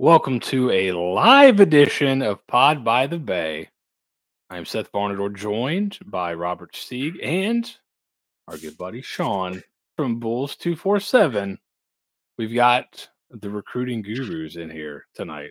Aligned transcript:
Welcome 0.00 0.38
to 0.40 0.70
a 0.70 0.92
live 0.92 1.58
edition 1.58 2.22
of 2.22 2.46
Pod 2.46 2.84
by 2.84 3.08
the 3.08 3.18
Bay. 3.18 3.68
I'm 4.48 4.64
Seth 4.64 4.92
Barnador, 4.92 5.28
joined 5.28 5.98
by 6.06 6.34
Robert 6.34 6.72
Steeg 6.74 7.14
and 7.20 7.68
our 8.46 8.56
good 8.56 8.78
buddy 8.78 9.02
Sean 9.02 9.60
from 9.96 10.20
Bulls 10.20 10.54
247. 10.54 11.58
We've 12.36 12.54
got 12.54 13.08
the 13.32 13.50
recruiting 13.50 14.02
gurus 14.02 14.54
in 14.54 14.70
here 14.70 15.06
tonight, 15.16 15.50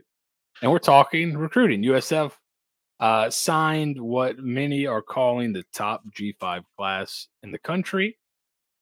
and 0.61 0.71
we're 0.71 0.79
talking 0.79 1.37
recruiting. 1.37 1.83
USF 1.83 2.31
uh, 3.01 3.29
signed 3.29 3.99
what 3.99 4.39
many 4.39 4.87
are 4.87 5.01
calling 5.01 5.51
the 5.51 5.65
top 5.73 6.03
G5 6.17 6.63
class 6.77 7.27
in 7.43 7.51
the 7.51 7.59
country. 7.59 8.17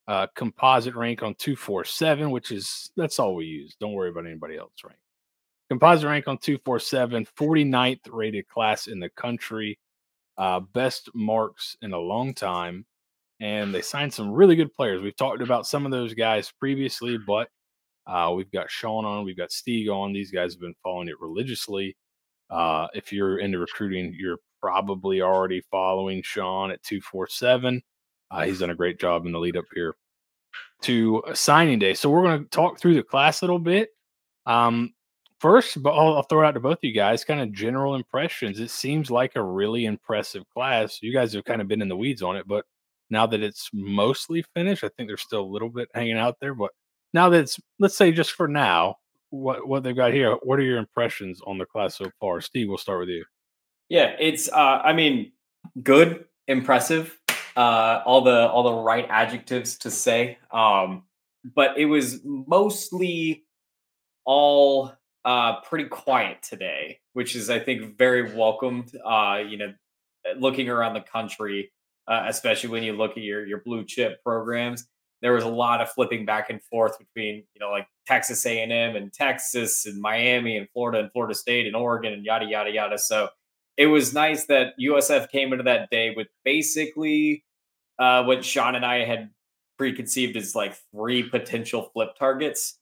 Uh, 0.07 0.27
composite 0.35 0.93
rank 0.93 1.23
on 1.23 1.33
247, 1.33 2.29
which 2.29 2.51
is 2.51 2.91
that's 2.95 3.17
all 3.17 3.33
we 3.33 3.45
use. 3.45 3.75
Don't 3.79 3.93
worry 3.93 4.11
about 4.11 4.27
anybody 4.27 4.57
else 4.57 4.71
rank. 4.83 4.99
Composite 5.75 6.07
rank 6.07 6.27
on 6.29 6.37
247, 6.37 7.27
49th 7.37 7.99
rated 8.09 8.47
class 8.47 8.87
in 8.87 9.01
the 9.01 9.09
country. 9.09 9.77
Uh, 10.37 10.61
best 10.61 11.09
marks 11.13 11.75
in 11.81 11.91
a 11.91 11.99
long 11.99 12.33
time. 12.33 12.85
And 13.41 13.75
they 13.75 13.81
signed 13.81 14.13
some 14.13 14.31
really 14.31 14.55
good 14.55 14.73
players. 14.73 15.01
We've 15.01 15.15
talked 15.15 15.41
about 15.41 15.67
some 15.67 15.85
of 15.85 15.91
those 15.91 16.13
guys 16.13 16.49
previously, 16.59 17.17
but 17.17 17.49
uh, 18.07 18.31
we've 18.33 18.51
got 18.51 18.71
Sean 18.71 19.03
on, 19.03 19.25
we've 19.25 19.35
got 19.35 19.49
Steeg 19.49 19.89
on. 19.89 20.13
These 20.13 20.31
guys 20.31 20.53
have 20.53 20.61
been 20.61 20.75
following 20.81 21.09
it 21.09 21.19
religiously. 21.19 21.97
Uh, 22.49 22.87
if 22.93 23.11
you're 23.11 23.39
into 23.39 23.59
recruiting, 23.59 24.15
you're 24.17 24.39
probably 24.61 25.21
already 25.21 25.61
following 25.71 26.21
Sean 26.23 26.71
at 26.71 26.81
247. 26.83 27.81
Uh, 28.31 28.45
he's 28.45 28.59
done 28.59 28.69
a 28.69 28.75
great 28.75 28.97
job 28.97 29.25
in 29.25 29.33
the 29.33 29.39
lead 29.39 29.57
up 29.57 29.65
here 29.73 29.93
to 30.83 31.21
signing 31.33 31.79
day. 31.79 31.95
So 31.95 32.09
we're 32.09 32.23
going 32.23 32.43
to 32.43 32.49
talk 32.49 32.79
through 32.79 32.95
the 32.95 33.03
class 33.03 33.41
a 33.41 33.45
little 33.45 33.59
bit. 33.59 33.89
Um, 34.45 34.93
first, 35.39 35.81
but 35.81 35.91
I'll, 35.91 36.15
I'll, 36.15 36.23
throw 36.23 36.43
it 36.43 36.47
out 36.47 36.53
to 36.53 36.59
both 36.59 36.77
of 36.77 36.83
you 36.83 36.93
guys. 36.93 37.23
Kind 37.23 37.41
of 37.41 37.51
general 37.51 37.95
impressions. 37.95 38.59
It 38.59 38.69
seems 38.69 39.11
like 39.11 39.35
a 39.35 39.43
really 39.43 39.85
impressive 39.85 40.43
class. 40.53 40.99
You 41.01 41.13
guys 41.13 41.33
have 41.33 41.45
kind 41.45 41.61
of 41.61 41.67
been 41.67 41.81
in 41.81 41.89
the 41.89 41.97
weeds 41.97 42.21
on 42.21 42.35
it, 42.35 42.47
but 42.47 42.65
now 43.09 43.25
that 43.27 43.41
it's 43.41 43.69
mostly 43.73 44.43
finished, 44.53 44.83
I 44.83 44.89
think 44.89 45.09
there's 45.09 45.21
still 45.21 45.41
a 45.41 45.53
little 45.53 45.69
bit 45.69 45.89
hanging 45.93 46.17
out 46.17 46.37
there. 46.39 46.53
But 46.53 46.71
now 47.13 47.29
that 47.29 47.39
it's, 47.39 47.59
let's 47.79 47.97
say, 47.97 48.11
just 48.11 48.31
for 48.31 48.47
now, 48.47 48.95
what 49.29 49.67
what 49.67 49.83
they've 49.83 49.95
got 49.95 50.13
here. 50.13 50.37
What 50.43 50.59
are 50.59 50.63
your 50.63 50.77
impressions 50.77 51.41
on 51.45 51.57
the 51.57 51.65
class 51.65 51.97
so 51.97 52.09
far? 52.19 52.41
Steve, 52.41 52.67
we'll 52.67 52.77
start 52.77 52.99
with 52.99 53.09
you. 53.09 53.25
Yeah, 53.89 54.15
it's. 54.19 54.49
uh 54.51 54.81
I 54.83 54.93
mean, 54.93 55.31
good, 55.83 56.25
impressive. 56.47 57.17
Uh, 57.55 58.01
all 58.05 58.21
the 58.21 58.49
all 58.49 58.63
the 58.63 58.83
right 58.83 59.05
adjectives 59.09 59.77
to 59.79 59.91
say. 59.91 60.37
Um, 60.51 61.03
but 61.55 61.77
it 61.77 61.85
was 61.85 62.21
mostly 62.23 63.45
all 64.25 64.93
uh, 65.25 65.59
pretty 65.61 65.85
quiet 65.85 66.43
today, 66.43 66.99
which 67.13 67.35
is, 67.35 67.49
I 67.49 67.59
think, 67.59 67.97
very 67.97 68.33
welcomed. 68.33 68.91
Uh, 69.03 69.41
you 69.45 69.57
know, 69.57 69.73
looking 70.37 70.69
around 70.69 70.93
the 70.93 71.01
country, 71.01 71.71
uh, 72.07 72.25
especially 72.27 72.69
when 72.69 72.83
you 72.83 72.93
look 72.93 73.11
at 73.11 73.23
your 73.23 73.45
your 73.45 73.61
blue 73.65 73.83
chip 73.83 74.23
programs, 74.23 74.87
there 75.21 75.33
was 75.33 75.43
a 75.43 75.49
lot 75.49 75.81
of 75.81 75.89
flipping 75.89 76.25
back 76.25 76.51
and 76.51 76.63
forth 76.63 76.99
between 76.99 77.43
you 77.53 77.59
know 77.59 77.71
like 77.71 77.87
Texas 78.05 78.45
A 78.45 78.61
and 78.61 78.71
M 78.71 78.95
and 78.95 79.11
Texas 79.11 79.87
and 79.87 79.99
Miami 79.99 80.57
and 80.57 80.67
Florida 80.73 80.99
and 80.99 81.11
Florida 81.11 81.33
State 81.33 81.65
and 81.65 81.75
Oregon 81.75 82.13
and 82.13 82.23
yada 82.23 82.45
yada 82.45 82.69
yada. 82.69 82.97
So 82.99 83.29
it 83.77 83.87
was 83.87 84.13
nice 84.13 84.45
that 84.45 84.73
USF 84.79 85.29
came 85.31 85.51
into 85.51 85.63
that 85.63 85.89
day 85.89 86.13
with 86.15 86.27
basically 86.43 87.43
uh, 87.97 88.23
what 88.23 88.45
Sean 88.45 88.75
and 88.75 88.85
I 88.85 89.05
had 89.05 89.31
preconceived 89.77 90.37
as 90.37 90.55
like 90.55 90.75
three 90.95 91.23
potential 91.23 91.89
flip 91.93 92.09
targets 92.17 92.79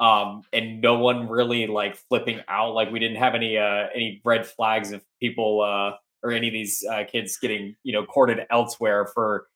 um, 0.00 0.42
and 0.52 0.80
no 0.80 0.98
one 0.98 1.28
really 1.28 1.66
like 1.66 1.94
flipping 1.94 2.40
out. 2.48 2.74
Like 2.74 2.90
we 2.90 2.98
didn't 2.98 3.18
have 3.18 3.34
any 3.34 3.58
uh, 3.58 3.86
any 3.94 4.20
red 4.24 4.46
flags 4.46 4.92
of 4.92 5.04
people 5.20 5.60
uh, 5.60 5.96
or 6.22 6.32
any 6.32 6.48
of 6.48 6.54
these 6.54 6.84
uh, 6.90 7.04
kids 7.04 7.36
getting 7.36 7.76
you 7.82 7.92
know 7.92 8.04
courted 8.04 8.46
elsewhere 8.50 9.06
for 9.06 9.46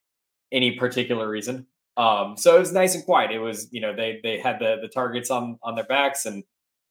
any 0.52 0.72
particular 0.78 1.28
reason. 1.28 1.66
Um, 1.96 2.36
so 2.36 2.56
it 2.56 2.60
was 2.60 2.72
nice 2.72 2.94
and 2.94 3.04
quiet. 3.04 3.30
It 3.30 3.38
was 3.38 3.68
you 3.72 3.80
know 3.80 3.96
they 3.96 4.20
they 4.22 4.38
had 4.38 4.58
the 4.58 4.76
the 4.80 4.88
targets 4.88 5.30
on 5.30 5.58
on 5.62 5.74
their 5.74 5.84
backs 5.84 6.26
and 6.26 6.44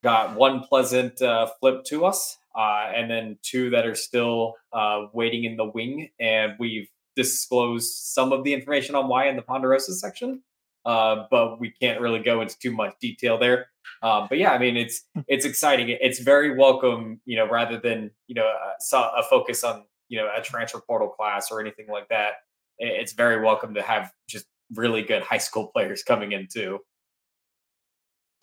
got 0.03 0.35
one 0.35 0.61
pleasant 0.61 1.21
uh, 1.21 1.47
flip 1.59 1.83
to 1.85 2.05
us, 2.05 2.37
uh, 2.57 2.91
and 2.93 3.09
then 3.09 3.37
two 3.43 3.69
that 3.69 3.85
are 3.85 3.95
still 3.95 4.55
uh, 4.73 5.05
waiting 5.13 5.43
in 5.43 5.57
the 5.57 5.65
wing. 5.65 6.09
And 6.19 6.53
we've 6.59 6.89
disclosed 7.15 7.93
some 7.93 8.31
of 8.31 8.43
the 8.43 8.53
information 8.53 8.95
on 8.95 9.07
why 9.07 9.27
in 9.27 9.35
the 9.35 9.43
Ponderosa 9.43 9.93
section 9.93 10.41
uh, 10.85 11.25
but 11.31 11.59
we 11.59 11.71
can't 11.71 12.01
really 12.01 12.19
go 12.19 12.41
into 12.41 12.57
too 12.59 12.71
much 12.71 12.93
detail 12.99 13.37
there. 13.37 13.67
Um, 14.01 14.27
but 14.29 14.37
yeah, 14.37 14.51
I 14.51 14.57
mean, 14.57 14.77
it's 14.77 15.03
hmm. 15.13 15.21
it's 15.27 15.45
exciting. 15.45 15.89
It's 15.89 16.19
very 16.19 16.57
welcome, 16.57 17.21
you 17.25 17.37
know, 17.37 17.47
rather 17.49 17.79
than 17.79 18.11
you 18.27 18.35
know 18.35 18.45
a, 18.45 18.97
a 18.97 19.23
focus 19.29 19.63
on 19.63 19.83
you 20.09 20.19
know 20.19 20.29
a 20.35 20.41
transfer 20.41 20.79
portal 20.79 21.09
class 21.09 21.51
or 21.51 21.61
anything 21.61 21.87
like 21.87 22.09
that. 22.09 22.33
It's 22.79 23.13
very 23.13 23.41
welcome 23.41 23.75
to 23.75 23.81
have 23.81 24.11
just 24.27 24.45
really 24.73 25.03
good 25.03 25.21
high 25.21 25.37
school 25.37 25.67
players 25.67 26.03
coming 26.03 26.31
in 26.31 26.47
too. 26.51 26.79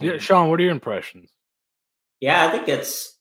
Yeah, 0.01 0.19
Sean, 0.19 0.49
what 0.49 0.61
are 0.61 0.63
your 0.63 0.73
impressions? 0.73 1.31
Yeah, 2.21 2.47
I 2.47 2.51
think 2.51 2.69
it's 2.69 3.19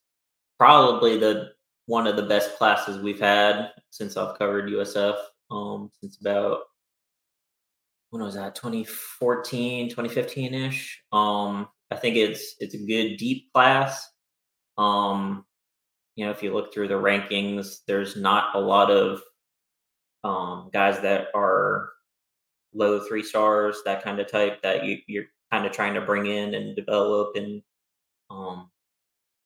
probably 0.58 1.18
the 1.18 1.50
one 1.88 2.08
of 2.08 2.16
the 2.16 2.24
best 2.24 2.58
classes 2.58 3.02
we've 3.02 3.20
had 3.20 3.72
since 3.90 4.16
I've 4.16 4.38
covered 4.38 4.70
USF. 4.70 5.18
Um, 5.52 5.90
since 6.00 6.18
about 6.22 6.60
when 8.10 8.24
was 8.24 8.36
that? 8.36 8.56
2014 8.56 9.90
2015ish 9.90 10.90
um 11.12 11.68
i 11.92 11.96
think 11.96 12.16
it's 12.16 12.56
it's 12.60 12.74
a 12.74 12.86
good 12.86 13.18
deep 13.18 13.52
class. 13.54 14.10
Um 14.78 15.46
you 16.16 16.26
know 16.26 16.32
if 16.32 16.44
you 16.44 16.54
look 16.54 16.74
through 16.74 16.88
the 16.88 16.96
rankings 16.96 17.80
there's 17.88 18.16
not 18.16 18.56
a 18.56 18.60
lot 18.60 18.92
of 18.92 19.22
um 20.24 20.70
guys 20.74 21.00
that 21.02 21.28
are 21.36 21.90
low 22.74 23.00
three 23.00 23.24
stars 23.24 23.82
that 23.86 24.04
kind 24.04 24.20
of 24.20 24.30
type 24.32 24.62
that 24.62 24.86
you, 24.86 24.98
you're 25.08 25.26
kind 25.52 25.66
of 25.66 25.72
trying 25.72 25.96
to 25.96 26.02
bring 26.02 26.28
in 26.28 26.54
and 26.54 26.76
develop 26.76 27.36
and 27.36 27.62
um 28.30 28.70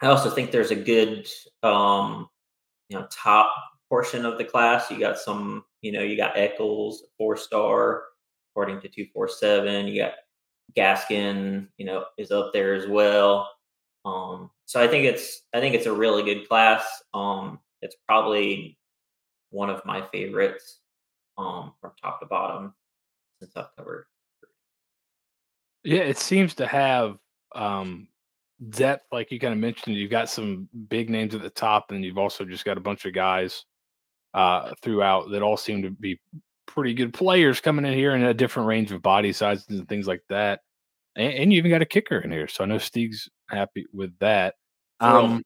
i 0.02 0.07
also 0.07 0.29
think 0.29 0.52
there's 0.52 0.72
a 0.72 0.75
good 0.75 1.28
um 1.63 2.28
you 2.90 2.97
know 2.97 3.07
top 3.12 3.52
portion 3.90 4.25
of 4.25 4.40
the 4.40 4.44
class. 4.44 4.90
You 4.90 5.00
got 5.00 5.19
some 5.19 5.63
you 5.81 5.91
know 5.91 6.02
you 6.02 6.18
got 6.18 6.38
eccles 6.38 7.03
four 7.18 7.38
star 7.38 8.03
according 8.53 8.81
to 8.81 8.88
247. 8.88 9.88
You 9.88 10.02
got 10.03 10.14
Gaskin, 10.78 11.68
you 11.78 11.86
know, 11.86 12.06
is 12.18 12.31
up 12.31 12.52
there 12.53 12.74
as 12.74 12.88
well. 12.88 13.50
Um, 14.06 14.52
so 14.66 14.81
I 14.81 14.88
think 14.88 15.06
it's 15.06 15.44
I 15.53 15.59
think 15.59 15.75
it's 15.75 15.86
a 15.86 15.94
really 15.94 16.24
good 16.24 16.47
class. 16.47 16.86
Um, 17.14 17.59
it's 17.81 17.96
probably 18.08 18.78
one 19.50 19.69
of 19.69 19.84
my 19.86 20.06
favorites 20.12 20.80
um, 21.38 21.74
from 21.81 21.91
top 22.02 22.19
to 22.19 22.25
bottom 22.25 22.74
since 23.40 23.56
I've 23.56 23.75
covered. 23.78 24.06
Yeah, 25.84 26.02
it 26.02 26.18
seems 26.18 26.56
to 26.56 26.68
have 26.68 27.18
um, 27.56 28.08
depth, 28.70 29.06
like 29.12 29.31
you 29.31 29.40
kind 29.40 29.53
of 29.53 29.59
mentioned. 29.59 29.96
You've 29.96 30.12
got 30.12 30.30
some 30.30 30.70
big 30.88 31.09
names 31.09 31.35
at 31.35 31.41
the 31.41 31.50
top, 31.50 31.91
and 31.91 32.03
you've 32.03 32.18
also 32.18 32.46
just 32.46 32.66
got 32.66 32.78
a 32.78 32.81
bunch 32.81 33.06
of 33.06 33.14
guys 33.14 33.66
uh, 34.34 34.74
throughout 34.81 35.30
that 35.31 35.41
all 35.41 35.58
seem 35.58 35.81
to 35.84 35.90
be 35.91 36.20
pretty 36.73 36.94
good 36.94 37.13
players 37.13 37.59
coming 37.59 37.85
in 37.85 37.94
here 37.94 38.16
in 38.16 38.23
a 38.23 38.34
different 38.34 38.67
range 38.67 38.91
of 38.91 39.01
body 39.01 39.31
sizes 39.31 39.67
and 39.69 39.88
things 39.88 40.07
like 40.07 40.23
that. 40.29 40.61
And, 41.16 41.34
and 41.34 41.53
you 41.53 41.59
even 41.59 41.72
got 41.72 41.81
a 41.81 41.85
kicker 41.85 42.19
in 42.19 42.31
here, 42.31 42.47
so 42.47 42.63
I 42.63 42.67
know 42.67 42.79
Steve's 42.79 43.29
happy 43.50 43.85
with 43.94 44.17
that. 44.19 44.56
Um, 45.00 45.44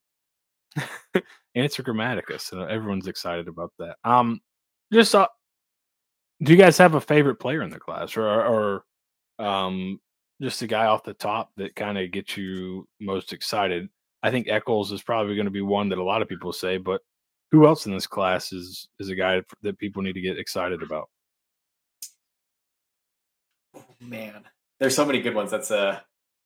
and 1.13 1.23
it's 1.53 1.79
a 1.79 1.83
Grammaticus, 1.83 2.41
so 2.41 2.61
everyone's 2.61 3.07
excited 3.07 3.47
about 3.47 3.73
that. 3.79 3.97
Um, 4.03 4.39
just 4.93 5.13
uh, 5.13 5.27
do 6.41 6.53
you 6.53 6.57
guys 6.57 6.77
have 6.77 6.95
a 6.95 7.01
favorite 7.01 7.35
player 7.35 7.61
in 7.61 7.69
the 7.69 7.79
class, 7.79 8.15
or, 8.15 8.27
or 8.27 8.83
um, 9.39 9.99
just 10.41 10.61
a 10.61 10.67
guy 10.67 10.85
off 10.85 11.03
the 11.03 11.13
top 11.13 11.51
that 11.57 11.75
kind 11.75 11.97
of 11.97 12.11
gets 12.11 12.37
you 12.37 12.87
most 13.01 13.33
excited? 13.33 13.89
I 14.23 14.31
think 14.31 14.47
Eccles 14.47 14.91
is 14.91 15.03
probably 15.03 15.35
going 15.35 15.45
to 15.45 15.51
be 15.51 15.61
one 15.61 15.89
that 15.89 15.97
a 15.97 16.03
lot 16.03 16.21
of 16.21 16.29
people 16.29 16.53
say, 16.53 16.77
but 16.77 17.01
who 17.51 17.65
else 17.65 17.85
in 17.85 17.93
this 17.93 18.07
class 18.07 18.53
is 18.53 18.87
is 18.99 19.09
a 19.09 19.15
guy 19.15 19.41
that 19.61 19.77
people 19.77 20.01
need 20.01 20.13
to 20.13 20.21
get 20.21 20.39
excited 20.39 20.81
about? 20.81 21.09
Man, 23.99 24.43
there's 24.79 24.95
so 24.95 25.05
many 25.05 25.21
good 25.21 25.35
ones. 25.35 25.51
That's 25.51 25.71
a 25.71 25.79
uh, 25.79 25.99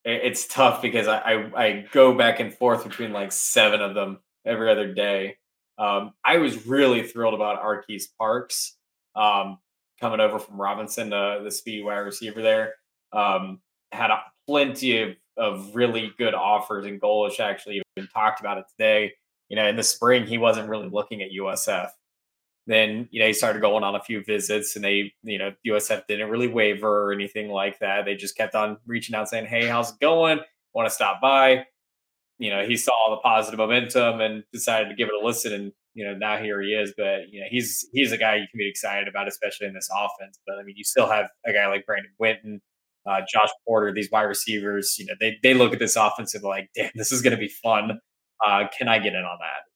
it's 0.04 0.48
tough 0.48 0.82
because 0.82 1.08
I, 1.08 1.18
I, 1.20 1.64
I 1.64 1.86
go 1.92 2.18
back 2.18 2.40
and 2.40 2.54
forth 2.54 2.84
between 2.84 3.14
like 3.14 3.32
seven 3.32 3.82
of 3.82 3.94
them 3.94 4.20
every 4.46 4.72
other 4.72 4.94
day. 4.94 5.38
Um, 5.78 6.14
I 6.24 6.38
was 6.38 6.66
really 6.66 7.04
thrilled 7.04 7.34
about 7.34 7.62
Arquise 7.62 8.06
Parks 8.18 8.78
um, 9.16 9.60
coming 10.00 10.20
over 10.20 10.40
from 10.40 10.60
Robinson, 10.60 11.14
uh, 11.14 11.40
the 11.44 11.52
speedy 11.52 11.84
wide 11.84 11.98
receiver 11.98 12.42
there. 12.42 12.74
Um, 13.14 13.62
had 13.92 14.10
a, 14.10 14.22
plenty 14.48 15.02
of, 15.02 15.16
of 15.38 15.76
really 15.76 16.12
good 16.18 16.34
offers, 16.34 16.86
and 16.86 17.00
Golesh 17.00 17.40
actually 17.40 17.82
even 17.98 18.10
talked 18.10 18.40
about 18.40 18.58
it 18.58 18.66
today. 18.72 19.14
You 19.50 19.56
know, 19.58 19.68
in 19.68 19.76
the 19.76 19.84
spring, 19.84 20.26
he 20.26 20.38
wasn't 20.38 20.70
really 20.70 20.90
looking 20.90 21.22
at 21.22 21.32
USF. 21.32 21.90
Then, 22.72 23.08
you 23.12 23.20
know, 23.20 23.28
he 23.28 23.34
started 23.34 23.62
going 23.62 23.84
on 23.84 23.96
a 23.96 24.02
few 24.02 24.24
visits 24.24 24.76
and 24.76 24.86
they, 24.86 25.14
you 25.24 25.38
know, 25.38 25.54
USF 25.68 26.08
didn't 26.08 26.30
really 26.30 26.48
waver 26.48 27.06
or 27.06 27.14
anything 27.14 27.50
like 27.50 27.80
that. 27.80 28.06
They 28.06 28.16
just 28.16 28.38
kept 28.38 28.56
on 28.56 28.78
reaching 28.86 29.16
out 29.16 29.30
saying, 29.30 29.46
Hey, 29.46 29.68
how's 29.68 29.92
it 29.92 30.00
going? 30.00 30.40
Want 30.74 30.88
to 30.88 30.94
stop 30.94 31.22
by? 31.22 31.66
you 32.42 32.50
know, 32.50 32.66
he 32.66 32.76
saw 32.76 32.94
the 33.12 33.18
positive 33.18 33.60
momentum 33.60 34.20
and 34.20 34.44
decided 34.52 34.90
to 34.90 34.96
give 34.96 35.10
it 35.10 35.14
a 35.14 35.24
listen. 35.24 35.54
And 35.54 35.72
you 35.94 36.04
know, 36.04 36.16
now 36.16 36.38
here 36.38 36.60
he 36.60 36.70
is. 36.70 36.92
But 36.98 37.30
you 37.30 37.40
know, 37.40 37.46
he's 37.48 37.88
he's 37.94 38.12
a 38.12 38.18
guy 38.18 38.38
you 38.38 38.48
can 38.50 38.58
be 38.58 38.68
excited 38.68 39.08
about, 39.08 39.28
especially 39.28 39.68
in 39.68 39.76
this 39.76 39.88
offense. 39.94 40.40
But 40.48 40.58
I 40.58 40.64
mean, 40.64 40.74
you 40.76 40.84
still 40.84 41.08
have 41.08 41.28
a 41.46 41.54
guy 41.54 41.68
like 41.68 41.86
Brandon 41.86 42.12
winton 42.18 42.62
uh, 43.06 43.22
Josh 43.32 43.50
Porter, 43.68 43.94
these 43.94 44.10
wide 44.12 44.24
receivers. 44.24 44.96
You 44.98 45.06
know, 45.06 45.14
they 45.20 45.38
they 45.44 45.54
look 45.54 45.74
at 45.74 45.80
this 45.80 45.96
offense 45.96 46.34
and 46.34 46.44
like, 46.44 46.70
damn, 46.76 46.92
this 46.96 47.12
is 47.12 47.22
going 47.22 47.32
to 47.32 47.40
be 47.40 47.48
fun. 47.48 48.00
Uh, 48.46 48.64
can 48.78 48.88
I 48.88 49.00
get 49.00 49.14
in 49.14 49.24
on 49.24 49.38
that? 49.40 49.71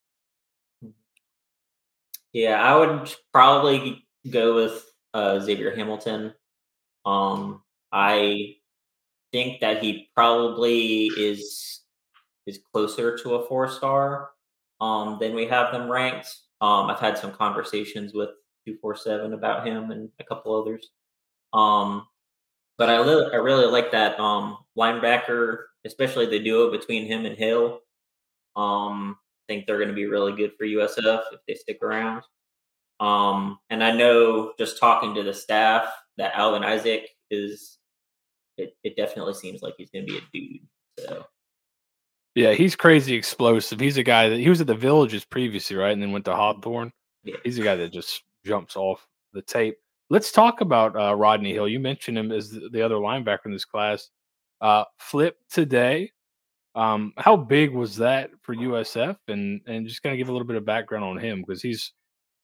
Yeah, 2.36 2.62
I 2.62 2.76
would 2.76 3.16
probably 3.32 4.06
go 4.30 4.56
with 4.56 4.86
uh, 5.14 5.40
Xavier 5.40 5.74
Hamilton. 5.74 6.34
Um, 7.06 7.64
I 7.94 8.56
think 9.32 9.62
that 9.62 9.82
he 9.82 10.10
probably 10.14 11.06
is 11.18 11.84
is 12.46 12.60
closer 12.74 13.18
to 13.20 13.36
a 13.36 13.48
four 13.48 13.70
star 13.70 14.32
um, 14.82 15.18
than 15.18 15.34
we 15.34 15.46
have 15.48 15.72
them 15.72 15.90
ranked. 15.90 16.28
Um, 16.60 16.88
I've 16.90 17.00
had 17.00 17.18
some 17.18 17.32
conversations 17.32 18.14
with 18.14 18.32
two 18.68 18.76
four 18.82 18.98
seven 18.98 19.32
about 19.32 19.66
him 19.66 19.92
and 19.92 20.10
a 20.20 20.26
couple 20.26 20.62
others. 20.62 20.90
Um, 21.54 22.06
but 22.78 22.90
I, 22.90 23.00
li- 23.00 23.30
I 23.32 23.38
really 23.38 23.68
like 23.68 23.92
that 23.94 24.20
um, 24.20 24.58
linebacker, 24.78 25.60
especially 25.86 26.26
the 26.26 26.44
duo 26.44 26.70
between 26.70 27.06
him 27.08 27.26
and 27.26 27.38
Hill. 27.38 27.80
Um, 28.58 29.16
think 29.48 29.66
they're 29.66 29.78
going 29.78 29.90
to 29.90 29.96
be 29.96 30.06
really 30.06 30.34
good 30.34 30.52
for 30.58 30.66
USF 30.66 31.22
if 31.32 31.40
they 31.48 31.56
stick 31.56 31.80
around. 31.82 32.24
Um, 33.00 33.60
and 33.70 33.84
I 33.84 33.92
know 33.92 34.54
just 34.58 34.80
talking 34.80 35.14
to 35.16 35.24
the 35.24 35.34
staff 35.34 35.88
that 36.18 36.34
Alvin 36.36 36.64
Isaac 36.64 37.10
is, 37.30 37.78
it, 38.58 38.76
it 38.84 38.96
definitely 38.96 39.34
seems 39.34 39.62
like 39.62 39.74
he's 39.78 39.90
going 39.90 40.08
to 40.08 40.12
be 40.12 40.18
a 40.18 40.22
dude. 40.34 41.08
So. 41.08 41.26
Yeah, 42.36 42.54
he's 42.54 42.76
crazy 42.76 43.16
explosive. 43.16 43.80
He's 43.80 43.98
a 43.98 44.04
guy 44.04 44.30
that 44.30 44.40
he 44.40 44.50
was 44.50 44.62
at 44.62 44.68
the 44.68 44.76
Villages 44.76 45.24
previously, 45.26 45.78
right? 45.78 45.92
And 45.92 46.02
then 46.02 46.12
went 46.12 46.26
to 46.26 46.36
Hawthorne. 46.36 46.92
Yeah. 47.24 47.38
He's 47.44 47.58
a 47.58 47.64
guy 47.64 47.76
that 47.76 47.94
just 47.94 48.24
jumps 48.46 48.76
off 48.76 49.06
the 49.34 49.42
tape. 49.42 49.78
Let's 50.10 50.32
talk 50.32 50.62
about 50.62 50.96
uh, 51.00 51.16
Rodney 51.16 51.54
Hill. 51.54 51.68
You 51.68 51.80
mentioned 51.80 52.18
him 52.18 52.32
as 52.32 52.52
the, 52.52 52.70
the 52.72 52.82
other 52.82 52.96
linebacker 52.96 53.46
in 53.46 53.52
this 53.52 53.66
class. 53.66 54.10
Uh, 54.62 54.84
flip 55.00 55.38
today. 55.50 56.12
Um, 56.76 57.14
how 57.18 57.38
big 57.38 57.74
was 57.74 57.96
that 57.98 58.32
for 58.42 58.56
USF? 58.56 59.18
And 59.28 59.62
and 59.66 59.88
just 59.88 60.04
kind 60.04 60.14
of 60.14 60.18
give 60.18 60.30
a 60.30 60.32
little 60.32 60.48
bit 60.48 60.58
of 60.58 60.66
background 60.66 61.06
on 61.06 61.18
him 61.18 61.44
because 61.46 61.62
he's 61.62 61.94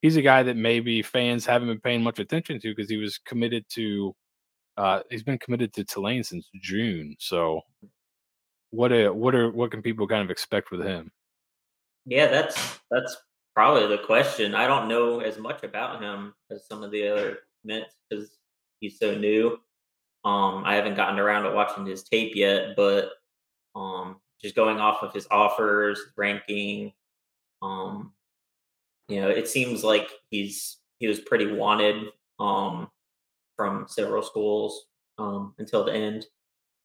he's 0.01 0.15
a 0.17 0.21
guy 0.21 0.43
that 0.43 0.57
maybe 0.57 1.01
fans 1.01 1.45
haven't 1.45 1.67
been 1.67 1.81
paying 1.81 2.01
much 2.01 2.19
attention 2.19 2.59
to 2.61 2.73
because 2.75 2.89
he 2.89 2.97
was 2.97 3.17
committed 3.17 3.65
to 3.69 4.15
uh, 4.77 5.01
he's 5.09 5.23
been 5.23 5.37
committed 5.37 5.73
to 5.73 5.83
Tulane 5.83 6.23
since 6.23 6.49
June. 6.61 7.15
So 7.19 7.61
what 8.71 8.91
are 8.91 9.13
what 9.13 9.35
are 9.35 9.51
what 9.51 9.71
can 9.71 9.81
people 9.81 10.07
kind 10.07 10.23
of 10.23 10.31
expect 10.31 10.71
with 10.71 10.81
him? 10.81 11.11
Yeah, 12.05 12.27
that's 12.27 12.79
that's 12.89 13.15
probably 13.53 13.87
the 13.87 14.03
question. 14.03 14.55
I 14.55 14.65
don't 14.65 14.87
know 14.87 15.19
as 15.19 15.37
much 15.37 15.63
about 15.63 16.01
him 16.01 16.33
as 16.49 16.65
some 16.67 16.83
of 16.83 16.91
the 16.91 17.07
other 17.07 17.39
Mets 17.63 17.95
because 18.09 18.37
he's 18.79 18.97
so 18.97 19.13
new. 19.13 19.59
Um, 20.23 20.63
I 20.65 20.75
haven't 20.75 20.95
gotten 20.95 21.19
around 21.19 21.43
to 21.43 21.51
watching 21.51 21.85
his 21.85 22.03
tape 22.03 22.33
yet, 22.35 22.75
but 22.75 23.09
um, 23.75 24.17
just 24.41 24.55
going 24.55 24.79
off 24.79 25.03
of 25.03 25.13
his 25.13 25.27
offers, 25.31 25.99
ranking, 26.17 26.93
um, 27.61 28.13
you 29.07 29.21
know, 29.21 29.29
it 29.29 29.47
seems 29.47 29.83
like 29.83 30.09
he's 30.29 30.77
he 30.99 31.07
was 31.07 31.19
pretty 31.19 31.51
wanted 31.51 32.07
um, 32.39 32.89
from 33.57 33.85
several 33.87 34.23
schools 34.23 34.85
um, 35.17 35.53
until 35.57 35.83
the 35.83 35.93
end. 35.93 36.25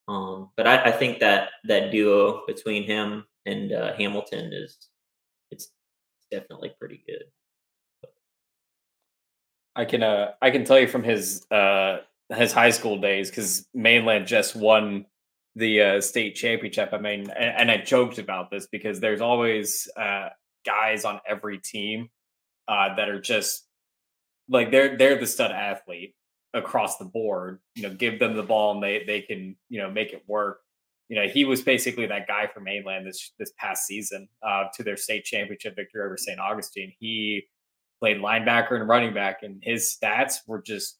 Um, 0.08 0.50
but 0.56 0.66
I, 0.66 0.84
I, 0.84 0.92
think 0.92 1.18
that 1.18 1.48
that 1.64 1.90
duo 1.90 2.42
between 2.46 2.84
him 2.84 3.24
and 3.44 3.72
uh, 3.72 3.92
Hamilton 3.94 4.52
is 4.52 4.78
it's 5.50 5.70
definitely 6.30 6.72
pretty 6.78 7.02
good. 7.06 7.24
I 9.74 9.84
can 9.84 10.02
uh 10.02 10.32
I 10.40 10.50
can 10.50 10.64
tell 10.64 10.78
you 10.78 10.86
from 10.88 11.02
his 11.02 11.44
uh 11.50 11.98
his 12.34 12.52
high 12.52 12.70
school 12.70 12.98
days 12.98 13.30
because 13.30 13.66
Mainland 13.74 14.26
just 14.26 14.56
won 14.56 15.06
the 15.56 15.80
uh, 15.80 16.00
state 16.00 16.36
championship. 16.36 16.90
I 16.92 16.98
mean, 16.98 17.30
and, 17.30 17.70
and, 17.70 17.70
I 17.70 17.78
joked 17.78 18.18
about 18.18 18.50
this 18.50 18.68
because 18.70 19.00
there's 19.00 19.22
always 19.22 19.88
uh, 19.96 20.28
guys 20.64 21.04
on 21.04 21.18
every 21.26 21.58
team 21.58 22.10
uh, 22.68 22.94
that 22.94 23.08
are 23.08 23.20
just 23.20 23.66
like 24.48 24.70
they're 24.70 24.96
they're 24.96 25.18
the 25.18 25.26
stud 25.26 25.50
athlete, 25.50 26.14
across 26.56 26.98
the 26.98 27.04
board. 27.04 27.60
You 27.74 27.84
know, 27.84 27.94
give 27.94 28.18
them 28.18 28.36
the 28.36 28.42
ball 28.42 28.74
and 28.74 28.82
they 28.82 29.04
they 29.06 29.20
can 29.22 29.56
you 29.68 29.80
know 29.80 29.90
make 29.90 30.12
it 30.12 30.22
work. 30.26 30.60
You 31.08 31.16
know, 31.16 31.28
he 31.28 31.44
was 31.44 31.62
basically 31.62 32.06
that 32.06 32.26
guy 32.26 32.48
for 32.52 32.60
Mainland 32.60 33.06
this 33.06 33.32
this 33.38 33.52
past 33.58 33.86
season 33.86 34.28
uh, 34.42 34.64
to 34.74 34.82
their 34.82 34.96
state 34.96 35.24
championship 35.24 35.76
victory 35.76 36.04
over 36.04 36.16
St. 36.16 36.40
Augustine. 36.40 36.92
He 36.98 37.44
played 38.00 38.18
linebacker 38.18 38.72
and 38.72 38.88
running 38.88 39.14
back, 39.14 39.42
and 39.42 39.62
his 39.62 39.96
stats 39.96 40.36
were 40.46 40.62
just 40.62 40.98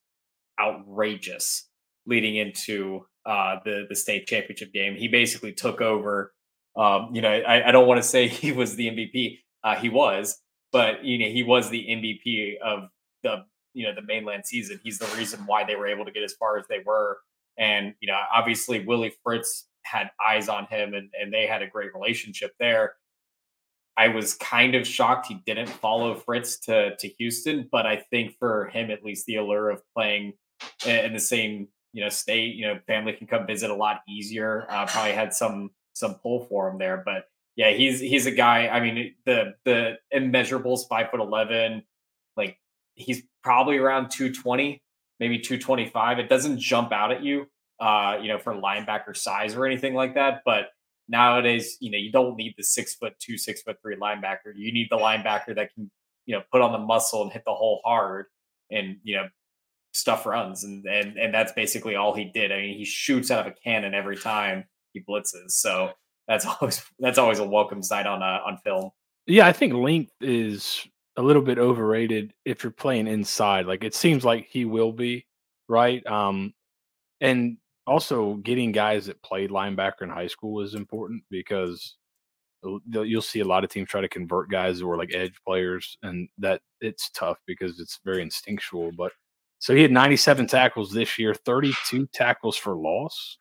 outrageous 0.61 1.69
leading 2.07 2.37
into 2.37 3.05
uh, 3.27 3.57
the 3.65 3.87
the 3.89 3.97
state 3.97 4.27
championship 4.27 4.73
game. 4.73 4.95
He 4.95 5.09
basically 5.09 5.53
took 5.53 5.81
over. 5.81 6.33
Um, 6.77 7.11
you 7.13 7.23
know, 7.23 7.31
I, 7.31 7.69
I 7.69 7.73
don't 7.73 7.89
want 7.89 8.03
to 8.03 8.09
say 8.09 8.29
he 8.29 8.53
was 8.53 8.77
the 8.77 8.89
MVP. 8.89 9.41
Uh, 9.65 9.77
he 9.77 9.89
was, 9.89 10.41
but 10.73 11.05
you 11.05 11.19
know, 11.19 11.27
he 11.27 11.43
was 11.43 11.69
the 11.71 11.85
MVP 11.85 12.59
of 12.59 12.89
the 13.23 13.45
you 13.75 13.87
know 13.87 13.95
the 13.95 14.03
mainland 14.03 14.47
season. 14.47 14.81
He's 14.83 14.99
the 14.99 15.15
reason 15.17 15.41
why 15.47 15.65
they 15.65 15.77
were 15.77 15.87
able 15.87 16.05
to 16.05 16.13
get 16.13 16.23
as 16.23 16.35
far 16.35 16.57
as 16.59 16.65
they 16.69 16.81
were. 16.85 17.19
And 17.59 17.95
you 18.01 18.09
know, 18.09 18.19
obviously 18.35 18.85
Willie 18.85 19.15
Fritz 19.23 19.67
had 19.85 20.11
eyes 20.25 20.49
on 20.49 20.67
him, 20.67 20.95
and 20.95 21.11
and 21.21 21.33
they 21.33 21.47
had 21.47 21.63
a 21.63 21.67
great 21.67 21.95
relationship 21.95 22.53
there. 22.61 22.95
I 23.99 24.09
was 24.09 24.35
kind 24.35 24.75
of 24.75 24.87
shocked 24.87 25.27
he 25.27 25.43
didn't 25.47 25.71
follow 25.71 26.15
Fritz 26.15 26.59
to 26.61 26.97
to 26.97 27.09
Houston, 27.19 27.69
but 27.73 27.87
I 27.87 27.97
think 28.11 28.37
for 28.39 28.67
him 28.67 28.91
at 28.91 29.05
least 29.05 29.27
the 29.27 29.37
allure 29.37 29.71
of 29.71 29.83
playing 29.95 30.35
in 30.87 31.13
the 31.13 31.21
same 31.21 31.69
you 31.97 32.03
know 32.03 32.11
state, 32.11 32.55
you 32.55 32.67
know, 32.67 32.79
family 32.87 33.15
can 33.15 33.27
come 33.27 33.47
visit 33.47 33.71
a 33.71 33.75
lot 33.75 34.03
easier. 34.07 34.67
Uh, 34.69 34.85
probably 34.85 35.13
had 35.13 35.33
some 35.33 35.71
some 35.95 36.17
pull 36.17 36.45
for 36.45 36.69
him 36.69 36.79
there, 36.79 37.03
but 37.03 37.25
yeah, 37.57 37.71
he's 37.71 38.01
he's 38.01 38.27
a 38.27 38.31
guy. 38.31 38.69
I 38.69 38.81
mean, 38.81 39.15
the 39.25 39.55
the 39.65 39.95
immeasurables, 40.15 40.81
five 40.91 41.11
foot 41.11 41.21
eleven, 41.21 41.85
like 42.37 42.59
he's 42.97 43.23
probably 43.43 43.79
around 43.79 44.11
220, 44.11 44.83
maybe 45.21 45.39
225. 45.39 46.19
It 46.19 46.29
doesn't 46.29 46.59
jump 46.59 46.93
out 46.93 47.13
at 47.13 47.23
you, 47.23 47.47
uh, 47.81 48.19
you 48.21 48.29
know, 48.29 48.39
for 48.39 48.53
linebacker 48.53 49.17
size 49.17 49.55
or 49.55 49.65
anything 49.65 49.95
like 49.95 50.17
that. 50.17 50.43
But 50.45 50.67
nowadays, 51.09 51.79
you 51.81 51.91
know, 51.91 51.99
you 51.99 52.13
don't 52.13 52.37
need 52.37 52.57
the 52.59 52.63
six 52.63 52.95
foot 52.95 53.15
two, 53.19 53.39
six 53.39 53.63
foot 53.63 53.79
three 53.81 53.97
linebacker. 53.97 54.53
You 54.55 54.71
need 54.71 54.89
the 54.91 54.99
linebacker 54.99 55.55
that 55.55 55.73
can, 55.73 55.91
you 56.27 56.35
know, 56.35 56.43
put 56.53 56.61
on 56.61 56.73
the 56.73 56.79
muscle 56.79 57.23
and 57.23 57.33
hit 57.33 57.45
the 57.47 57.55
hole 57.55 57.81
hard 57.87 58.27
and, 58.71 58.99
you 59.03 59.17
know, 59.17 59.29
stuff 59.97 60.27
runs. 60.27 60.65
And 60.65 60.85
and 60.87 61.17
and 61.17 61.35
that's 61.35 61.53
basically 61.53 61.97
all 61.97 62.15
he 62.15 62.25
did. 62.25 62.53
I 62.53 62.59
mean, 62.59 62.79
he 62.79 62.85
shoots 62.85 63.31
out 63.31 63.47
of 63.47 63.53
a 63.53 63.57
cannon 63.65 63.95
every 63.95 64.17
time 64.17 64.65
he 64.93 65.01
blitzes. 65.01 65.53
So 65.53 65.91
that's 66.29 66.47
always 66.61 66.85
that's 66.99 67.19
always 67.19 67.39
a 67.39 67.47
welcome 67.47 67.83
sight 67.83 68.07
on 68.07 68.23
uh, 68.23 68.41
on 68.47 68.59
film. 68.59 68.91
Yeah, 69.27 69.47
I 69.47 69.53
think 69.53 69.75
length 69.75 70.13
is 70.21 70.87
a 71.17 71.23
little 71.23 71.43
bit 71.43 71.59
overrated 71.59 72.33
if 72.45 72.63
you're 72.63 72.71
playing 72.71 73.07
inside. 73.09 73.67
Like 73.67 73.83
it 73.83 73.95
seems 73.95 74.25
like 74.25 74.47
he 74.49 74.65
will 74.65 74.93
be, 74.93 75.27
right? 75.69 76.07
Um, 76.07 76.53
and 77.21 77.57
also 77.87 78.35
getting 78.35 78.73
guys 78.73 79.07
that 79.07 79.23
played 79.23 79.51
linebacker 79.51 80.03
in 80.03 80.11
high 80.11 80.27
school 80.27 80.61
is 80.61 80.75
important 80.75 81.23
because 81.31 81.97
you'll 82.87 83.23
see 83.23 83.41
a 83.41 83.45
lot 83.45 83.65
of 83.65 83.71
teams 83.71 83.89
try 83.89 84.01
to 84.01 84.09
convert 84.09 84.51
guys 84.51 84.81
who 84.81 84.91
are 84.91 84.97
like 84.97 85.15
edge 85.15 85.35
players, 85.47 85.97
and 86.03 86.29
that 86.39 86.61
it's 86.81 87.11
tough 87.11 87.39
because 87.47 87.81
it's 87.81 88.01
very 88.05 88.23
instinctual. 88.23 88.93
But 88.97 89.13
so 89.67 89.75
he 89.75 89.83
had 89.83 89.91
97 89.91 90.47
tackles 90.47 90.93
this 90.93 91.19
year, 91.19 91.35
32 91.35 92.07
tackles 92.13 92.57
for 92.57 92.77
loss. 92.77 93.39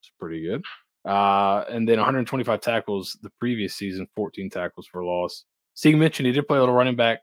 It's 0.00 0.10
pretty 0.18 0.42
good. 0.42 0.64
Uh, 1.08 1.62
and 1.70 1.88
then 1.88 1.98
125 1.98 2.60
tackles 2.60 3.16
the 3.22 3.30
previous 3.38 3.76
season, 3.76 4.08
14 4.16 4.50
tackles 4.50 4.88
for 4.88 5.04
loss. 5.04 5.44
Steve 5.74 5.98
mentioned 5.98 6.26
he 6.26 6.32
did 6.32 6.48
play 6.48 6.56
a 6.56 6.60
little 6.60 6.74
running 6.74 6.96
back, 6.96 7.20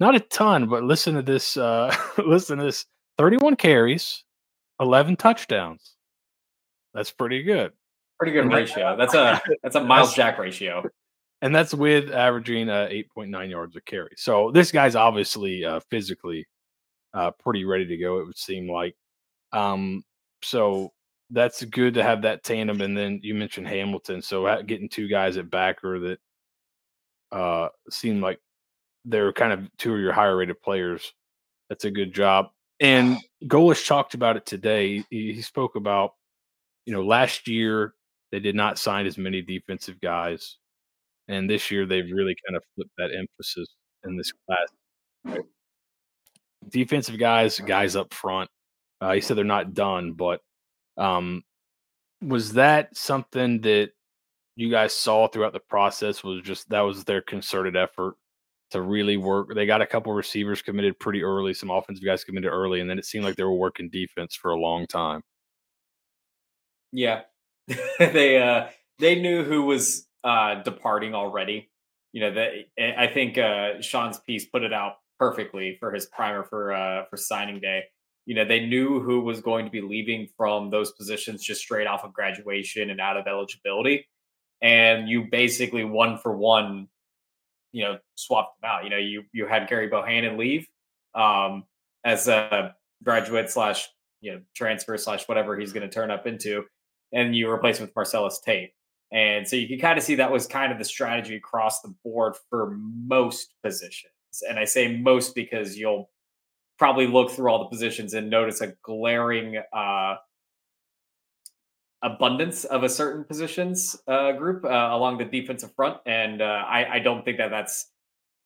not 0.00 0.14
a 0.14 0.20
ton, 0.20 0.70
but 0.70 0.84
listen 0.84 1.16
to 1.16 1.22
this. 1.22 1.58
Uh, 1.58 1.94
listen 2.26 2.56
to 2.56 2.64
this: 2.64 2.86
thirty-one 3.18 3.56
carries, 3.56 4.24
eleven 4.80 5.14
touchdowns. 5.14 5.96
That's 6.94 7.10
pretty 7.10 7.42
good. 7.42 7.72
Pretty 8.18 8.32
good 8.32 8.44
and 8.44 8.54
ratio. 8.54 8.96
That's 8.96 9.12
a 9.12 9.38
that's 9.62 9.76
a 9.76 9.84
Myles 9.84 10.14
Jack 10.14 10.38
ratio, 10.38 10.82
and 11.42 11.54
that's 11.54 11.74
with 11.74 12.10
averaging 12.10 12.70
uh, 12.70 12.86
eight 12.88 13.10
point 13.10 13.28
nine 13.30 13.50
yards 13.50 13.76
a 13.76 13.82
carry. 13.82 14.12
So 14.16 14.50
this 14.50 14.72
guy's 14.72 14.96
obviously 14.96 15.62
uh, 15.62 15.80
physically 15.90 16.46
uh, 17.16 17.32
pretty 17.32 17.66
ready 17.66 17.86
to 17.86 17.98
go. 17.98 18.20
It 18.20 18.26
would 18.28 18.38
seem 18.38 18.70
like. 18.70 18.96
Um, 19.52 20.04
so 20.42 20.92
that's 21.30 21.64
good 21.66 21.94
to 21.96 22.04
have 22.04 22.22
that 22.22 22.44
tandem. 22.44 22.82
And 22.82 22.96
then 22.98 23.20
you 23.24 23.34
mentioned 23.34 23.68
Hamilton, 23.68 24.22
so 24.22 24.62
getting 24.64 24.90
two 24.90 25.08
guys 25.08 25.38
at 25.38 25.50
backer 25.50 26.00
that 26.00 26.20
uh, 27.32 27.68
seem 27.90 28.20
like 28.20 28.40
they're 29.04 29.32
kind 29.32 29.52
of 29.52 29.70
two 29.78 29.94
of 29.94 30.00
your 30.00 30.12
higher 30.12 30.36
rated 30.36 30.60
players. 30.62 31.12
That's 31.70 31.86
a 31.86 31.90
good 31.90 32.14
job. 32.14 32.48
And 32.80 33.18
Golesh 33.46 33.86
talked 33.86 34.14
about 34.14 34.36
it 34.36 34.46
today. 34.46 35.04
He, 35.10 35.34
he 35.34 35.42
spoke 35.42 35.76
about, 35.76 36.12
you 36.86 36.94
know, 36.94 37.04
last 37.04 37.48
year 37.48 37.94
They 38.32 38.40
did 38.40 38.56
not 38.56 38.78
sign 38.78 39.06
as 39.06 39.18
many 39.18 39.42
defensive 39.42 40.00
guys, 40.02 40.58
and 41.28 41.50
this 41.50 41.70
year 41.72 41.86
they've 41.86 42.10
really 42.12 42.36
kind 42.46 42.56
of 42.56 42.64
flipped 42.76 42.92
that 42.98 43.10
emphasis 43.16 43.68
in 44.04 44.16
this 44.18 44.32
class. 44.46 44.68
Right? 45.26 45.40
Defensive 46.68 47.18
guys, 47.18 47.58
guys 47.60 47.96
up 47.96 48.12
front. 48.12 48.50
Uh, 49.00 49.12
he 49.12 49.20
said 49.20 49.36
they're 49.36 49.44
not 49.44 49.74
done, 49.74 50.12
but 50.12 50.40
um, 50.96 51.42
was 52.22 52.54
that 52.54 52.96
something 52.96 53.60
that 53.62 53.90
you 54.56 54.70
guys 54.70 54.94
saw 54.94 55.28
throughout 55.28 55.52
the 55.52 55.60
process? 55.60 56.24
Was 56.24 56.42
just 56.42 56.68
that 56.70 56.80
was 56.80 57.04
their 57.04 57.20
concerted 57.20 57.76
effort 57.76 58.16
to 58.70 58.80
really 58.80 59.16
work. 59.16 59.54
They 59.54 59.66
got 59.66 59.82
a 59.82 59.86
couple 59.86 60.12
receivers 60.12 60.62
committed 60.62 60.98
pretty 60.98 61.22
early, 61.22 61.54
some 61.54 61.70
offensive 61.70 62.04
guys 62.04 62.24
committed 62.24 62.50
early, 62.50 62.80
and 62.80 62.88
then 62.88 62.98
it 62.98 63.04
seemed 63.04 63.24
like 63.24 63.36
they 63.36 63.44
were 63.44 63.54
working 63.54 63.90
defense 63.90 64.34
for 64.34 64.50
a 64.50 64.58
long 64.58 64.86
time. 64.86 65.22
Yeah, 66.92 67.22
they 67.98 68.42
uh, 68.42 68.68
they 68.98 69.20
knew 69.20 69.44
who 69.44 69.62
was 69.62 70.06
uh, 70.24 70.62
departing 70.62 71.14
already. 71.14 71.70
You 72.12 72.22
know, 72.22 72.34
that 72.34 72.52
I 72.98 73.08
think 73.08 73.36
uh, 73.36 73.82
Sean's 73.82 74.18
piece 74.18 74.46
put 74.46 74.62
it 74.62 74.72
out 74.72 74.94
perfectly 75.18 75.76
for 75.80 75.92
his 75.92 76.06
primer 76.06 76.44
for 76.44 76.72
uh, 76.72 77.04
for 77.10 77.16
signing 77.16 77.60
day. 77.60 77.84
You 78.26 78.34
know, 78.34 78.44
they 78.44 78.66
knew 78.66 79.00
who 79.00 79.20
was 79.20 79.40
going 79.40 79.64
to 79.64 79.70
be 79.70 79.80
leaving 79.80 80.28
from 80.36 80.70
those 80.70 80.92
positions 80.92 81.44
just 81.44 81.60
straight 81.60 81.86
off 81.86 82.04
of 82.04 82.12
graduation 82.12 82.90
and 82.90 83.00
out 83.00 83.16
of 83.16 83.26
eligibility, 83.26 84.06
and 84.62 85.08
you 85.08 85.26
basically 85.30 85.84
one 85.84 86.18
for 86.18 86.36
one 86.36 86.88
you 87.72 87.84
know 87.84 87.98
swapped 88.14 88.60
them 88.60 88.70
out. 88.70 88.84
You 88.84 88.90
know, 88.90 88.96
you 88.96 89.24
you 89.32 89.46
had 89.46 89.68
Gerry 89.68 89.88
Bohanon 89.88 90.36
leave 90.36 90.66
um, 91.14 91.64
as 92.04 92.26
a 92.26 92.74
graduate 93.04 93.50
slash 93.50 93.88
you 94.20 94.32
know 94.32 94.40
transfer 94.54 94.96
slash 94.96 95.28
whatever 95.28 95.58
he's 95.58 95.72
going 95.72 95.88
to 95.88 95.94
turn 95.94 96.10
up 96.10 96.26
into, 96.26 96.64
and 97.12 97.36
you 97.36 97.50
replace 97.50 97.78
him 97.78 97.86
with 97.86 97.94
Marcellus 97.94 98.40
Tate. 98.44 98.70
And 99.12 99.46
so 99.46 99.54
you 99.56 99.68
can 99.68 99.78
kind 99.78 99.98
of 99.98 100.04
see 100.04 100.16
that 100.16 100.32
was 100.32 100.46
kind 100.46 100.72
of 100.72 100.78
the 100.78 100.84
strategy 100.84 101.36
across 101.36 101.80
the 101.80 101.94
board 102.02 102.34
for 102.50 102.76
most 102.76 103.54
positions. 103.62 104.15
And 104.48 104.58
I 104.58 104.64
say 104.64 104.96
most 104.96 105.34
because 105.34 105.76
you'll 105.76 106.10
probably 106.78 107.06
look 107.06 107.30
through 107.30 107.50
all 107.50 107.58
the 107.58 107.70
positions 107.70 108.14
and 108.14 108.28
notice 108.28 108.60
a 108.60 108.74
glaring 108.82 109.60
uh, 109.72 110.16
abundance 112.02 112.64
of 112.64 112.82
a 112.82 112.88
certain 112.88 113.24
positions 113.24 113.96
uh, 114.06 114.32
group 114.32 114.64
uh, 114.64 114.68
along 114.68 115.18
the 115.18 115.24
defensive 115.24 115.74
front, 115.74 115.96
and 116.06 116.42
uh, 116.42 116.44
I, 116.44 116.96
I, 116.96 116.98
don't 116.98 117.24
think 117.24 117.38
that 117.38 117.50
that's 117.50 117.90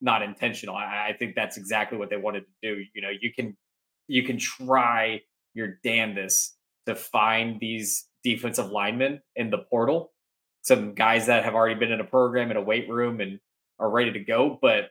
not 0.00 0.22
intentional. 0.22 0.76
I, 0.76 1.08
I, 1.10 1.16
think 1.18 1.34
that's 1.34 1.56
exactly 1.56 1.98
what 1.98 2.10
they 2.10 2.16
wanted 2.16 2.40
to 2.40 2.52
do. 2.62 2.84
You 2.94 3.02
know, 3.02 3.10
you 3.10 3.32
can 3.32 3.56
you 4.06 4.22
can 4.22 4.38
try 4.38 5.20
your 5.54 5.78
damnedest 5.82 6.56
to 6.86 6.94
find 6.94 7.58
these 7.60 8.06
defensive 8.22 8.70
linemen 8.70 9.20
in 9.36 9.50
the 9.50 9.58
portal, 9.58 10.12
some 10.62 10.94
guys 10.94 11.26
that 11.26 11.44
have 11.44 11.54
already 11.54 11.78
been 11.78 11.92
in 11.92 12.00
a 12.00 12.04
program 12.04 12.50
in 12.50 12.56
a 12.56 12.62
weight 12.62 12.88
room 12.88 13.20
and 13.20 13.40
are 13.78 13.90
ready 13.90 14.12
to 14.12 14.20
go, 14.20 14.58
but 14.60 14.90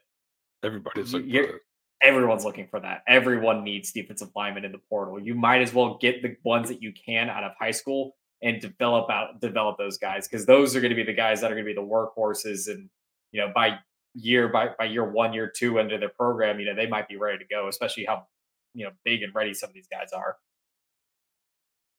everybody's 0.63 1.13
looking 1.13 1.59
everyone's 2.01 2.45
looking 2.45 2.67
for 2.67 2.79
that. 2.79 3.03
Everyone 3.07 3.63
needs 3.63 3.91
defensive 3.91 4.29
linemen 4.35 4.65
in 4.65 4.71
the 4.71 4.79
portal. 4.89 5.19
You 5.19 5.35
might 5.35 5.61
as 5.61 5.73
well 5.73 5.97
get 5.99 6.21
the 6.21 6.35
ones 6.43 6.69
that 6.69 6.81
you 6.81 6.93
can 6.93 7.29
out 7.29 7.43
of 7.43 7.51
high 7.59 7.71
school 7.71 8.15
and 8.41 8.61
develop 8.61 9.09
out 9.09 9.41
develop 9.41 9.77
those 9.77 9.97
guys 9.97 10.27
because 10.27 10.45
those 10.45 10.75
are 10.75 10.81
going 10.81 10.91
to 10.91 10.95
be 10.95 11.03
the 11.03 11.13
guys 11.13 11.41
that 11.41 11.51
are 11.51 11.55
going 11.55 11.65
to 11.65 11.69
be 11.69 11.75
the 11.75 11.81
workhorses 11.81 12.69
and 12.69 12.89
you 13.31 13.41
know 13.41 13.51
by 13.53 13.77
year 14.13 14.47
by 14.47 14.69
by 14.79 14.85
year 14.85 15.03
one 15.03 15.33
year 15.33 15.51
two 15.53 15.77
into 15.77 15.97
their 15.97 16.09
program 16.09 16.57
you 16.57 16.65
know 16.65 16.73
they 16.73 16.87
might 16.87 17.07
be 17.09 17.17
ready 17.17 17.37
to 17.37 17.45
go 17.49 17.67
especially 17.67 18.05
how 18.05 18.25
you 18.73 18.85
know 18.85 18.91
big 19.03 19.23
and 19.23 19.35
ready 19.35 19.53
some 19.53 19.69
of 19.69 19.73
these 19.73 19.89
guys 19.91 20.13
are 20.13 20.37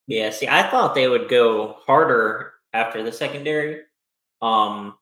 yeah 0.07 0.31
see 0.31 0.49
i 0.49 0.63
thought 0.71 0.95
they 0.95 1.09
would 1.09 1.29
go 1.29 1.77
harder 1.85 2.55
after 2.73 3.03
the 3.03 3.13
secondary 3.13 3.83
um 4.41 4.97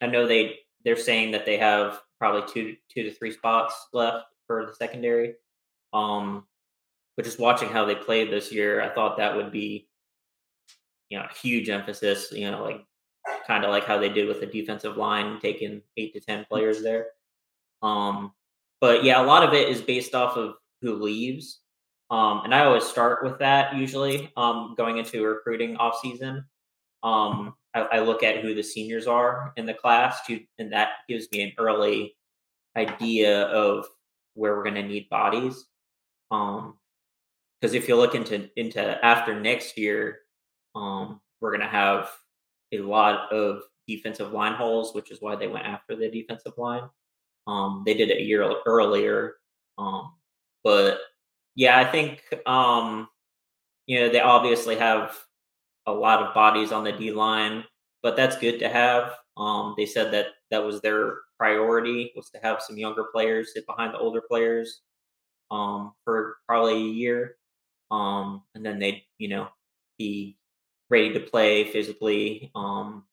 i 0.00 0.06
know 0.06 0.28
they 0.28 0.54
they're 0.84 0.96
saying 0.96 1.32
that 1.32 1.44
they 1.44 1.56
have 1.58 2.00
probably 2.18 2.42
two 2.52 2.76
two 2.92 3.02
to 3.02 3.12
three 3.12 3.30
spots 3.30 3.88
left 3.92 4.26
for 4.46 4.66
the 4.66 4.74
secondary 4.74 5.34
um 5.92 6.44
but 7.16 7.24
just 7.24 7.40
watching 7.40 7.68
how 7.68 7.84
they 7.84 7.94
played 7.94 8.30
this 8.30 8.52
year 8.52 8.82
i 8.82 8.88
thought 8.88 9.16
that 9.16 9.34
would 9.34 9.52
be 9.52 9.88
you 11.08 11.18
know, 11.18 11.26
huge 11.42 11.68
emphasis, 11.68 12.32
you 12.32 12.50
know, 12.50 12.62
like 12.62 12.84
kind 13.46 13.64
of 13.64 13.70
like 13.70 13.84
how 13.84 13.98
they 13.98 14.08
did 14.08 14.28
with 14.28 14.40
the 14.40 14.46
defensive 14.46 14.96
line, 14.96 15.38
taking 15.40 15.82
eight 15.96 16.12
to 16.14 16.20
10 16.20 16.46
players 16.50 16.82
there. 16.82 17.06
Um, 17.82 18.32
but 18.80 19.04
yeah, 19.04 19.22
a 19.22 19.24
lot 19.24 19.42
of 19.42 19.54
it 19.54 19.68
is 19.68 19.80
based 19.80 20.14
off 20.14 20.36
of 20.36 20.54
who 20.82 20.94
leaves. 20.96 21.60
Um, 22.10 22.42
and 22.44 22.54
I 22.54 22.64
always 22.64 22.84
start 22.84 23.22
with 23.22 23.38
that 23.38 23.76
usually 23.76 24.32
um, 24.36 24.74
going 24.76 24.98
into 24.98 25.24
recruiting 25.24 25.76
off 25.76 25.98
season. 26.00 26.44
Um, 27.02 27.54
I, 27.74 27.80
I, 27.80 27.98
look 28.00 28.22
at 28.22 28.38
who 28.38 28.54
the 28.54 28.62
seniors 28.62 29.06
are 29.06 29.52
in 29.56 29.66
the 29.66 29.74
class, 29.74 30.24
to, 30.26 30.40
and 30.58 30.72
that 30.72 30.90
gives 31.08 31.28
me 31.32 31.42
an 31.42 31.52
early 31.58 32.16
idea 32.76 33.42
of 33.44 33.86
where 34.34 34.56
we're 34.56 34.64
going 34.64 34.74
to 34.74 34.82
need 34.82 35.08
bodies. 35.08 35.66
Um, 36.30 36.74
because 37.60 37.74
if 37.74 37.88
you 37.88 37.96
look 37.96 38.14
into 38.14 38.48
into 38.56 39.04
after 39.04 39.38
next 39.38 39.76
year, 39.76 40.20
um, 40.76 41.20
we're 41.40 41.50
going 41.50 41.60
to 41.60 41.66
have 41.66 42.10
a 42.72 42.78
lot 42.78 43.32
of 43.32 43.62
defensive 43.86 44.32
line 44.32 44.54
holes, 44.54 44.94
which 44.94 45.10
is 45.10 45.20
why 45.20 45.34
they 45.34 45.48
went 45.48 45.66
after 45.66 45.96
the 45.96 46.10
defensive 46.10 46.52
line. 46.56 46.88
Um, 47.46 47.82
they 47.84 47.94
did 47.94 48.10
it 48.10 48.18
a 48.18 48.22
year 48.22 48.48
earlier. 48.66 49.36
Um, 49.78 50.12
but 50.62 51.00
yeah, 51.54 51.78
I 51.78 51.84
think, 51.84 52.22
um, 52.46 53.08
you 53.86 53.98
know, 53.98 54.08
they 54.10 54.20
obviously 54.20 54.76
have 54.76 55.16
a 55.88 55.92
lot 55.92 56.22
of 56.22 56.34
bodies 56.34 56.72
on 56.72 56.84
the 56.84 56.92
D 56.92 57.12
line, 57.12 57.64
but 58.02 58.16
that's 58.16 58.38
good 58.38 58.58
to 58.60 58.68
have. 58.68 59.14
Um, 59.36 59.74
they 59.76 59.86
said 59.86 60.12
that 60.12 60.26
that 60.50 60.64
was 60.64 60.80
their 60.80 61.14
priority 61.38 62.12
was 62.16 62.30
to 62.30 62.40
have 62.42 62.60
some 62.60 62.76
younger 62.76 63.04
players 63.12 63.52
sit 63.54 63.66
behind 63.66 63.94
the 63.94 63.98
older 63.98 64.22
players 64.28 64.82
um, 65.50 65.92
for 66.04 66.36
probably 66.46 66.74
a 66.74 66.92
year. 66.92 67.36
Um, 67.90 68.42
and 68.54 68.64
then 68.64 68.78
they'd 68.78 69.02
you 69.18 69.28
know, 69.28 69.48
be 69.98 70.36
ready 70.90 71.12
to 71.14 71.20
play 71.20 71.64
physically 71.64 72.50
um, 72.54 73.04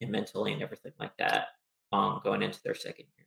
and 0.00 0.10
mentally 0.10 0.52
and 0.52 0.62
everything 0.62 0.92
like 1.00 1.16
that 1.18 1.48
um, 1.92 2.20
going 2.22 2.42
into 2.42 2.60
their 2.64 2.74
second 2.74 3.06
year. 3.16 3.26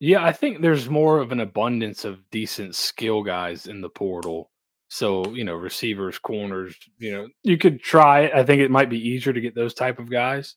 Yeah, 0.00 0.24
I 0.24 0.32
think 0.32 0.62
there's 0.62 0.88
more 0.88 1.18
of 1.18 1.30
an 1.32 1.40
abundance 1.40 2.04
of 2.06 2.30
decent 2.30 2.74
skill 2.74 3.22
guys 3.22 3.66
in 3.66 3.82
the 3.82 3.90
portal. 3.90 4.50
So, 4.92 5.32
you 5.32 5.44
know, 5.44 5.54
receivers, 5.54 6.18
corners, 6.18 6.76
you 6.98 7.12
know, 7.12 7.28
you 7.44 7.56
could 7.56 7.80
try. 7.80 8.26
I 8.28 8.42
think 8.42 8.60
it 8.60 8.72
might 8.72 8.90
be 8.90 8.98
easier 8.98 9.32
to 9.32 9.40
get 9.40 9.54
those 9.54 9.72
type 9.72 10.00
of 10.00 10.10
guys 10.10 10.56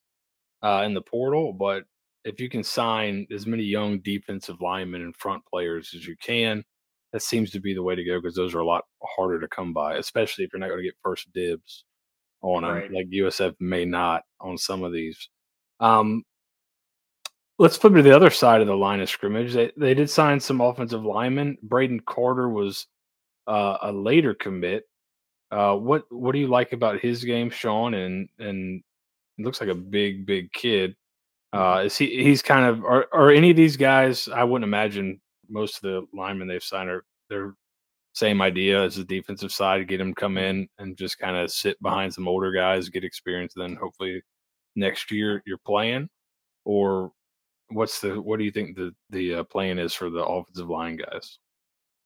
uh, 0.64 0.82
in 0.86 0.96
the 0.96 1.02
portal, 1.02 1.54
but 1.54 1.84
if 2.26 2.40
you 2.42 2.50
can 2.50 2.64
sign 2.64 3.28
as 3.32 3.46
many 3.46 3.62
young 3.62 4.00
defensive 4.00 4.60
linemen 4.60 5.04
and 5.04 5.16
front 5.16 5.44
players 5.46 5.94
as 5.96 6.08
you 6.08 6.16
can, 6.20 6.64
that 7.12 7.22
seems 7.22 7.52
to 7.52 7.60
be 7.60 7.76
the 7.76 7.84
way 7.84 7.94
to 7.96 8.04
go 8.04 8.20
because 8.20 8.36
those 8.36 8.56
are 8.56 8.60
a 8.60 8.66
lot 8.66 8.86
harder 9.04 9.40
to 9.40 9.48
come 9.48 9.72
by, 9.72 9.98
especially 9.98 10.46
if 10.46 10.52
you're 10.52 10.60
not 10.60 10.70
going 10.70 10.80
to 10.80 10.84
get 10.84 10.96
first 11.04 11.32
dibs 11.32 11.84
on 12.42 12.64
right. 12.64 12.86
them, 12.86 12.94
like 12.94 13.10
USF 13.10 13.54
may 13.60 13.86
not 13.86 14.24
on 14.42 14.58
some 14.58 14.84
of 14.84 14.92
these. 14.92 15.30
Um, 15.80 16.24
let's 17.60 17.78
flip 17.78 17.94
to 17.94 18.02
the 18.02 18.16
other 18.16 18.32
side 18.32 18.62
of 18.62 18.68
the 18.68 18.76
line 18.76 19.00
of 19.00 19.10
scrimmage. 19.10 19.54
They 19.54 19.72
they 19.78 19.94
did 19.94 20.10
sign 20.10 20.40
some 20.40 20.60
offensive 20.60 21.06
linemen. 21.06 21.58
Braden 21.62 22.00
Carter 22.00 22.50
was 22.50 22.88
uh, 23.48 23.78
a 23.82 23.92
later 23.92 24.34
commit. 24.34 24.88
Uh, 25.52 25.76
what 25.76 26.04
what 26.12 26.32
do 26.34 26.40
you 26.40 26.48
like 26.48 26.74
about 26.74 27.00
his 27.00 27.24
game, 27.24 27.50
Sean? 27.50 27.94
And 27.94 28.30
and 28.40 28.84
it 29.38 29.46
looks 29.46 29.62
like 29.62 29.70
a 29.70 29.76
big 29.76 30.26
big 30.26 30.52
kid. 30.54 30.96
Uh, 31.52 31.78
mm-hmm. 31.78 31.88
is 31.88 31.98
he? 31.98 32.24
He's 32.24 32.42
kind 32.42 32.66
of. 32.66 32.84
Are, 32.84 33.08
are 33.14 33.32
any 33.32 33.52
of 33.52 33.58
these 33.58 33.78
guys? 33.78 34.28
I 34.28 34.44
wouldn't 34.44 34.68
imagine 34.68 35.20
most 35.50 35.78
of 35.78 35.82
the 35.84 36.08
linemen 36.18 36.48
they've 36.48 36.64
signed 36.64 36.90
are 36.90 37.06
they're 37.30 37.56
same 38.14 38.42
idea 38.42 38.82
as 38.82 38.96
the 38.96 39.04
defensive 39.04 39.52
side, 39.52 39.88
get 39.88 40.00
him 40.00 40.14
come 40.14 40.38
in 40.38 40.68
and 40.78 40.96
just 40.96 41.18
kind 41.18 41.36
of 41.36 41.52
sit 41.52 41.82
behind 41.82 42.14
some 42.14 42.28
older 42.28 42.52
guys, 42.52 42.90
get 42.90 43.04
experience. 43.04 43.54
Then 43.56 43.76
hopefully 43.76 44.22
next 44.76 45.12
year 45.12 45.42
you're 45.46 45.58
playing, 45.58 46.10
or 46.64 47.12
what's 47.70 48.00
the 48.00 48.22
what 48.22 48.38
do 48.38 48.46
you 48.46 48.52
think 48.52 48.76
the 48.76 48.94
the 49.10 49.36
uh, 49.36 49.44
plan 49.44 49.80
is 49.80 49.94
for 49.94 50.10
the 50.10 50.24
offensive 50.24 50.70
line 50.70 50.98
guys? 50.98 51.40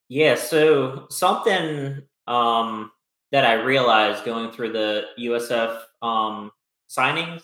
Yeah, 0.10 0.36
so 0.36 1.08
something 1.10 2.02
um, 2.28 2.92
that 3.32 3.46
I 3.46 3.54
realized 3.54 4.24
going 4.24 4.52
through 4.52 4.72
the 4.72 5.06
USF 5.20 5.82
um, 6.02 6.52
signings 6.90 7.44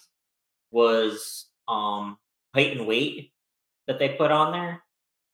was 0.72 1.48
um, 1.68 2.18
height 2.56 2.78
and 2.78 2.88
weight 2.88 3.32
that 3.88 4.00
they 4.00 4.10
put 4.10 4.32
on 4.32 4.54
there. 4.54 4.82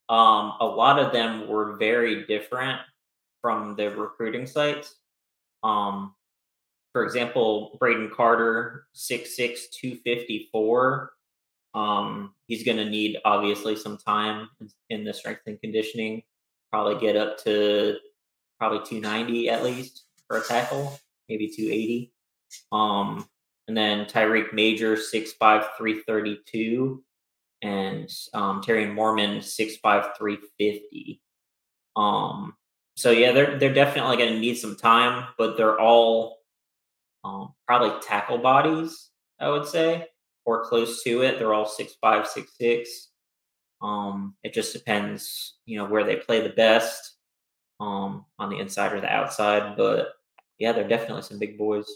Um, 0.09 0.53
a 0.59 0.65
lot 0.65 0.97
of 0.97 1.13
them 1.13 1.47
were 1.47 1.77
very 1.77 2.25
different 2.25 2.79
from 3.41 3.75
the 3.75 3.91
recruiting 3.91 4.47
sites. 4.47 4.95
Um, 5.63 6.15
for 6.93 7.03
example, 7.03 7.77
Braden 7.79 8.11
Carter, 8.15 8.87
6'6, 8.95 9.69
254. 9.71 11.11
Um, 11.75 12.33
he's 12.47 12.63
going 12.63 12.77
to 12.77 12.89
need 12.89 13.17
obviously 13.23 13.75
some 13.75 13.97
time 13.97 14.49
in 14.89 15.03
the 15.03 15.13
strength 15.13 15.41
and 15.45 15.61
conditioning, 15.61 16.23
probably 16.71 16.99
get 16.99 17.15
up 17.15 17.37
to 17.43 17.97
probably 18.59 18.79
290 18.85 19.49
at 19.49 19.63
least 19.63 20.03
for 20.27 20.37
a 20.37 20.43
tackle, 20.43 20.99
maybe 21.27 21.47
280. 21.47 22.11
Um, 22.71 23.27
and 23.69 23.77
then 23.77 24.05
Tyreek 24.05 24.51
Major 24.51 24.97
six 24.97 25.33
five 25.33 25.69
three 25.77 26.01
thirty 26.01 26.39
two, 26.45 27.03
and 27.61 28.09
um, 28.33 28.61
Terry 28.61 28.87
Mormon 28.87 29.43
six 29.43 29.77
five 29.77 30.17
three 30.17 30.39
fifty. 30.57 31.21
Um, 31.95 32.55
so 32.97 33.11
yeah, 33.11 33.31
they're 33.31 33.59
they're 33.59 33.73
definitely 33.73 34.17
going 34.17 34.33
to 34.33 34.39
need 34.39 34.55
some 34.55 34.75
time, 34.75 35.27
but 35.37 35.55
they're 35.55 35.79
all 35.79 36.39
um, 37.23 37.53
probably 37.67 37.91
tackle 38.01 38.39
bodies, 38.39 39.11
I 39.39 39.49
would 39.49 39.67
say, 39.67 40.07
or 40.45 40.65
close 40.65 41.03
to 41.03 41.21
it. 41.21 41.37
They're 41.37 41.53
all 41.53 41.67
six 41.67 41.93
five, 42.01 42.27
six 42.27 42.57
six. 42.57 43.08
Um, 43.81 44.35
it 44.43 44.53
just 44.53 44.73
depends, 44.73 45.55
you 45.65 45.77
know, 45.77 45.85
where 45.85 46.03
they 46.03 46.17
play 46.17 46.41
the 46.41 46.49
best, 46.53 47.13
um, 47.79 48.25
on 48.37 48.49
the 48.49 48.57
inside 48.59 48.93
or 48.93 49.01
the 49.01 49.11
outside. 49.11 49.77
But 49.77 50.09
yeah, 50.57 50.71
they're 50.73 50.87
definitely 50.87 51.21
some 51.21 51.39
big 51.39 51.57
boys. 51.57 51.87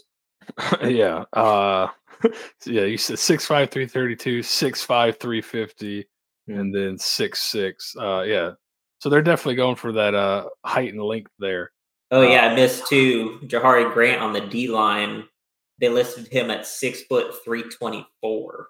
yeah. 0.84 1.24
Uh 1.32 1.88
yeah, 2.66 2.82
you 2.84 2.96
said 2.98 3.18
six 3.18 3.46
five 3.46 3.70
three 3.70 3.86
thirty 3.86 4.16
two, 4.16 4.42
six 4.42 4.82
five 4.82 5.18
three 5.18 5.40
fifty, 5.42 6.06
Mm. 6.48 6.60
and 6.60 6.74
then 6.74 6.98
six 6.98 7.40
six. 7.40 7.94
Uh 7.98 8.20
yeah. 8.22 8.50
So 8.98 9.08
they're 9.08 9.22
definitely 9.22 9.54
going 9.54 9.76
for 9.76 9.92
that 9.92 10.14
uh 10.14 10.48
height 10.64 10.92
and 10.92 11.02
length 11.02 11.30
there. 11.38 11.72
Oh 12.10 12.20
yeah, 12.20 12.46
I 12.48 12.54
missed 12.54 12.86
too. 12.86 13.40
Jahari 13.44 13.90
Grant 13.92 14.20
on 14.20 14.34
the 14.34 14.42
D 14.42 14.68
line. 14.68 15.24
They 15.80 15.88
listed 15.88 16.28
him 16.28 16.50
at 16.50 16.66
six 16.66 17.02
foot 17.04 17.34
three 17.44 17.62
twenty 17.62 18.06
four. 18.20 18.68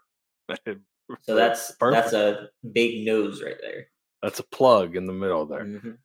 So 1.23 1.35
that's 1.35 1.73
Perfect. 1.73 2.11
that's 2.11 2.13
a 2.15 2.49
big 2.73 3.05
nose 3.07 3.43
right 3.43 3.57
there. 3.61 3.87
that's 4.23 4.39
a 4.39 4.45
plug 4.45 4.97
in 4.97 5.07
the 5.07 5.13
middle 5.13 5.45
there. 5.47 5.65
Mhm. 5.65 5.99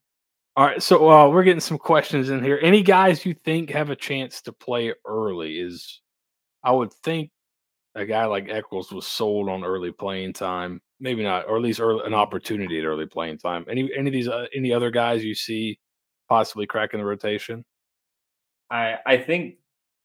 All 0.58 0.66
right, 0.66 0.84
so 0.84 1.10
uh, 1.10 1.30
we're 1.30 1.44
getting 1.44 1.62
some 1.62 1.78
questions 1.78 2.30
in 2.30 2.44
here. 2.44 2.60
Any 2.62 2.84
guys 2.84 3.26
you 3.26 3.34
think 3.34 3.70
have 3.70 3.90
a 3.90 3.96
chance 3.96 4.42
to 4.42 4.52
play 4.52 4.94
early? 5.06 5.58
Is 5.60 6.02
I 6.64 6.72
would 6.74 6.92
think 6.92 7.32
a 7.96 8.06
guy 8.06 8.26
like 8.26 8.50
Eccles 8.50 8.92
was 8.92 9.08
sold 9.08 9.48
on 9.48 9.64
early 9.64 9.92
playing 9.94 10.34
time. 10.34 10.82
Maybe 11.00 11.24
not, 11.24 11.48
or 11.48 11.56
at 11.56 11.62
least 11.64 11.80
early, 11.80 12.06
an 12.06 12.14
opportunity 12.14 12.78
at 12.80 12.84
early 12.86 13.06
playing 13.06 13.38
time. 13.38 13.66
Any 13.70 13.90
any 13.96 14.08
of 14.10 14.14
these 14.14 14.28
uh, 14.28 14.48
any 14.54 14.74
other 14.74 14.92
guys 14.92 15.24
you 15.24 15.34
see 15.34 15.80
possibly 16.28 16.66
cracking 16.68 17.00
the 17.00 17.06
rotation? 17.06 17.64
I 18.70 18.96
I 19.06 19.18
think 19.18 19.56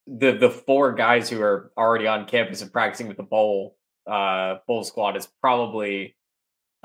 the 0.06 0.32
the 0.32 0.50
four 0.50 0.92
guys 0.92 1.28
who 1.28 1.42
are 1.42 1.72
already 1.76 2.06
on 2.06 2.26
campus 2.26 2.62
and 2.62 2.72
practicing 2.72 3.08
with 3.08 3.16
the 3.16 3.22
bowl 3.24 3.76
uh 4.10 4.56
bowl 4.66 4.84
squad 4.84 5.16
is 5.16 5.28
probably 5.40 6.16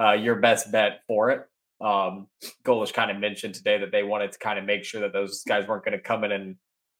uh 0.02 0.14
your 0.14 0.36
best 0.36 0.72
bet 0.72 1.02
for 1.08 1.32
it. 1.32 1.48
Um 1.82 2.28
Golesh 2.66 2.94
kind 2.94 3.12
of 3.12 3.18
mentioned 3.18 3.56
today 3.56 3.80
that 3.80 3.92
they 3.92 4.04
wanted 4.04 4.32
to 4.32 4.40
kind 4.40 4.60
of 4.60 4.66
make 4.66 4.84
sure 4.84 5.02
that 5.02 5.14
those 5.14 5.44
guys 5.44 5.68
weren't 5.68 5.86
going 5.86 5.98
to 5.98 6.04
come 6.04 6.24
in 6.24 6.32
in 6.32 6.58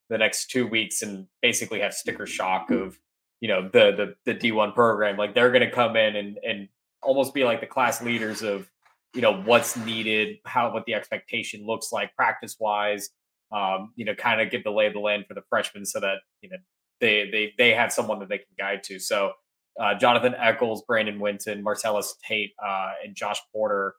the 0.10 0.18
next 0.18 0.50
two 0.50 0.68
weeks 0.68 1.02
and 1.02 1.28
basically 1.42 1.80
have 1.82 1.94
sticker 1.94 2.26
shock 2.26 2.72
of 2.72 2.98
you 3.42 3.48
know 3.48 3.64
the 3.64 4.16
the 4.26 4.34
the 4.34 4.36
D1 4.36 4.74
program. 4.74 5.18
Like 5.18 5.34
they're 5.34 5.52
going 5.52 5.68
to 5.68 5.72
come 5.72 5.96
in 5.96 6.16
and 6.16 6.38
and 6.48 6.68
almost 7.02 7.34
be 7.34 7.44
like 7.44 7.62
the 7.62 7.68
class 7.68 8.02
leaders 8.02 8.42
of 8.42 8.70
you 9.14 9.22
know 9.22 9.42
what's 9.42 9.78
needed, 9.78 10.38
how 10.46 10.74
what 10.74 10.86
the 10.86 10.94
expectation 10.94 11.66
looks 11.66 11.92
like 11.92 12.16
practice 12.16 12.58
wise 12.60 13.10
um, 13.52 13.94
you 13.96 14.06
know, 14.06 14.16
kind 14.16 14.42
of 14.42 14.52
give 14.52 14.64
the 14.64 14.72
lay 14.72 14.88
of 14.88 14.94
the 14.94 15.00
land 15.00 15.26
for 15.28 15.34
the 15.34 15.44
freshmen 15.50 15.86
so 15.86 16.00
that 16.00 16.18
you 16.42 16.50
know 16.50 16.58
they 17.00 17.30
they 17.32 17.54
they 17.58 17.74
have 17.74 17.92
someone 17.92 18.20
that 18.20 18.30
they 18.30 18.38
can 18.38 18.48
guide 18.58 18.84
to. 18.84 19.00
So 19.00 19.34
uh, 19.80 19.96
Jonathan 19.96 20.36
Eccles, 20.38 20.84
Brandon 20.84 21.20
Winton, 21.20 21.64
Marcellus 21.64 22.16
Tate, 22.28 22.52
uh, 22.64 22.92
and 23.04 23.16
Josh 23.16 23.40
Porter 23.54 23.96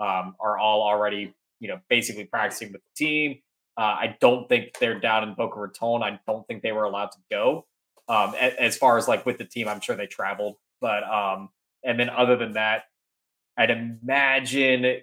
um, 0.00 0.34
are 0.40 0.58
all 0.58 0.82
already 0.82 1.34
you 1.60 1.68
know 1.68 1.80
basically 1.88 2.24
practicing 2.24 2.72
with 2.72 2.82
the 2.82 3.04
team. 3.04 3.38
Uh, 3.76 3.80
I 3.82 4.16
don't 4.20 4.48
think 4.48 4.78
they're 4.78 5.00
down 5.00 5.28
in 5.28 5.34
Boca 5.34 5.58
Raton. 5.58 6.02
I 6.02 6.20
don't 6.26 6.46
think 6.46 6.62
they 6.62 6.72
were 6.72 6.84
allowed 6.84 7.10
to 7.12 7.18
go. 7.30 7.66
Um, 8.08 8.34
a- 8.34 8.62
as 8.62 8.76
far 8.76 8.98
as 8.98 9.08
like 9.08 9.26
with 9.26 9.38
the 9.38 9.44
team, 9.44 9.66
I'm 9.66 9.80
sure 9.80 9.96
they 9.96 10.06
traveled, 10.06 10.56
but 10.80 11.02
um, 11.04 11.48
and 11.82 11.98
then 11.98 12.08
other 12.10 12.36
than 12.36 12.52
that, 12.52 12.84
I'd 13.56 13.70
imagine 13.70 15.00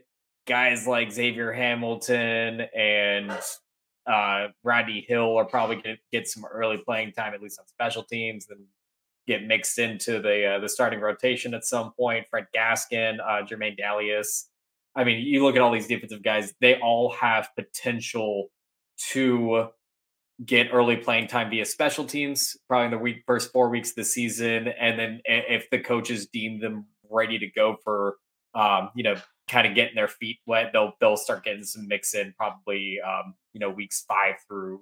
guys 0.47 0.87
like 0.87 1.11
Xavier 1.11 1.51
Hamilton 1.51 2.61
and 2.75 3.31
uh, 4.07 4.47
Rodney 4.63 5.05
Hill 5.07 5.37
are 5.37 5.45
probably 5.45 5.75
going 5.75 5.95
to 5.95 6.01
get 6.11 6.27
some 6.27 6.45
early 6.45 6.77
playing 6.77 7.13
time, 7.13 7.33
at 7.33 7.41
least 7.41 7.59
on 7.59 7.67
special 7.67 8.03
teams, 8.03 8.47
then 8.47 8.65
get 9.27 9.45
mixed 9.45 9.79
into 9.79 10.19
the 10.19 10.55
uh, 10.55 10.59
the 10.59 10.69
starting 10.69 10.99
rotation 10.99 11.53
at 11.53 11.65
some 11.65 11.93
point. 11.93 12.27
Fred 12.29 12.47
Gaskin, 12.55 13.19
uh, 13.19 13.43
Jermaine 13.45 13.77
Dalius. 13.79 14.45
I 14.95 15.03
mean, 15.03 15.25
you 15.25 15.43
look 15.43 15.55
at 15.55 15.61
all 15.61 15.71
these 15.71 15.87
defensive 15.87 16.23
guys; 16.23 16.53
they 16.61 16.75
all 16.75 17.11
have 17.13 17.49
potential 17.55 18.49
to 19.11 19.69
get 20.45 20.69
early 20.73 20.97
playing 20.97 21.27
time 21.27 21.49
via 21.49 21.65
special 21.65 22.05
teams, 22.05 22.57
probably 22.67 22.85
in 22.85 22.91
the 22.91 22.97
week 22.97 23.23
first 23.25 23.51
four 23.51 23.69
weeks 23.69 23.89
of 23.91 23.95
the 23.95 24.05
season, 24.05 24.67
and 24.67 24.99
then 24.99 25.21
if 25.25 25.69
the 25.69 25.79
coaches 25.79 26.27
deem 26.27 26.59
them 26.59 26.85
ready 27.09 27.37
to 27.39 27.47
go 27.47 27.77
for, 27.83 28.15
um, 28.55 28.89
you 28.95 29.03
know, 29.03 29.15
kind 29.47 29.67
of 29.67 29.75
getting 29.75 29.95
their 29.95 30.07
feet 30.07 30.39
wet, 30.45 30.71
they'll 30.73 30.93
they'll 30.99 31.17
start 31.17 31.43
getting 31.43 31.63
some 31.63 31.87
mix 31.87 32.13
in 32.15 32.33
probably, 32.37 32.99
um, 33.05 33.35
you 33.53 33.59
know, 33.59 33.69
weeks 33.69 34.03
five 34.07 34.35
through 34.47 34.81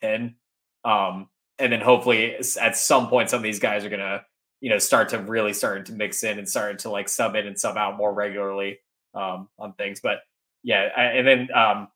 ten, 0.00 0.36
um, 0.84 1.28
and 1.58 1.72
then 1.72 1.80
hopefully 1.80 2.36
at 2.60 2.76
some 2.76 3.08
point 3.08 3.30
some 3.30 3.38
of 3.38 3.42
these 3.42 3.58
guys 3.60 3.84
are 3.84 3.88
gonna, 3.90 4.24
you 4.60 4.70
know, 4.70 4.78
start 4.78 5.08
to 5.10 5.18
really 5.18 5.52
starting 5.52 5.84
to 5.84 5.92
mix 5.92 6.22
in 6.24 6.38
and 6.38 6.48
starting 6.48 6.76
to 6.78 6.90
like 6.90 7.08
sub 7.08 7.34
in 7.36 7.46
and 7.46 7.58
sub 7.58 7.76
out 7.76 7.96
more 7.96 8.12
regularly 8.12 8.78
um, 9.14 9.48
on 9.58 9.72
things, 9.74 10.00
but 10.00 10.20
yeah, 10.62 10.88
I- 10.96 11.02
and 11.04 11.26
then 11.26 11.48
um, 11.54 11.88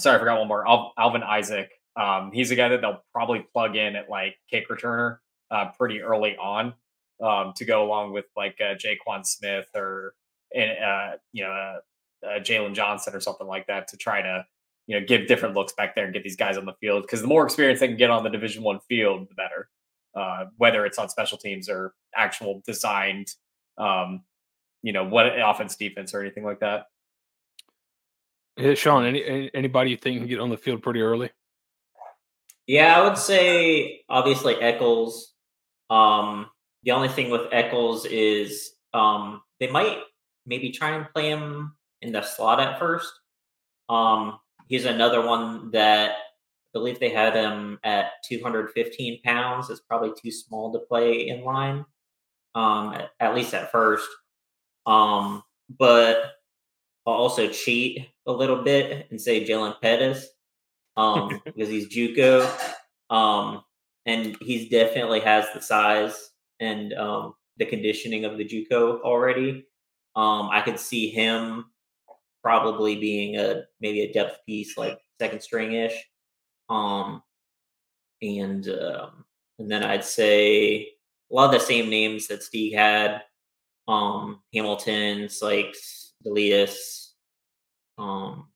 sorry, 0.00 0.16
I 0.16 0.18
forgot 0.18 0.38
one 0.38 0.48
more. 0.48 0.66
Al- 0.66 0.92
Alvin 0.98 1.22
Isaac. 1.22 1.70
Um, 1.96 2.32
he's 2.32 2.50
a 2.50 2.56
guy 2.56 2.68
that 2.70 2.80
they'll 2.80 3.04
probably 3.12 3.46
plug 3.52 3.76
in 3.76 3.94
at 3.96 4.10
like 4.10 4.36
kick 4.50 4.68
returner 4.68 5.18
uh, 5.50 5.66
pretty 5.78 6.00
early 6.00 6.36
on 6.36 6.74
um, 7.22 7.52
to 7.56 7.64
go 7.64 7.84
along 7.86 8.12
with 8.12 8.24
like 8.36 8.60
uh, 8.60 8.74
Jaquan 8.74 9.24
Smith 9.24 9.68
or 9.76 10.14
and 10.54 10.70
uh, 10.82 11.16
you 11.32 11.44
know 11.44 11.50
uh, 11.52 12.26
uh, 12.26 12.40
Jalen 12.40 12.74
Johnson 12.74 13.14
or 13.14 13.20
something 13.20 13.46
like 13.46 13.66
that 13.68 13.88
to 13.88 13.96
try 13.96 14.22
to 14.22 14.44
you 14.86 14.98
know 14.98 15.06
give 15.06 15.26
different 15.26 15.54
looks 15.54 15.72
back 15.72 15.94
there 15.94 16.04
and 16.04 16.12
get 16.12 16.22
these 16.22 16.36
guys 16.36 16.56
on 16.56 16.64
the 16.64 16.74
field 16.80 17.02
because 17.02 17.22
the 17.22 17.28
more 17.28 17.44
experience 17.44 17.80
they 17.80 17.88
can 17.88 17.96
get 17.96 18.10
on 18.10 18.22
the 18.22 18.30
Division 18.30 18.62
One 18.62 18.80
field, 18.88 19.28
the 19.28 19.34
better. 19.34 19.68
Uh, 20.14 20.46
whether 20.58 20.86
it's 20.86 20.98
on 20.98 21.08
special 21.08 21.36
teams 21.36 21.68
or 21.68 21.92
actual 22.14 22.62
designed, 22.64 23.26
um, 23.78 24.22
you 24.80 24.92
know, 24.92 25.04
what 25.04 25.26
offense, 25.26 25.74
defense, 25.74 26.14
or 26.14 26.20
anything 26.20 26.44
like 26.44 26.60
that. 26.60 26.86
Yeah, 28.56 28.74
Sean, 28.74 29.04
any, 29.04 29.24
any 29.24 29.50
anybody 29.54 29.90
you 29.90 29.96
think 29.96 30.18
can 30.18 30.28
get 30.28 30.38
on 30.38 30.50
the 30.50 30.56
field 30.56 30.82
pretty 30.82 31.00
early? 31.00 31.30
Yeah, 32.66 32.98
I 32.98 33.02
would 33.02 33.18
say 33.18 34.02
obviously 34.08 34.54
Eccles. 34.54 35.34
Um, 35.90 36.46
the 36.84 36.92
only 36.92 37.08
thing 37.08 37.30
with 37.30 37.48
Eccles 37.52 38.06
is 38.06 38.74
um, 38.92 39.42
they 39.58 39.66
might 39.66 39.98
maybe 40.46 40.70
try 40.70 40.90
and 40.90 41.06
play 41.12 41.30
him 41.30 41.74
in 42.00 42.12
the 42.12 42.22
slot 42.22 42.60
at 42.60 42.78
first. 42.78 43.12
Um, 43.88 44.38
he's 44.68 44.84
another 44.84 45.24
one 45.26 45.70
that 45.72 46.10
I 46.10 46.14
believe 46.72 46.98
they 46.98 47.10
had 47.10 47.34
him 47.34 47.78
at 47.84 48.10
215 48.28 49.22
pounds. 49.22 49.70
It's 49.70 49.80
probably 49.80 50.12
too 50.20 50.30
small 50.30 50.72
to 50.72 50.80
play 50.80 51.28
in 51.28 51.44
line, 51.44 51.84
um, 52.54 52.94
at, 52.94 53.10
at 53.20 53.34
least 53.34 53.54
at 53.54 53.70
first. 53.70 54.08
Um, 54.86 55.42
but 55.78 56.32
I'll 57.06 57.14
also 57.14 57.48
cheat 57.48 58.08
a 58.26 58.32
little 58.32 58.62
bit 58.62 59.08
and 59.10 59.20
say 59.20 59.46
Jalen 59.46 59.80
Pettis 59.80 60.26
um, 60.96 61.40
because 61.44 61.68
he's 61.68 61.94
JUCO, 61.94 62.48
um, 63.10 63.62
and 64.06 64.36
he's 64.40 64.68
definitely 64.68 65.20
has 65.20 65.46
the 65.54 65.60
size 65.60 66.30
and 66.60 66.92
um, 66.94 67.34
the 67.56 67.66
conditioning 67.66 68.24
of 68.24 68.38
the 68.38 68.44
JUCO 68.44 69.00
already. 69.00 69.66
Um, 70.16 70.48
I 70.50 70.60
could 70.60 70.78
see 70.78 71.08
him 71.10 71.66
probably 72.44 72.94
being 72.96 73.38
a 73.38 73.62
maybe 73.80 74.02
a 74.02 74.12
depth 74.12 74.44
piece, 74.46 74.76
like 74.76 75.00
second 75.18 75.40
string 75.40 75.72
ish. 75.72 75.96
Um, 76.68 77.22
and 78.22 78.68
um, 78.68 79.24
and 79.58 79.70
then 79.70 79.82
I'd 79.82 80.04
say 80.04 80.88
a 81.32 81.34
lot 81.34 81.52
of 81.52 81.60
the 81.60 81.66
same 81.66 81.88
names 81.88 82.28
that 82.28 82.42
Steve 82.42 82.74
had. 82.74 83.22
Um, 83.88 84.40
Hamilton, 84.54 85.28
Sykes, 85.28 86.12
Delius, 86.22 87.14
um, 87.98 88.48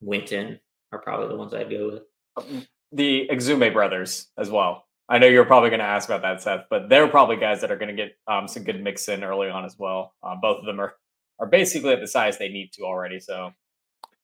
Winton 0.00 0.60
are 0.92 0.98
probably 0.98 1.28
the 1.28 1.36
ones 1.36 1.54
I'd 1.54 1.70
go 1.70 2.02
with. 2.36 2.66
the 2.92 3.28
Exume 3.30 3.72
brothers 3.72 4.28
as 4.38 4.50
well. 4.50 4.86
I 5.08 5.18
know 5.18 5.26
you're 5.26 5.44
probably 5.44 5.70
going 5.70 5.80
to 5.80 5.86
ask 5.86 6.08
about 6.08 6.22
that, 6.22 6.40
Seth, 6.40 6.66
but 6.70 6.88
they're 6.88 7.08
probably 7.08 7.36
guys 7.36 7.60
that 7.62 7.72
are 7.72 7.76
going 7.76 7.94
to 7.94 8.00
get 8.00 8.12
um, 8.28 8.46
some 8.46 8.62
good 8.62 8.80
mix 8.80 9.08
in 9.08 9.24
early 9.24 9.48
on 9.48 9.64
as 9.64 9.76
well. 9.76 10.14
Uh, 10.22 10.36
both 10.40 10.60
of 10.60 10.66
them 10.66 10.80
are 10.80 10.94
are 11.40 11.46
basically 11.46 11.92
at 11.92 12.00
the 12.00 12.06
size 12.06 12.38
they 12.38 12.48
need 12.48 12.72
to 12.74 12.82
already. 12.82 13.18
So 13.18 13.52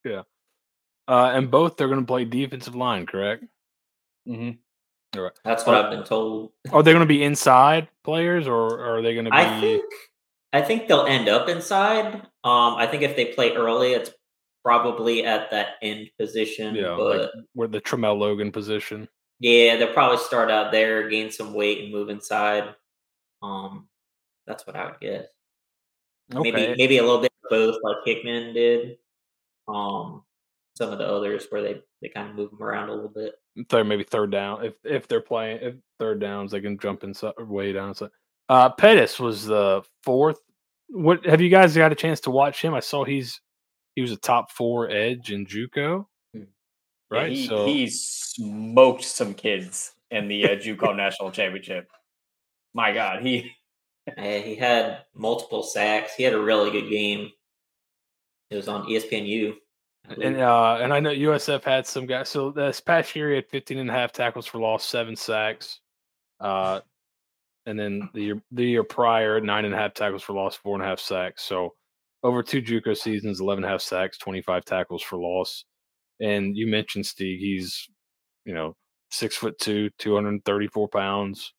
yeah. 0.04 0.22
Uh, 1.08 1.30
and 1.34 1.50
both 1.50 1.76
they're 1.76 1.88
going 1.88 2.00
to 2.00 2.06
play 2.06 2.24
defensive 2.24 2.74
line, 2.74 3.06
correct? 3.06 3.44
Mm-hmm. 4.28 4.58
That's 5.44 5.64
what 5.64 5.76
I've 5.76 5.90
been 5.90 6.04
told. 6.04 6.52
Are 6.72 6.82
they 6.82 6.92
going 6.92 7.00
to 7.00 7.06
be 7.06 7.22
inside 7.22 7.88
players, 8.04 8.46
or 8.46 8.80
are 8.84 9.02
they 9.02 9.14
going 9.14 9.24
to 9.24 9.30
be? 9.30 9.36
I 9.36 9.60
think 9.60 9.84
I 10.52 10.62
think 10.62 10.88
they'll 10.88 11.06
end 11.06 11.28
up 11.28 11.48
inside. 11.48 12.14
Um, 12.44 12.74
I 12.74 12.86
think 12.86 13.02
if 13.02 13.16
they 13.16 13.26
play 13.26 13.54
early, 13.54 13.92
it's 13.92 14.10
probably 14.64 15.24
at 15.24 15.50
that 15.52 15.74
end 15.80 16.10
position. 16.18 16.74
yeah, 16.74 16.94
but 16.98 17.20
like 17.20 17.30
where 17.54 17.68
the 17.68 17.80
Tremel 17.80 18.18
Logan 18.18 18.52
position. 18.52 19.08
Yeah, 19.38 19.76
they'll 19.76 19.92
probably 19.92 20.18
start 20.18 20.50
out 20.50 20.72
there, 20.72 21.08
gain 21.08 21.30
some 21.30 21.54
weight, 21.54 21.84
and 21.84 21.92
move 21.92 22.08
inside. 22.08 22.74
Um, 23.42 23.88
that's 24.46 24.66
what 24.66 24.76
I 24.76 24.86
would 24.86 25.00
guess. 25.00 25.26
Okay. 26.34 26.50
Maybe 26.50 26.74
maybe 26.76 26.98
a 26.98 27.02
little 27.02 27.20
bit 27.20 27.32
of 27.44 27.50
both, 27.50 27.76
like 27.82 27.96
Hickman 28.04 28.52
did. 28.54 28.96
Um, 29.68 30.22
some 30.76 30.92
of 30.92 30.98
the 30.98 31.06
others 31.06 31.46
where 31.50 31.62
they 31.62 31.80
they 32.02 32.08
kind 32.08 32.30
of 32.30 32.36
move 32.36 32.50
them 32.50 32.62
around 32.62 32.88
a 32.88 32.94
little 32.94 33.08
bit. 33.08 33.34
third 33.68 33.84
maybe 33.84 34.04
third 34.04 34.30
down 34.30 34.64
if 34.64 34.74
if 34.84 35.08
they're 35.08 35.20
playing 35.20 35.58
if 35.62 35.74
third 35.98 36.20
downs 36.20 36.52
they 36.52 36.60
can 36.60 36.78
jump 36.78 37.02
inside 37.04 37.32
way 37.38 37.72
down 37.72 37.94
so 37.94 38.08
uh 38.50 38.68
pettis 38.68 39.18
was 39.18 39.46
the 39.46 39.82
fourth 40.02 40.38
what 40.88 41.24
have 41.24 41.40
you 41.40 41.48
guys 41.48 41.74
got 41.74 41.90
a 41.90 41.94
chance 41.94 42.20
to 42.20 42.30
watch 42.30 42.60
him 42.60 42.74
i 42.74 42.80
saw 42.80 43.02
he's 43.04 43.40
he 43.94 44.02
was 44.02 44.12
a 44.12 44.16
top 44.16 44.50
four 44.52 44.90
edge 44.90 45.32
in 45.32 45.46
juco 45.46 46.04
Hmm. 46.34 46.40
Yeah, 46.40 47.18
right 47.20 47.32
he, 47.32 47.46
so 47.46 47.64
he 47.66 47.88
smoked 47.88 49.04
some 49.04 49.32
kids 49.32 49.92
in 50.10 50.28
the 50.28 50.44
uh, 50.44 50.56
JUCO 50.56 50.94
national 50.94 51.30
championship. 51.30 51.88
My 52.74 52.92
God, 52.92 53.22
he 53.22 53.52
He 54.16 54.54
had 54.54 54.98
multiple 55.14 55.62
sacks. 55.62 56.14
He 56.14 56.22
had 56.22 56.34
a 56.34 56.40
really 56.40 56.70
good 56.70 56.88
game. 56.88 57.30
It 58.50 58.56
was 58.56 58.68
on 58.68 58.86
ESPNU. 58.86 59.54
And 60.08 60.36
uh 60.36 60.78
and 60.80 60.92
i 60.92 61.00
know 61.00 61.10
usf 61.10 61.64
had 61.64 61.84
some 61.84 62.06
guys 62.06 62.28
so 62.28 62.52
this 62.52 62.80
past 62.80 63.16
year 63.16 63.30
he 63.30 63.34
had 63.34 63.48
15 63.48 63.78
and 63.78 63.90
a 63.90 63.92
half 63.92 64.12
tackles 64.12 64.46
for 64.46 64.58
loss 64.58 64.84
seven 64.84 65.16
sacks 65.16 65.80
uh 66.38 66.78
and 67.66 67.76
then 67.76 68.08
the 68.14 68.22
year 68.22 68.42
the 68.52 68.64
year 68.64 68.84
prior 68.84 69.40
nine 69.40 69.64
and 69.64 69.74
a 69.74 69.76
half 69.76 69.94
tackles 69.94 70.22
for 70.22 70.32
loss 70.32 70.54
four 70.54 70.76
and 70.76 70.84
a 70.84 70.86
half 70.86 71.00
sacks 71.00 71.42
so 71.42 71.74
over 72.22 72.42
two 72.42 72.62
juco 72.62 72.96
seasons 72.96 73.40
11 73.40 73.64
and 73.64 73.68
a 73.68 73.72
half 73.72 73.80
sacks 73.80 74.16
25 74.18 74.64
tackles 74.64 75.02
for 75.02 75.18
loss 75.18 75.64
and 76.20 76.56
you 76.56 76.68
mentioned 76.68 77.04
Steve, 77.04 77.40
he's 77.40 77.88
you 78.44 78.54
know 78.54 78.76
six 79.10 79.36
foot 79.36 79.58
two 79.58 79.90
234 79.98 80.88
pounds 80.88 81.52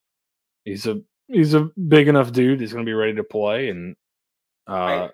he's 0.63 0.87
a 0.87 1.01
he's 1.27 1.53
a 1.53 1.69
big 1.87 2.07
enough 2.07 2.31
dude 2.31 2.59
he's 2.59 2.73
going 2.73 2.85
to 2.85 2.89
be 2.89 2.93
ready 2.93 3.15
to 3.15 3.23
play 3.23 3.69
and 3.69 3.95
uh 4.67 5.09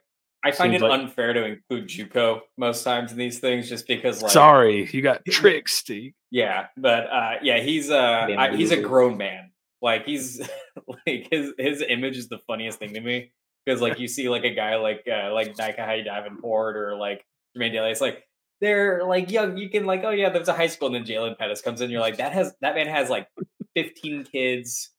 I 0.45 0.51
find 0.51 0.75
it 0.75 0.81
like- 0.81 0.99
unfair 0.99 1.31
to 1.33 1.45
include 1.45 1.87
JUCO 1.87 2.41
most 2.57 2.83
times 2.83 3.13
in 3.13 3.17
these 3.17 3.39
things, 3.39 3.69
just 3.69 3.87
because 3.87 4.21
like 4.21 4.31
sorry 4.31 4.89
you 4.91 5.01
got 5.01 5.23
tricked 5.29 5.69
Steve. 5.69 6.13
Yeah, 6.31 6.67
but 6.75 7.09
uh, 7.09 7.35
yeah, 7.41 7.61
he's 7.61 7.89
uh, 7.89 8.27
I, 8.37 8.53
he's 8.55 8.71
a 8.71 8.81
grown 8.81 9.17
man. 9.17 9.51
Like 9.81 10.05
he's 10.05 10.41
like 10.87 11.29
his 11.31 11.53
his 11.57 11.81
image 11.87 12.17
is 12.17 12.27
the 12.27 12.39
funniest 12.39 12.79
thing 12.79 12.93
to 12.93 12.99
me 12.99 13.31
because 13.65 13.81
like 13.81 13.99
you 13.99 14.07
see 14.07 14.27
like 14.27 14.43
a 14.43 14.53
guy 14.53 14.75
like 14.75 15.05
uh, 15.07 15.33
like 15.33 15.57
Nike 15.57 16.03
Davenport 16.03 16.75
or 16.75 16.95
like 16.95 17.25
Jermaine 17.55 17.71
Daly. 17.71 17.91
It's 17.91 18.01
like 18.01 18.23
they're 18.59 19.03
like 19.05 19.31
young. 19.31 19.57
You 19.57 19.69
can 19.69 19.85
like 19.85 20.03
oh 20.03 20.09
yeah, 20.09 20.29
there's 20.29 20.49
a 20.49 20.53
high 20.53 20.67
school, 20.67 20.93
and 20.93 20.95
then 20.95 21.05
Jalen 21.05 21.37
Pettis 21.37 21.61
comes 21.61 21.79
in. 21.81 21.89
You're 21.89 22.01
like 22.01 22.17
that 22.17 22.33
has 22.33 22.53
that 22.61 22.75
man 22.75 22.87
has 22.87 23.09
like 23.09 23.27
15 23.75 24.25
kids, 24.25 24.89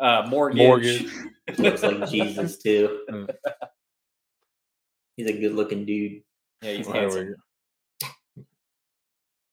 uh, 0.00 0.26
mortgage. 0.28 0.58
Mortgage. 0.58 1.12
Looks 1.58 1.82
like 1.82 2.08
Jesus 2.08 2.58
too. 2.58 3.00
Mm. 3.10 3.28
He's 5.16 5.26
a 5.28 5.32
good 5.32 5.54
looking 5.54 5.84
dude. 5.84 6.22
yeah, 6.62 6.72
he's 6.74 6.86
There 6.86 6.94
we 6.94 7.00
handsome. 7.00 7.34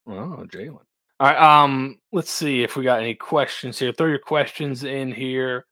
Oh, 0.07 0.45
Jalen. 0.47 0.77
All 1.19 1.27
right. 1.27 1.37
Um, 1.37 1.97
let's 2.11 2.29
see 2.29 2.61
if 2.61 2.75
we 2.75 2.83
got 2.83 2.99
any 2.99 3.15
questions 3.15 3.79
here. 3.79 3.91
Throw 3.91 4.05
your 4.05 4.19
questions 4.19 4.83
in 4.83 5.11
here. 5.11 5.65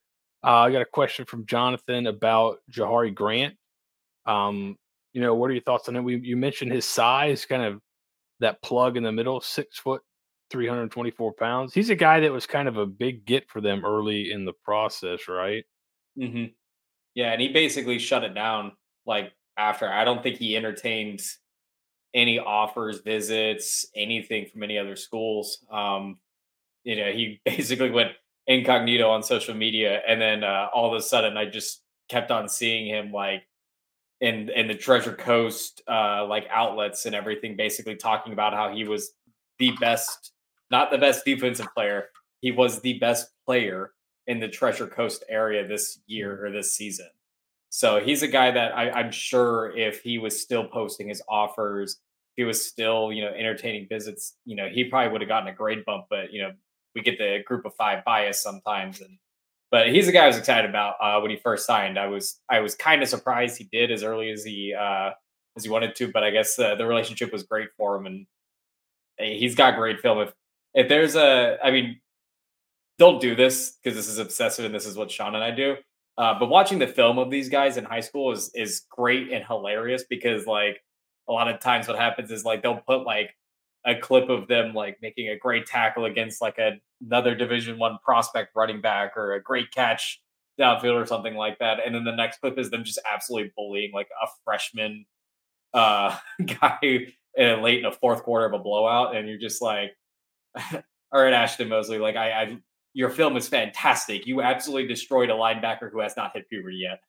Uh, 0.43 0.61
I 0.61 0.71
got 0.71 0.81
a 0.81 0.85
question 0.85 1.25
from 1.25 1.45
Jonathan 1.45 2.07
about 2.07 2.57
Jahari 2.71 3.13
Grant. 3.13 3.55
Um, 4.25 4.77
you 5.13 5.21
know, 5.21 5.35
what 5.35 5.51
are 5.51 5.53
your 5.53 5.61
thoughts 5.61 5.87
on 5.89 5.95
it? 5.95 6.01
We 6.01 6.17
you 6.17 6.37
mentioned 6.37 6.71
his 6.71 6.85
size, 6.85 7.45
kind 7.45 7.63
of 7.63 7.79
that 8.39 8.61
plug 8.63 8.97
in 8.97 9.03
the 9.03 9.11
middle, 9.11 9.41
six 9.41 9.77
foot, 9.77 10.01
three 10.53 10.67
hundred 10.67 10.91
twenty-four 10.91 11.33
pounds. 11.33 11.73
He's 11.73 11.89
a 11.89 11.95
guy 11.95 12.21
that 12.21 12.31
was 12.31 12.45
kind 12.45 12.69
of 12.69 12.77
a 12.77 12.85
big 12.85 13.25
get 13.25 13.49
for 13.49 13.59
them 13.59 13.83
early 13.83 14.31
in 14.31 14.45
the 14.45 14.53
process, 14.53 15.27
right? 15.27 15.65
hmm 16.15 16.45
Yeah, 17.15 17.33
and 17.33 17.41
he 17.41 17.49
basically 17.49 17.99
shut 17.99 18.23
it 18.23 18.35
down 18.35 18.73
like 19.05 19.33
after. 19.57 19.91
I 19.91 20.05
don't 20.05 20.23
think 20.23 20.37
he 20.37 20.55
entertained 20.55 21.21
any 22.13 22.39
offers, 22.39 23.01
visits, 23.01 23.87
anything 23.95 24.45
from 24.45 24.63
any 24.63 24.77
other 24.77 24.95
schools. 24.95 25.65
Um, 25.71 26.19
you 26.83 26.95
know, 26.95 27.11
he 27.11 27.41
basically 27.45 27.89
went 27.89 28.11
incognito 28.47 29.09
on 29.09 29.23
social 29.23 29.55
media, 29.55 30.01
and 30.07 30.21
then 30.21 30.43
uh, 30.43 30.67
all 30.73 30.93
of 30.93 30.97
a 30.97 31.03
sudden, 31.03 31.35
I 31.37 31.45
just 31.45 31.81
kept 32.09 32.31
on 32.31 32.47
seeing 32.47 32.87
him 32.87 33.11
like 33.11 33.43
in 34.21 34.49
in 34.49 34.67
the 34.67 34.75
Treasure 34.75 35.15
Coast 35.15 35.81
uh, 35.89 36.25
like 36.27 36.47
outlets 36.51 37.07
and 37.07 37.15
everything, 37.15 37.55
basically 37.55 37.95
talking 37.95 38.33
about 38.33 38.53
how 38.53 38.73
he 38.73 38.83
was 38.83 39.13
the 39.59 39.71
best, 39.79 40.31
not 40.71 40.91
the 40.91 40.97
best 40.97 41.25
defensive 41.25 41.67
player, 41.75 42.09
he 42.41 42.51
was 42.51 42.81
the 42.81 42.99
best 42.99 43.29
player 43.45 43.91
in 44.27 44.39
the 44.39 44.47
Treasure 44.47 44.87
Coast 44.87 45.23
area 45.29 45.67
this 45.67 45.99
year 46.07 46.45
or 46.45 46.51
this 46.51 46.75
season. 46.75 47.07
So 47.69 47.99
he's 47.99 48.21
a 48.21 48.27
guy 48.27 48.51
that 48.51 48.77
I, 48.77 48.91
I'm 48.91 49.11
sure 49.11 49.75
if 49.75 50.01
he 50.01 50.17
was 50.19 50.39
still 50.39 50.65
posting 50.65 51.09
his 51.09 51.23
offers, 51.27 51.93
if 51.93 51.97
he 52.37 52.43
was 52.43 52.63
still, 52.63 53.11
you 53.11 53.23
know, 53.23 53.31
entertaining 53.31 53.87
visits, 53.89 54.35
you 54.45 54.55
know, 54.55 54.69
he 54.69 54.83
probably 54.83 55.11
would 55.11 55.21
have 55.21 55.27
gotten 55.27 55.49
a 55.49 55.53
grade 55.53 55.83
bump. 55.85 56.05
But 56.09 56.31
you 56.31 56.41
know, 56.41 56.51
we 56.93 57.01
get 57.01 57.17
the 57.17 57.39
group 57.45 57.65
of 57.65 57.73
five 57.75 58.05
bias 58.05 58.41
sometimes, 58.41 59.01
and 59.01 59.17
but 59.71 59.89
he's 59.89 60.07
a 60.07 60.11
guy 60.11 60.25
I 60.25 60.27
was 60.27 60.37
excited 60.37 60.69
about 60.69 60.95
uh, 61.01 61.19
when 61.19 61.31
he 61.31 61.37
first 61.37 61.65
signed. 61.65 61.97
I 61.97 62.05
was 62.05 62.39
I 62.47 62.59
was 62.59 62.75
kind 62.75 63.01
of 63.01 63.09
surprised 63.09 63.57
he 63.57 63.67
did 63.71 63.91
as 63.91 64.03
early 64.03 64.29
as 64.29 64.43
he 64.43 64.73
uh, 64.73 65.09
as 65.57 65.63
he 65.63 65.69
wanted 65.71 65.95
to, 65.95 66.11
but 66.11 66.23
I 66.23 66.29
guess 66.29 66.59
uh, 66.59 66.75
the 66.75 66.85
relationship 66.85 67.31
was 67.31 67.41
great 67.41 67.69
for 67.75 67.95
him, 67.95 68.05
and 68.05 68.27
he's 69.17 69.55
got 69.55 69.77
great 69.77 69.99
film. 69.99 70.19
If 70.19 70.33
if 70.73 70.89
there's 70.89 71.15
a, 71.15 71.57
I 71.63 71.71
mean, 71.71 71.99
don't 72.99 73.21
do 73.21 73.35
this 73.35 73.77
because 73.83 73.97
this 73.97 74.07
is 74.07 74.19
obsessive 74.19 74.65
and 74.65 74.73
this 74.73 74.85
is 74.85 74.95
what 74.95 75.11
Sean 75.11 75.35
and 75.35 75.43
I 75.43 75.51
do. 75.51 75.75
Uh, 76.17 76.37
but 76.37 76.49
watching 76.49 76.79
the 76.79 76.87
film 76.87 77.17
of 77.17 77.31
these 77.31 77.49
guys 77.49 77.77
in 77.77 77.83
high 77.83 78.01
school 78.01 78.31
is 78.31 78.51
is 78.53 78.85
great 78.89 79.31
and 79.31 79.43
hilarious 79.43 80.03
because 80.07 80.45
like 80.45 80.79
a 81.27 81.31
lot 81.31 81.47
of 81.47 81.59
times 81.59 81.87
what 81.87 81.97
happens 81.97 82.29
is 82.31 82.45
like 82.45 82.61
they'll 82.61 82.81
put 82.87 83.03
like 83.03 83.31
a 83.85 83.95
clip 83.95 84.29
of 84.29 84.47
them 84.47 84.73
like 84.73 84.97
making 85.01 85.29
a 85.29 85.37
great 85.37 85.65
tackle 85.65 86.05
against 86.05 86.41
like 86.41 86.57
a, 86.59 86.79
another 87.05 87.35
division 87.35 87.79
one 87.79 87.97
prospect 88.03 88.51
running 88.55 88.79
back 88.79 89.17
or 89.17 89.33
a 89.33 89.41
great 89.41 89.71
catch 89.71 90.21
downfield 90.59 91.01
or 91.01 91.05
something 91.05 91.33
like 91.33 91.57
that 91.57 91.79
and 91.83 91.95
then 91.95 92.03
the 92.03 92.15
next 92.15 92.39
clip 92.39 92.59
is 92.59 92.69
them 92.69 92.83
just 92.83 92.99
absolutely 93.11 93.51
bullying 93.57 93.91
like 93.91 94.07
a 94.21 94.27
freshman 94.45 95.03
uh 95.73 96.15
guy 96.61 97.07
uh, 97.39 97.55
late 97.59 97.79
in 97.79 97.89
the 97.89 97.97
fourth 97.99 98.21
quarter 98.21 98.45
of 98.45 98.53
a 98.53 98.59
blowout 98.59 99.15
and 99.15 99.27
you're 99.27 99.39
just 99.39 99.63
like 99.63 99.93
all 101.11 101.21
right 101.21 101.33
ashton 101.33 101.69
mosley 101.69 101.97
like 101.97 102.15
I, 102.15 102.31
I 102.31 102.57
your 102.93 103.09
film 103.09 103.35
is 103.37 103.47
fantastic 103.47 104.27
you 104.27 104.41
absolutely 104.41 104.87
destroyed 104.87 105.29
a 105.29 105.33
linebacker 105.33 105.91
who 105.91 105.99
has 105.99 106.15
not 106.15 106.31
hit 106.35 106.49
puberty 106.49 106.77
yet 106.77 106.99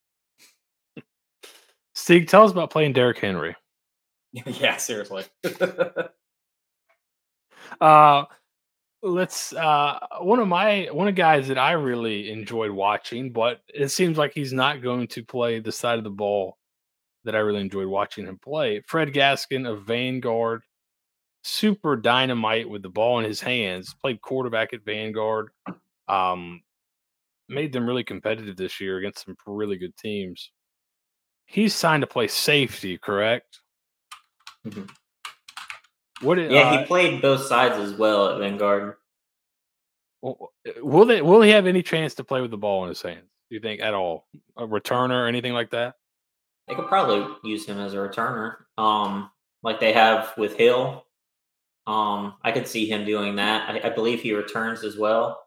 Steve, 1.97 2.27
tell 2.27 2.43
us 2.45 2.51
about 2.51 2.71
playing 2.71 2.93
Derrick 2.93 3.19
Henry. 3.19 3.55
yeah 4.33 4.77
seriously 4.77 5.25
Uh 7.81 8.25
let's 9.05 9.53
uh 9.53 9.99
one 10.21 10.39
of 10.39 10.49
my 10.49 10.89
one 10.91 11.07
of 11.07 11.15
guys 11.15 11.47
that 11.49 11.59
I 11.59 11.73
really 11.73 12.31
enjoyed 12.31 12.71
watching, 12.71 13.33
but 13.33 13.61
it 13.73 13.89
seems 13.89 14.17
like 14.17 14.33
he's 14.35 14.53
not 14.53 14.83
going 14.83 15.07
to 15.09 15.23
play 15.23 15.61
the 15.61 15.73
side 15.73 15.99
of 15.99 16.05
the 16.05 16.11
ball 16.11 16.57
that 17.25 17.35
I 17.35 17.41
really 17.41 17.61
enjoyed 17.61 17.87
watching 17.87 18.27
him 18.27 18.39
play. 18.39 18.83
Fred 18.87 19.13
Gaskin 19.13 19.71
of 19.71 19.85
Vanguard, 19.85 20.63
super 21.45 21.95
dynamite 21.95 22.69
with 22.69 22.83
the 22.83 22.89
ball 22.89 23.19
in 23.21 23.25
his 23.25 23.41
hands, 23.41 23.95
played 24.01 24.21
quarterback 24.21 24.73
at 24.73 24.85
Vanguard. 24.85 25.51
Um 26.09 26.63
made 27.49 27.73
them 27.73 27.87
really 27.87 28.05
competitive 28.05 28.57
this 28.57 28.81
year 28.81 28.99
against 28.99 29.25
some 29.25 29.37
really 29.47 29.77
good 29.77 29.97
teams. 29.97 30.51
He's 31.47 31.75
signed 31.75 32.01
to 32.01 32.07
play 32.07 32.27
safety, 32.27 32.99
correct? 32.99 33.61
Mm-hmm. 34.67 34.85
What? 36.23 36.39
Yeah, 36.39 36.63
uh, 36.63 36.79
he 36.79 36.85
played 36.87 37.21
both 37.21 37.43
sides 37.43 37.77
as 37.77 37.93
well 37.93 38.31
at 38.31 38.39
Vanguard. 38.39 38.95
Will 40.23 40.51
will 40.79 41.05
they 41.05 41.21
will 41.21 41.43
he 41.43 41.51
have 41.51 41.67
any 41.67 41.83
chance 41.83 42.15
to 42.15 42.25
play 42.25 42.41
with 42.41 42.51
the 42.51 42.57
ball 42.57 42.85
in 42.85 42.89
his 42.89 43.03
hands? 43.03 43.29
Do 43.51 43.57
you 43.57 43.61
think 43.61 43.83
at 43.83 43.93
all? 43.93 44.27
A 44.57 44.67
returner 44.67 45.25
or 45.25 45.27
anything 45.27 45.53
like 45.53 45.71
that? 45.71 45.97
They 46.67 46.75
could 46.75 46.89
probably 46.89 47.27
use 47.45 47.67
him 47.67 47.79
as 47.79 47.93
a 47.93 47.99
returner, 47.99 48.57
um, 48.79 49.31
like 49.63 49.81
they 49.81 49.93
have 49.93 50.33
with 50.39 50.57
Hill. 50.57 51.04
Um, 51.87 52.35
I 52.43 52.53
could 52.53 52.67
see 52.67 52.87
him 52.87 53.05
doing 53.05 53.37
that. 53.37 53.69
I, 53.71 53.89
I 53.89 53.91
believe 53.91 54.23
he 54.23 54.33
returns 54.33 54.85
as 54.85 54.97
well. 54.97 55.45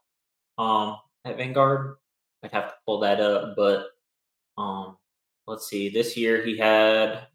Um, 0.58 0.98
at 1.26 1.38
Vanguard, 1.38 1.96
I'd 2.44 2.52
have 2.52 2.70
to 2.70 2.76
pull 2.86 3.00
that 3.00 3.20
up, 3.20 3.56
but 3.56 3.88
um, 4.58 4.98
let's 5.48 5.68
see. 5.68 5.90
This 5.90 6.16
year 6.16 6.44
he 6.46 6.58
had 6.58 7.28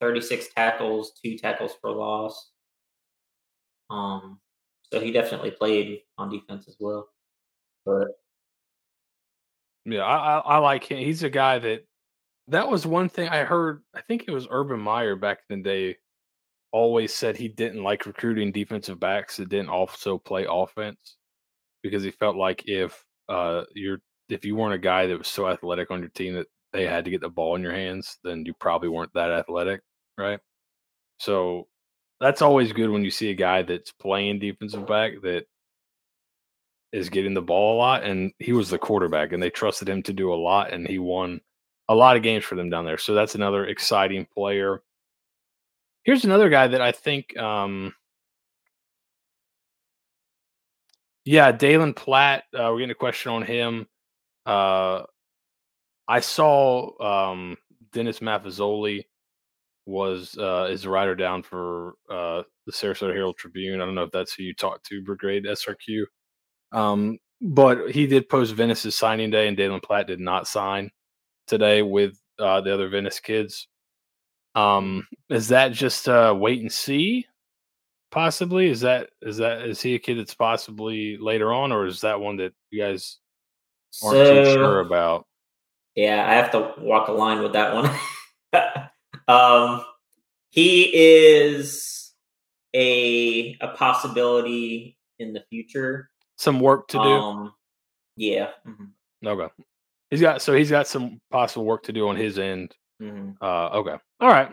36 0.00 0.48
tackles, 0.54 1.12
two 1.22 1.36
tackles 1.36 1.72
for 1.80 1.90
loss. 1.90 2.50
Um, 3.88 4.40
so 4.92 5.00
he 5.00 5.12
definitely 5.12 5.50
played 5.50 6.00
on 6.18 6.30
defense 6.30 6.66
as 6.68 6.76
well. 6.78 7.08
But 7.84 8.08
Yeah, 9.84 10.04
I, 10.04 10.16
I 10.16 10.38
I 10.38 10.56
like 10.58 10.84
him. 10.84 10.98
He's 10.98 11.22
a 11.22 11.30
guy 11.30 11.58
that 11.58 11.86
that 12.48 12.68
was 12.68 12.86
one 12.86 13.08
thing 13.08 13.28
I 13.28 13.44
heard. 13.44 13.82
I 13.94 14.02
think 14.02 14.24
it 14.26 14.32
was 14.32 14.46
Urban 14.50 14.80
Meyer 14.80 15.16
back 15.16 15.40
in 15.48 15.62
the 15.62 15.64
day. 15.64 15.96
Always 16.72 17.12
said 17.14 17.36
he 17.36 17.48
didn't 17.48 17.82
like 17.82 18.06
recruiting 18.06 18.52
defensive 18.52 19.00
backs 19.00 19.36
that 19.38 19.48
didn't 19.48 19.70
also 19.70 20.18
play 20.18 20.46
offense. 20.48 21.16
because 21.82 22.02
he 22.02 22.10
felt 22.12 22.36
like 22.36 22.64
if 22.68 23.04
uh 23.28 23.64
you're 23.74 24.00
if 24.28 24.44
you 24.44 24.56
weren't 24.56 24.74
a 24.74 24.78
guy 24.78 25.06
that 25.06 25.18
was 25.18 25.28
so 25.28 25.48
athletic 25.48 25.90
on 25.90 26.00
your 26.00 26.10
team 26.10 26.34
that 26.34 26.46
they 26.72 26.86
had 26.86 27.04
to 27.04 27.10
get 27.10 27.20
the 27.20 27.28
ball 27.30 27.56
in 27.56 27.62
your 27.62 27.72
hands, 27.72 28.18
then 28.24 28.44
you 28.46 28.54
probably 28.54 28.88
weren't 28.88 29.12
that 29.14 29.30
athletic, 29.32 29.82
right? 30.18 30.40
So 31.18 31.68
that's 32.20 32.42
always 32.42 32.72
good 32.72 32.90
when 32.90 33.04
you 33.04 33.10
see 33.10 33.30
a 33.30 33.34
guy 33.34 33.62
that's 33.62 33.92
playing 33.92 34.40
defensive 34.40 34.86
back 34.86 35.14
that 35.22 35.46
is 36.92 37.08
getting 37.08 37.34
the 37.34 37.42
ball 37.42 37.76
a 37.76 37.78
lot 37.78 38.02
and 38.04 38.32
he 38.38 38.52
was 38.52 38.68
the 38.70 38.78
quarterback 38.78 39.32
and 39.32 39.42
they 39.42 39.50
trusted 39.50 39.88
him 39.88 40.02
to 40.02 40.12
do 40.12 40.32
a 40.32 40.34
lot 40.34 40.72
and 40.72 40.86
he 40.88 40.98
won 40.98 41.40
a 41.88 41.94
lot 41.94 42.16
of 42.16 42.22
games 42.22 42.44
for 42.44 42.56
them 42.56 42.70
down 42.70 42.84
there. 42.84 42.98
So 42.98 43.14
that's 43.14 43.34
another 43.36 43.66
exciting 43.66 44.26
player. 44.34 44.82
Here's 46.04 46.24
another 46.24 46.48
guy 46.48 46.66
that 46.68 46.80
I 46.80 46.92
think 46.92 47.36
um 47.36 47.94
yeah, 51.24 51.52
Dalen 51.52 51.94
Platt, 51.94 52.44
uh, 52.54 52.68
we're 52.72 52.78
getting 52.78 52.90
a 52.92 52.94
question 52.94 53.32
on 53.32 53.42
him. 53.42 53.86
Uh 54.46 55.02
I 56.08 56.20
saw 56.20 57.28
um 57.30 57.56
Dennis 57.92 58.20
Maffezzoli 58.20 59.04
was 59.86 60.36
uh 60.38 60.68
is 60.70 60.82
the 60.82 60.90
writer 60.90 61.14
down 61.14 61.42
for 61.42 61.94
uh 62.10 62.42
the 62.66 62.72
Sarasota 62.72 63.12
Herald 63.14 63.36
Tribune. 63.38 63.80
I 63.80 63.84
don't 63.86 63.94
know 63.94 64.04
if 64.04 64.12
that's 64.12 64.34
who 64.34 64.44
you 64.44 64.54
talked 64.54 64.86
to, 64.86 65.02
Brigade 65.02 65.44
SRQ. 65.46 66.04
Um, 66.72 67.18
but 67.40 67.90
he 67.92 68.06
did 68.06 68.28
post 68.28 68.54
Venice's 68.54 68.96
signing 68.96 69.30
day, 69.30 69.48
and 69.48 69.56
Dalen 69.56 69.80
Platt 69.80 70.06
did 70.06 70.20
not 70.20 70.48
sign 70.48 70.90
today 71.48 71.82
with 71.82 72.18
uh, 72.38 72.60
the 72.62 72.74
other 72.74 72.88
Venice 72.90 73.20
kids. 73.20 73.68
Um, 74.54 75.06
is 75.28 75.48
that 75.48 75.72
just 75.72 76.08
uh, 76.08 76.34
wait 76.36 76.60
and 76.60 76.72
see? 76.72 77.26
Possibly 78.10 78.68
is 78.68 78.80
that 78.80 79.10
is 79.22 79.36
that 79.36 79.62
is 79.62 79.80
he 79.80 79.94
a 79.94 79.98
kid 79.98 80.18
that's 80.18 80.34
possibly 80.34 81.16
later 81.16 81.52
on, 81.52 81.70
or 81.70 81.86
is 81.86 82.00
that 82.00 82.20
one 82.20 82.36
that 82.38 82.52
you 82.70 82.82
guys 82.82 83.18
aren't 84.02 84.16
so, 84.16 84.44
too 84.44 84.52
sure 84.52 84.80
about? 84.80 85.26
Yeah, 85.94 86.28
I 86.28 86.34
have 86.34 86.50
to 86.52 86.74
walk 86.78 87.08
a 87.08 87.12
line 87.12 87.40
with 87.42 87.52
that 87.52 87.74
one. 87.74 88.88
um, 89.28 89.84
he 90.50 90.90
is 90.92 92.12
a 92.74 93.56
a 93.60 93.68
possibility 93.68 94.96
in 95.20 95.32
the 95.32 95.44
future 95.48 96.10
some 96.40 96.58
work 96.58 96.88
to 96.88 96.96
do. 96.96 97.02
Um, 97.02 97.52
yeah. 98.16 98.48
Mm-hmm. 98.66 99.26
Okay. 99.26 99.52
He's 100.10 100.22
got 100.22 100.40
so 100.40 100.54
he's 100.54 100.70
got 100.70 100.88
some 100.88 101.20
possible 101.30 101.66
work 101.66 101.82
to 101.84 101.92
do 101.92 102.08
on 102.08 102.16
his 102.16 102.38
end. 102.38 102.74
Mm-hmm. 103.00 103.30
Uh, 103.40 103.68
okay. 103.78 103.96
All 104.20 104.28
right. 104.28 104.50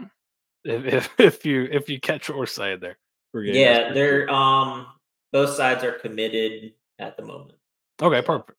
If, 0.64 0.86
if, 0.86 1.10
if 1.20 1.46
you 1.46 1.68
if 1.72 1.90
you 1.90 2.00
catch 2.00 2.30
what 2.30 2.38
we're 2.38 2.46
saying 2.46 2.80
there, 2.82 2.98
yeah, 3.34 3.94
they're 3.94 4.30
um 4.30 4.88
both 5.32 5.52
sides 5.52 5.84
are 5.84 5.94
committed 5.94 6.74
at 7.00 7.18
the 7.18 7.24
moment. 7.24 7.58
Okay, 8.02 8.22
perfect. 8.22 8.58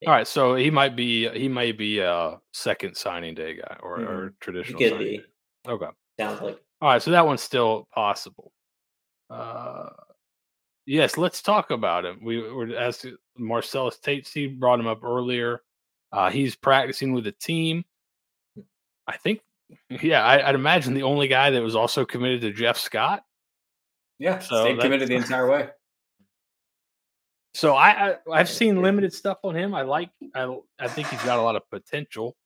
Yeah. 0.00 0.10
All 0.10 0.16
right, 0.16 0.26
so 0.26 0.54
he 0.54 0.70
might 0.70 0.96
be 0.96 1.28
he 1.30 1.48
may 1.48 1.72
be 1.72 2.00
a 2.00 2.38
second 2.52 2.96
signing 2.96 3.34
day 3.34 3.56
guy 3.56 3.76
or, 3.82 3.98
mm-hmm. 3.98 4.12
or 4.12 4.34
traditional. 4.40 4.78
He 4.78 4.88
could 4.90 4.98
be. 4.98 5.16
Day. 5.18 5.24
Okay. 5.68 5.88
Sounds 6.18 6.40
like. 6.40 6.58
All 6.80 6.90
right, 6.90 7.02
so 7.02 7.10
that 7.10 7.26
one's 7.26 7.42
still 7.42 7.88
possible. 7.94 8.52
Uh, 9.30 9.88
Yes, 10.86 11.18
let's 11.18 11.42
talk 11.42 11.72
about 11.72 12.04
him. 12.04 12.20
We 12.22 12.40
were 12.40 12.76
asking 12.76 13.16
Marcellus 13.36 13.98
Tate. 13.98 14.28
He 14.28 14.46
brought 14.46 14.78
him 14.78 14.86
up 14.86 15.02
earlier. 15.02 15.62
Uh, 16.12 16.30
he's 16.30 16.54
practicing 16.54 17.12
with 17.12 17.24
the 17.24 17.32
team. 17.32 17.84
I 19.06 19.16
think, 19.16 19.40
yeah, 19.88 20.24
I, 20.24 20.46
would 20.46 20.54
imagine 20.54 20.94
the 20.94 21.02
only 21.02 21.28
guy 21.28 21.50
that 21.50 21.62
was 21.62 21.76
also 21.76 22.04
committed 22.04 22.40
to 22.42 22.52
Jeff 22.52 22.76
Scott. 22.78 23.24
Yeah, 24.18 24.38
so 24.38 24.62
stayed 24.62 24.80
committed 24.80 25.08
the 25.08 25.16
entire 25.16 25.50
way. 25.50 25.68
So 27.54 27.74
I, 27.74 28.16
I 28.30 28.36
have 28.36 28.50
seen 28.50 28.82
limited 28.82 29.14
stuff 29.14 29.38
on 29.42 29.56
him. 29.56 29.74
I 29.74 29.80
like 29.80 30.10
I 30.34 30.58
I 30.78 30.88
think 30.88 31.08
he's 31.08 31.22
got 31.22 31.38
a 31.38 31.42
lot 31.42 31.56
of 31.56 31.62
potential. 31.70 32.36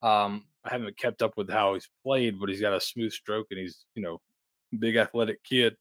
Um, 0.00 0.46
I 0.64 0.70
haven't 0.70 0.96
kept 0.96 1.20
up 1.20 1.36
with 1.36 1.50
how 1.50 1.74
he's 1.74 1.86
played, 2.02 2.40
but 2.40 2.48
he's 2.48 2.62
got 2.62 2.72
a 2.72 2.80
smooth 2.80 3.12
stroke 3.12 3.48
and 3.50 3.60
he's 3.60 3.84
you 3.94 4.02
know 4.02 4.22
big 4.78 4.96
athletic 4.96 5.44
kid. 5.44 5.76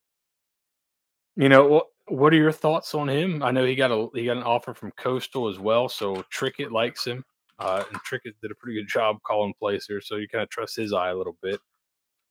You 1.38 1.48
know, 1.48 1.66
what 1.66 1.86
what 2.08 2.34
are 2.34 2.36
your 2.36 2.52
thoughts 2.52 2.94
on 2.94 3.10
him? 3.10 3.42
I 3.42 3.52
know 3.52 3.64
he 3.66 3.76
got 3.76 3.92
a 3.92 4.10
he 4.14 4.26
got 4.26 4.36
an 4.36 4.44
offer 4.44 4.74
from 4.74 4.92
Coastal 4.98 5.48
as 5.48 5.60
well, 5.60 5.88
so 5.88 6.16
Trickett 6.34 6.72
likes 6.72 7.08
him. 7.08 7.24
Uh, 7.60 7.84
and 7.88 8.00
Trickett 8.04 8.34
did 8.42 8.52
a 8.52 8.56
pretty 8.56 8.80
good 8.80 8.90
job 8.90 9.18
calling 9.24 9.54
plays 9.60 9.86
here, 9.88 10.02
so 10.02 10.16
you 10.16 10.28
kind 10.28 10.44
of 10.44 10.50
trust 10.50 10.76
his 10.76 10.94
eye 10.94 11.10
a 11.10 11.16
little 11.16 11.38
bit. 11.42 11.60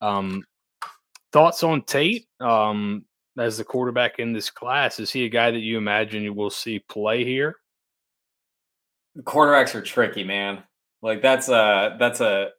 Um, 0.00 0.44
thoughts 1.32 1.62
on 1.62 1.82
Tate 1.82 2.26
um, 2.40 3.04
as 3.38 3.56
the 3.56 3.64
quarterback 3.64 4.18
in 4.18 4.32
this 4.32 4.50
class? 4.50 4.98
Is 4.98 5.10
he 5.10 5.24
a 5.24 5.28
guy 5.28 5.50
that 5.50 5.60
you 5.60 5.78
imagine 5.78 6.22
you 6.22 6.34
will 6.34 6.50
see 6.50 6.80
play 6.80 7.24
here? 7.24 7.56
quarterbacks 9.20 9.74
are 9.74 9.82
tricky, 9.82 10.24
man. 10.24 10.62
Like 11.02 11.20
that's 11.22 11.48
a 11.48 11.96
that's 11.98 12.20
a 12.20 12.50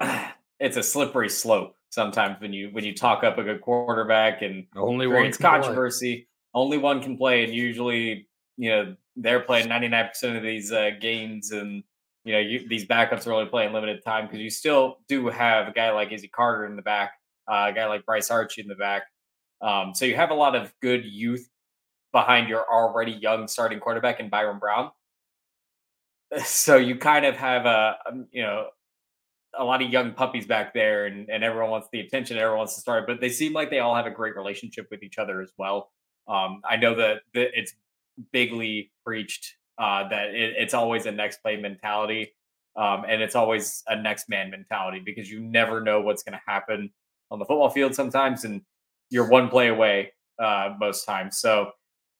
it's 0.60 0.76
a 0.76 0.82
slippery 0.82 1.28
slope 1.28 1.74
sometimes 1.90 2.40
when 2.40 2.52
you 2.52 2.70
when 2.70 2.84
you 2.84 2.94
talk 2.94 3.24
up 3.24 3.38
a 3.38 3.42
good 3.42 3.60
quarterback 3.60 4.42
and 4.42 4.66
only 4.76 5.06
one 5.06 5.32
controversy. 5.32 6.16
Play. 6.16 6.26
Only 6.52 6.78
one 6.78 7.00
can 7.00 7.16
play, 7.16 7.44
and 7.44 7.54
usually, 7.54 8.26
you 8.56 8.70
know, 8.70 8.96
they're 9.14 9.40
playing 9.40 9.68
ninety 9.68 9.86
nine 9.86 10.08
percent 10.08 10.36
of 10.36 10.42
these 10.42 10.72
uh, 10.72 10.90
games, 11.00 11.52
and 11.52 11.84
you 12.24 12.32
know, 12.32 12.38
you, 12.38 12.68
these 12.68 12.86
backups 12.86 13.26
are 13.26 13.32
only 13.32 13.48
playing 13.48 13.72
limited 13.72 14.04
time 14.04 14.26
because 14.26 14.40
you 14.40 14.50
still 14.50 14.98
do 15.08 15.28
have 15.28 15.68
a 15.68 15.72
guy 15.72 15.90
like 15.92 16.12
Izzy 16.12 16.28
Carter 16.28 16.66
in 16.66 16.76
the 16.76 16.82
back, 16.82 17.12
uh, 17.50 17.66
a 17.70 17.72
guy 17.72 17.86
like 17.86 18.04
Bryce 18.04 18.30
Archie 18.30 18.60
in 18.60 18.68
the 18.68 18.74
back. 18.74 19.04
Um, 19.62 19.92
so 19.94 20.04
you 20.04 20.16
have 20.16 20.30
a 20.30 20.34
lot 20.34 20.54
of 20.54 20.72
good 20.80 21.04
youth 21.04 21.48
behind 22.12 22.48
your 22.48 22.64
already 22.70 23.12
young 23.12 23.48
starting 23.48 23.80
quarterback 23.80 24.20
in 24.20 24.28
Byron 24.28 24.58
Brown. 24.58 24.90
So 26.44 26.76
you 26.76 26.94
kind 26.96 27.26
of 27.26 27.34
have 27.34 27.66
a, 27.66 27.96
um, 28.06 28.28
you 28.30 28.42
know, 28.42 28.68
a 29.58 29.64
lot 29.64 29.82
of 29.82 29.90
young 29.90 30.12
puppies 30.12 30.46
back 30.46 30.72
there 30.72 31.06
and, 31.06 31.28
and 31.28 31.42
everyone 31.42 31.70
wants 31.70 31.88
the 31.92 31.98
attention, 31.98 32.36
everyone 32.36 32.58
wants 32.58 32.76
to 32.76 32.80
start, 32.80 33.08
but 33.08 33.20
they 33.20 33.30
seem 33.30 33.52
like 33.52 33.68
they 33.68 33.80
all 33.80 33.96
have 33.96 34.06
a 34.06 34.12
great 34.12 34.36
relationship 34.36 34.86
with 34.92 35.02
each 35.02 35.18
other 35.18 35.40
as 35.40 35.50
well. 35.58 35.90
Um, 36.28 36.62
I 36.64 36.76
know 36.76 36.94
that, 36.94 37.22
that 37.34 37.58
it's 37.58 37.74
bigly 38.32 38.92
preached 39.04 39.56
uh, 39.78 40.08
that 40.08 40.34
it, 40.34 40.54
it's 40.58 40.74
always 40.74 41.06
a 41.06 41.12
next 41.12 41.42
play 41.42 41.56
mentality 41.56 42.32
um, 42.76 43.04
and 43.08 43.22
it's 43.22 43.34
always 43.34 43.82
a 43.88 44.00
next 44.00 44.28
man 44.28 44.50
mentality 44.50 45.02
because 45.04 45.30
you 45.30 45.40
never 45.40 45.80
know 45.80 46.00
what's 46.00 46.22
going 46.22 46.38
to 46.38 46.42
happen 46.46 46.90
on 47.30 47.38
the 47.38 47.44
football 47.44 47.70
field 47.70 47.94
sometimes 47.94 48.44
and 48.44 48.62
you're 49.10 49.28
one 49.28 49.48
play 49.48 49.68
away 49.68 50.12
uh, 50.38 50.74
most 50.78 51.04
times. 51.04 51.38
So 51.38 51.72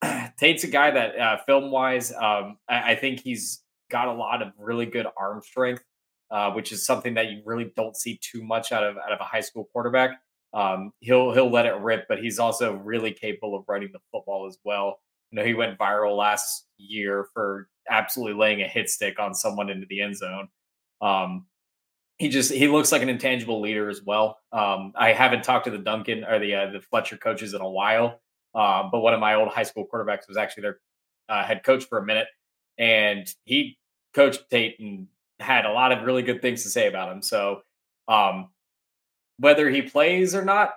Tate's 0.38 0.64
a 0.64 0.68
guy 0.68 0.90
that 0.90 1.18
uh, 1.18 1.36
film 1.46 1.70
wise, 1.70 2.12
um, 2.12 2.56
I, 2.68 2.92
I, 2.92 2.94
think 2.96 3.20
he's 3.20 3.62
got 3.90 4.08
a 4.08 4.12
lot 4.12 4.42
of 4.42 4.52
really 4.58 4.86
good 4.86 5.06
arm 5.16 5.40
strength 5.42 5.84
uh, 6.30 6.50
which 6.52 6.72
is 6.72 6.86
something 6.86 7.14
that 7.14 7.30
you 7.30 7.42
really 7.44 7.72
don't 7.76 7.96
see 7.96 8.18
too 8.22 8.42
much 8.42 8.72
out 8.72 8.84
of 8.84 8.96
out 8.98 9.12
of 9.12 9.20
a 9.20 9.24
high 9.24 9.40
school 9.40 9.68
quarterback. 9.72 10.20
Um, 10.52 10.92
he'll 11.00 11.32
he'll 11.32 11.50
let 11.50 11.66
it 11.66 11.74
rip, 11.74 12.06
but 12.08 12.20
he's 12.20 12.38
also 12.38 12.74
really 12.74 13.12
capable 13.12 13.56
of 13.56 13.64
running 13.68 13.90
the 13.92 13.98
football 14.12 14.46
as 14.46 14.58
well. 14.64 15.00
You 15.30 15.38
know, 15.38 15.44
he 15.44 15.54
went 15.54 15.78
viral 15.78 16.16
last 16.16 16.66
year 16.78 17.26
for 17.32 17.68
absolutely 17.88 18.38
laying 18.38 18.62
a 18.62 18.68
hit 18.68 18.88
stick 18.88 19.18
on 19.18 19.34
someone 19.34 19.70
into 19.70 19.86
the 19.88 20.00
end 20.00 20.16
zone. 20.16 20.48
Um, 21.00 21.46
he 22.18 22.28
just 22.28 22.52
he 22.52 22.68
looks 22.68 22.92
like 22.92 23.02
an 23.02 23.08
intangible 23.08 23.60
leader 23.60 23.88
as 23.88 24.02
well. 24.02 24.38
Um, 24.52 24.92
I 24.94 25.12
haven't 25.12 25.42
talked 25.42 25.64
to 25.64 25.70
the 25.70 25.78
Duncan 25.78 26.24
or 26.24 26.38
the 26.38 26.54
uh, 26.54 26.70
the 26.70 26.80
Fletcher 26.80 27.16
coaches 27.16 27.54
in 27.54 27.62
a 27.62 27.68
while, 27.68 28.20
uh, 28.54 28.88
but 28.90 29.00
one 29.00 29.14
of 29.14 29.20
my 29.20 29.34
old 29.34 29.48
high 29.48 29.62
school 29.62 29.86
quarterbacks 29.90 30.28
was 30.28 30.36
actually 30.36 30.62
their 30.62 30.80
uh, 31.30 31.42
head 31.44 31.62
coach 31.64 31.84
for 31.84 31.98
a 31.98 32.04
minute, 32.04 32.26
and 32.76 33.26
he 33.44 33.78
coached 34.12 34.42
Tate 34.50 34.78
and 34.80 35.06
had 35.38 35.64
a 35.64 35.72
lot 35.72 35.92
of 35.92 36.04
really 36.04 36.22
good 36.22 36.42
things 36.42 36.62
to 36.64 36.68
say 36.68 36.88
about 36.88 37.10
him. 37.10 37.22
So, 37.22 37.62
um, 38.06 38.50
whether 39.38 39.70
he 39.70 39.80
plays 39.80 40.34
or 40.34 40.44
not, 40.44 40.72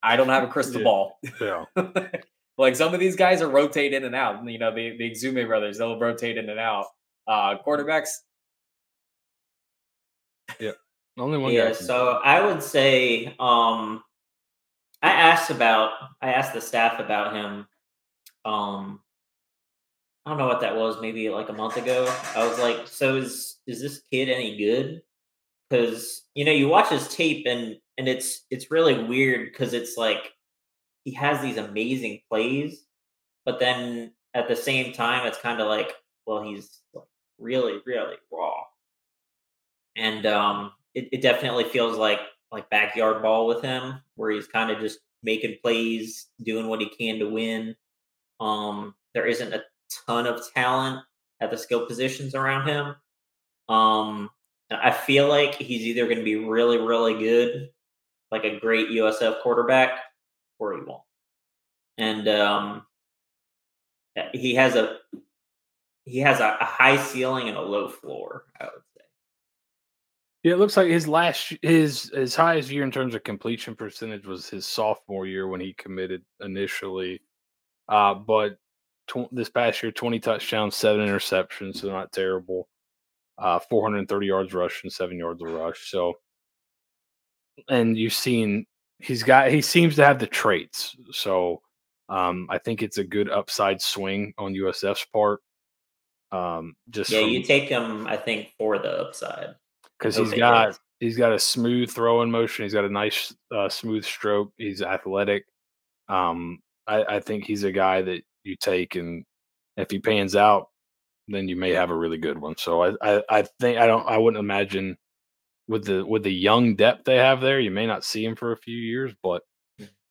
I 0.00 0.14
don't 0.16 0.28
have 0.28 0.44
a 0.44 0.48
crystal 0.48 0.80
yeah. 0.80 0.84
ball. 0.84 1.18
Yeah. 1.40 1.64
like 2.58 2.76
some 2.76 2.92
of 2.92 3.00
these 3.00 3.16
guys 3.16 3.40
are 3.40 3.48
rotate 3.48 3.94
in 3.94 4.04
and 4.04 4.14
out. 4.14 4.44
You 4.44 4.58
know, 4.58 4.74
the 4.74 4.96
the 4.96 5.10
Exume 5.10 5.46
brothers, 5.46 5.78
they'll 5.78 5.98
rotate 5.98 6.36
in 6.36 6.50
and 6.50 6.58
out. 6.58 6.86
Uh, 7.26 7.56
quarterbacks. 7.64 8.10
Yeah. 10.58 10.72
Only 11.16 11.38
one. 11.38 11.52
Yeah. 11.52 11.72
So 11.72 12.20
I 12.24 12.44
would 12.44 12.62
say, 12.62 13.34
um, 13.38 14.02
I 15.02 15.10
asked 15.10 15.50
about, 15.50 15.92
I 16.20 16.32
asked 16.32 16.54
the 16.54 16.60
staff 16.60 16.98
about 17.00 17.34
him, 17.34 17.66
um, 18.44 19.00
I 20.24 20.30
don't 20.30 20.38
know 20.38 20.46
what 20.46 20.60
that 20.60 20.76
was, 20.76 21.00
maybe 21.00 21.28
like 21.30 21.48
a 21.48 21.54
month 21.54 21.76
ago. 21.76 22.12
I 22.34 22.46
was 22.46 22.58
like, 22.58 22.86
so 22.86 23.16
is 23.16 23.58
is 23.66 23.80
this 23.80 24.02
kid 24.12 24.28
any 24.28 24.56
good? 24.56 25.02
Because 25.68 26.24
you 26.34 26.44
know, 26.44 26.52
you 26.52 26.68
watch 26.68 26.88
his 26.88 27.08
tape 27.08 27.46
and 27.46 27.76
and 27.98 28.08
it's 28.08 28.44
it's 28.50 28.70
really 28.70 29.04
weird 29.04 29.52
because 29.52 29.74
it's 29.74 29.96
like 29.96 30.32
he 31.04 31.12
has 31.14 31.40
these 31.40 31.56
amazing 31.56 32.20
plays, 32.28 32.84
but 33.44 33.58
then 33.60 34.12
at 34.34 34.48
the 34.48 34.56
same 34.56 34.92
time, 34.92 35.26
it's 35.26 35.38
kind 35.38 35.60
of 35.60 35.68
like, 35.68 35.92
well, 36.26 36.42
he's 36.42 36.80
really, 37.38 37.80
really 37.86 38.16
raw, 38.32 38.54
and 39.96 40.26
um, 40.26 40.72
it, 40.94 41.08
it 41.12 41.22
definitely 41.22 41.64
feels 41.64 41.96
like 41.96 42.20
like 42.50 42.70
backyard 42.70 43.22
ball 43.22 43.46
with 43.46 43.62
him, 43.62 44.00
where 44.16 44.30
he's 44.30 44.46
kind 44.46 44.70
of 44.70 44.80
just 44.80 45.00
making 45.22 45.56
plays, 45.62 46.26
doing 46.42 46.68
what 46.68 46.80
he 46.80 46.88
can 46.88 47.18
to 47.18 47.28
win. 47.28 47.74
Um, 48.40 48.94
there 49.14 49.26
isn't 49.26 49.52
a 49.52 49.64
ton 50.06 50.26
of 50.26 50.42
talent 50.54 51.02
at 51.40 51.50
the 51.50 51.58
skill 51.58 51.86
positions 51.86 52.34
around 52.34 52.68
him. 52.68 52.94
Um, 53.68 54.30
I 54.70 54.90
feel 54.90 55.28
like 55.28 55.54
he's 55.54 55.82
either 55.82 56.04
going 56.04 56.18
to 56.18 56.24
be 56.24 56.36
really, 56.36 56.78
really 56.78 57.18
good, 57.18 57.70
like 58.30 58.44
a 58.44 58.58
great 58.58 58.88
USF 58.88 59.42
quarterback, 59.42 60.00
won't. 60.58 61.02
And 61.96 62.28
um, 62.28 62.82
he 64.32 64.54
has 64.54 64.74
a 64.74 64.98
he 66.04 66.18
has 66.20 66.40
a, 66.40 66.56
a 66.60 66.64
high 66.64 66.96
ceiling 66.96 67.48
and 67.48 67.56
a 67.56 67.62
low 67.62 67.88
floor. 67.88 68.44
I 68.60 68.64
would 68.64 68.82
say. 68.96 69.04
Yeah, 70.44 70.52
it 70.54 70.58
looks 70.58 70.76
like 70.76 70.88
his 70.88 71.08
last 71.08 71.54
his 71.62 72.10
his 72.14 72.34
highest 72.34 72.70
year 72.70 72.84
in 72.84 72.90
terms 72.90 73.14
of 73.14 73.24
completion 73.24 73.74
percentage 73.74 74.26
was 74.26 74.48
his 74.48 74.66
sophomore 74.66 75.26
year 75.26 75.48
when 75.48 75.60
he 75.60 75.74
committed 75.74 76.22
initially. 76.40 77.20
Uh, 77.88 78.14
but 78.14 78.58
this 79.32 79.50
past 79.50 79.82
year, 79.82 79.92
twenty 79.92 80.20
touchdowns, 80.20 80.76
seven 80.76 81.06
interceptions, 81.06 81.78
so 81.78 81.88
not 81.88 82.12
terrible. 82.12 82.68
Uh, 83.38 83.60
430 83.70 84.26
yards 84.26 84.52
rush 84.52 84.82
and 84.82 84.92
seven 84.92 85.16
yards 85.16 85.40
of 85.40 85.52
rush. 85.52 85.92
So, 85.92 86.14
and 87.68 87.96
you've 87.96 88.12
seen 88.12 88.66
he's 88.98 89.22
got 89.22 89.50
he 89.50 89.60
seems 89.60 89.96
to 89.96 90.04
have 90.04 90.18
the 90.18 90.26
traits. 90.26 90.96
So, 91.12 91.62
um, 92.08 92.46
I 92.50 92.58
think 92.58 92.82
it's 92.82 92.98
a 92.98 93.04
good 93.04 93.30
upside 93.30 93.80
swing 93.80 94.34
on 94.38 94.54
USF's 94.54 95.06
part. 95.12 95.40
Um, 96.30 96.74
just 96.90 97.10
yeah, 97.10 97.20
from, 97.20 97.30
you 97.30 97.42
take 97.42 97.68
him. 97.68 98.06
I 98.06 98.16
think 98.16 98.52
for 98.58 98.78
the 98.78 98.90
upside 99.00 99.54
because 99.98 100.16
he's 100.16 100.34
got 100.34 100.78
he's 101.00 101.16
got 101.16 101.32
a 101.32 101.38
smooth 101.38 101.90
throwing 101.90 102.30
motion. 102.30 102.64
He's 102.64 102.74
got 102.74 102.84
a 102.84 102.90
nice 102.90 103.34
uh, 103.54 103.68
smooth 103.68 104.04
stroke. 104.04 104.52
He's 104.56 104.82
athletic. 104.82 105.44
Um, 106.08 106.60
I, 106.86 107.04
I 107.04 107.20
think 107.20 107.44
he's 107.44 107.64
a 107.64 107.72
guy 107.72 108.02
that 108.02 108.22
you 108.44 108.56
take, 108.56 108.96
and 108.96 109.24
if 109.76 109.90
he 109.90 109.98
pans 109.98 110.36
out, 110.36 110.68
then 111.28 111.48
you 111.48 111.56
may 111.56 111.70
have 111.70 111.90
a 111.90 111.96
really 111.96 112.18
good 112.18 112.38
one. 112.38 112.56
So 112.56 112.82
I, 112.82 112.92
I, 113.02 113.22
I 113.28 113.42
think 113.60 113.78
I 113.78 113.86
don't 113.86 114.06
I 114.06 114.18
wouldn't 114.18 114.42
imagine 114.42 114.96
with 115.68 115.84
the 115.84 116.04
with 116.04 116.22
the 116.22 116.32
young 116.32 116.74
depth 116.74 117.04
they 117.04 117.16
have 117.16 117.40
there, 117.40 117.60
you 117.60 117.70
may 117.70 117.86
not 117.86 118.04
see 118.04 118.24
him 118.24 118.34
for 118.34 118.52
a 118.52 118.56
few 118.56 118.76
years, 118.76 119.12
but 119.22 119.42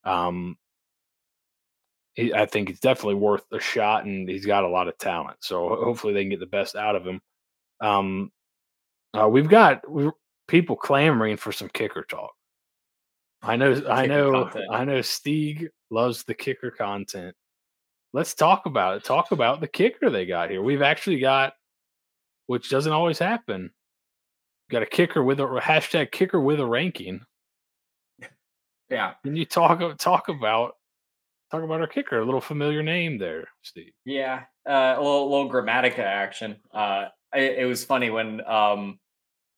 um, 0.04 0.56
he, 2.13 2.34
I 2.34 2.46
think 2.46 2.70
it's 2.70 2.80
definitely 2.80 3.15
worth 3.15 3.46
a 3.52 3.60
shot, 3.60 4.06
and 4.06 4.30
he's 4.30 4.46
got 4.46 4.63
a 4.63 4.70
lot 4.70 4.88
of 4.88 4.98
talent. 4.98 5.38
So 5.41 5.70
hopefully 5.70 6.13
they 6.13 6.24
can 6.24 6.30
get 6.30 6.39
the 6.39 6.46
best 6.46 6.76
out 6.76 6.96
of 6.96 7.06
him. 7.06 7.22
Um, 7.82 8.32
uh, 9.13 9.28
we've 9.28 9.50
got 9.50 9.82
people 10.48 10.76
clamoring 10.76 11.38
for 11.38 11.52
some 11.52 11.70
kicker 11.70 12.04
talk. 12.04 12.32
I 13.41 13.56
know, 13.56 13.82
I 13.89 14.06
know, 14.06 14.46
content. 14.46 14.65
I 14.72 14.86
know. 14.86 15.00
Steeg 15.00 15.67
loves 15.89 16.24
the 16.24 16.34
kicker 16.34 16.72
content. 16.72 17.36
Let's 18.13 18.34
talk 18.34 18.65
about 18.65 18.98
it. 18.98 19.04
Talk 19.04 19.32
about 19.32 19.62
the 19.62 19.67
kicker 19.67 20.10
they 20.10 20.26
got 20.26 20.50
here. 20.50 20.62
We've 20.62 20.82
actually 20.82 21.20
got, 21.20 21.54
which 22.48 22.70
doesn't 22.70 22.91
always 22.91 23.20
happen. 23.20 23.72
Got 24.70 24.84
a 24.84 24.86
kicker 24.86 25.24
with 25.24 25.40
a 25.40 25.44
hashtag 25.44 26.12
kicker 26.12 26.40
with 26.40 26.60
a 26.60 26.66
ranking. 26.66 27.22
Yeah. 28.90 29.14
Can 29.24 29.36
you 29.36 29.46
talk 29.46 29.80
talk 29.98 30.30
about 30.30 30.74
talk 31.52 31.64
about 31.64 31.82
our 31.82 31.88
kicker? 31.88 32.20
A 32.20 32.26
little 32.26 32.42
familiar 32.42 32.84
name 32.84 33.18
there, 33.18 33.48
Steeg. 33.66 33.94
Yeah, 34.06 34.44
uh, 34.68 34.96
a 34.98 35.02
little, 35.02 35.30
little 35.30 35.52
grammatica 35.52 36.00
action. 36.00 36.58
Uh, 36.74 37.06
it, 37.34 37.60
it 37.60 37.66
was 37.66 37.84
funny 37.84 38.10
when 38.10 38.46
um, 38.46 39.00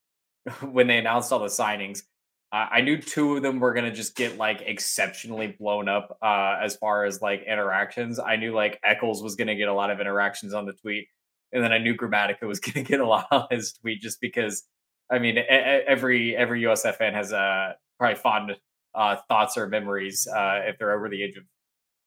when 0.72 0.88
they 0.88 0.98
announced 0.98 1.32
all 1.32 1.40
the 1.40 1.48
signings. 1.48 2.04
Uh, 2.52 2.66
I 2.72 2.82
knew 2.82 2.98
two 2.98 3.38
of 3.38 3.44
them 3.44 3.60
were 3.60 3.74
gonna 3.74 3.94
just 3.94 4.16
get 4.16 4.38
like 4.38 4.64
exceptionally 4.66 5.56
blown 5.60 5.88
up 5.88 6.18
uh, 6.22 6.58
as 6.62 6.76
far 6.76 7.06
as 7.06 7.22
like 7.22 7.44
interactions. 7.44 8.20
I 8.20 8.36
knew 8.36 8.54
like 8.54 8.80
Eccles 8.84 9.22
was 9.22 9.36
gonna 9.36 9.56
get 9.56 9.68
a 9.68 9.74
lot 9.74 9.92
of 9.92 10.00
interactions 10.00 10.54
on 10.54 10.66
the 10.66 10.74
tweet, 10.74 11.08
and 11.52 11.64
then 11.64 11.72
I 11.72 11.78
knew 11.78 11.96
Grammatica 11.96 12.44
was 12.44 12.60
gonna 12.60 12.84
get 12.84 13.00
a 13.00 13.08
lot 13.08 13.28
on 13.32 13.48
his 13.52 13.74
tweet 13.74 14.02
just 14.02 14.20
because. 14.22 14.64
I 15.12 15.20
mean, 15.20 15.38
every 15.38 16.36
every 16.36 16.62
USF 16.64 16.96
fan 16.96 17.14
has 17.14 17.34
uh, 17.34 17.74
probably 17.98 18.16
fond 18.16 18.56
uh, 18.96 19.18
thoughts 19.28 19.58
or 19.58 19.68
memories 19.68 20.28
uh, 20.28 20.62
if 20.66 20.78
they're 20.78 20.94
over 20.96 21.10
the 21.10 21.24
age 21.24 21.38
of 21.38 21.44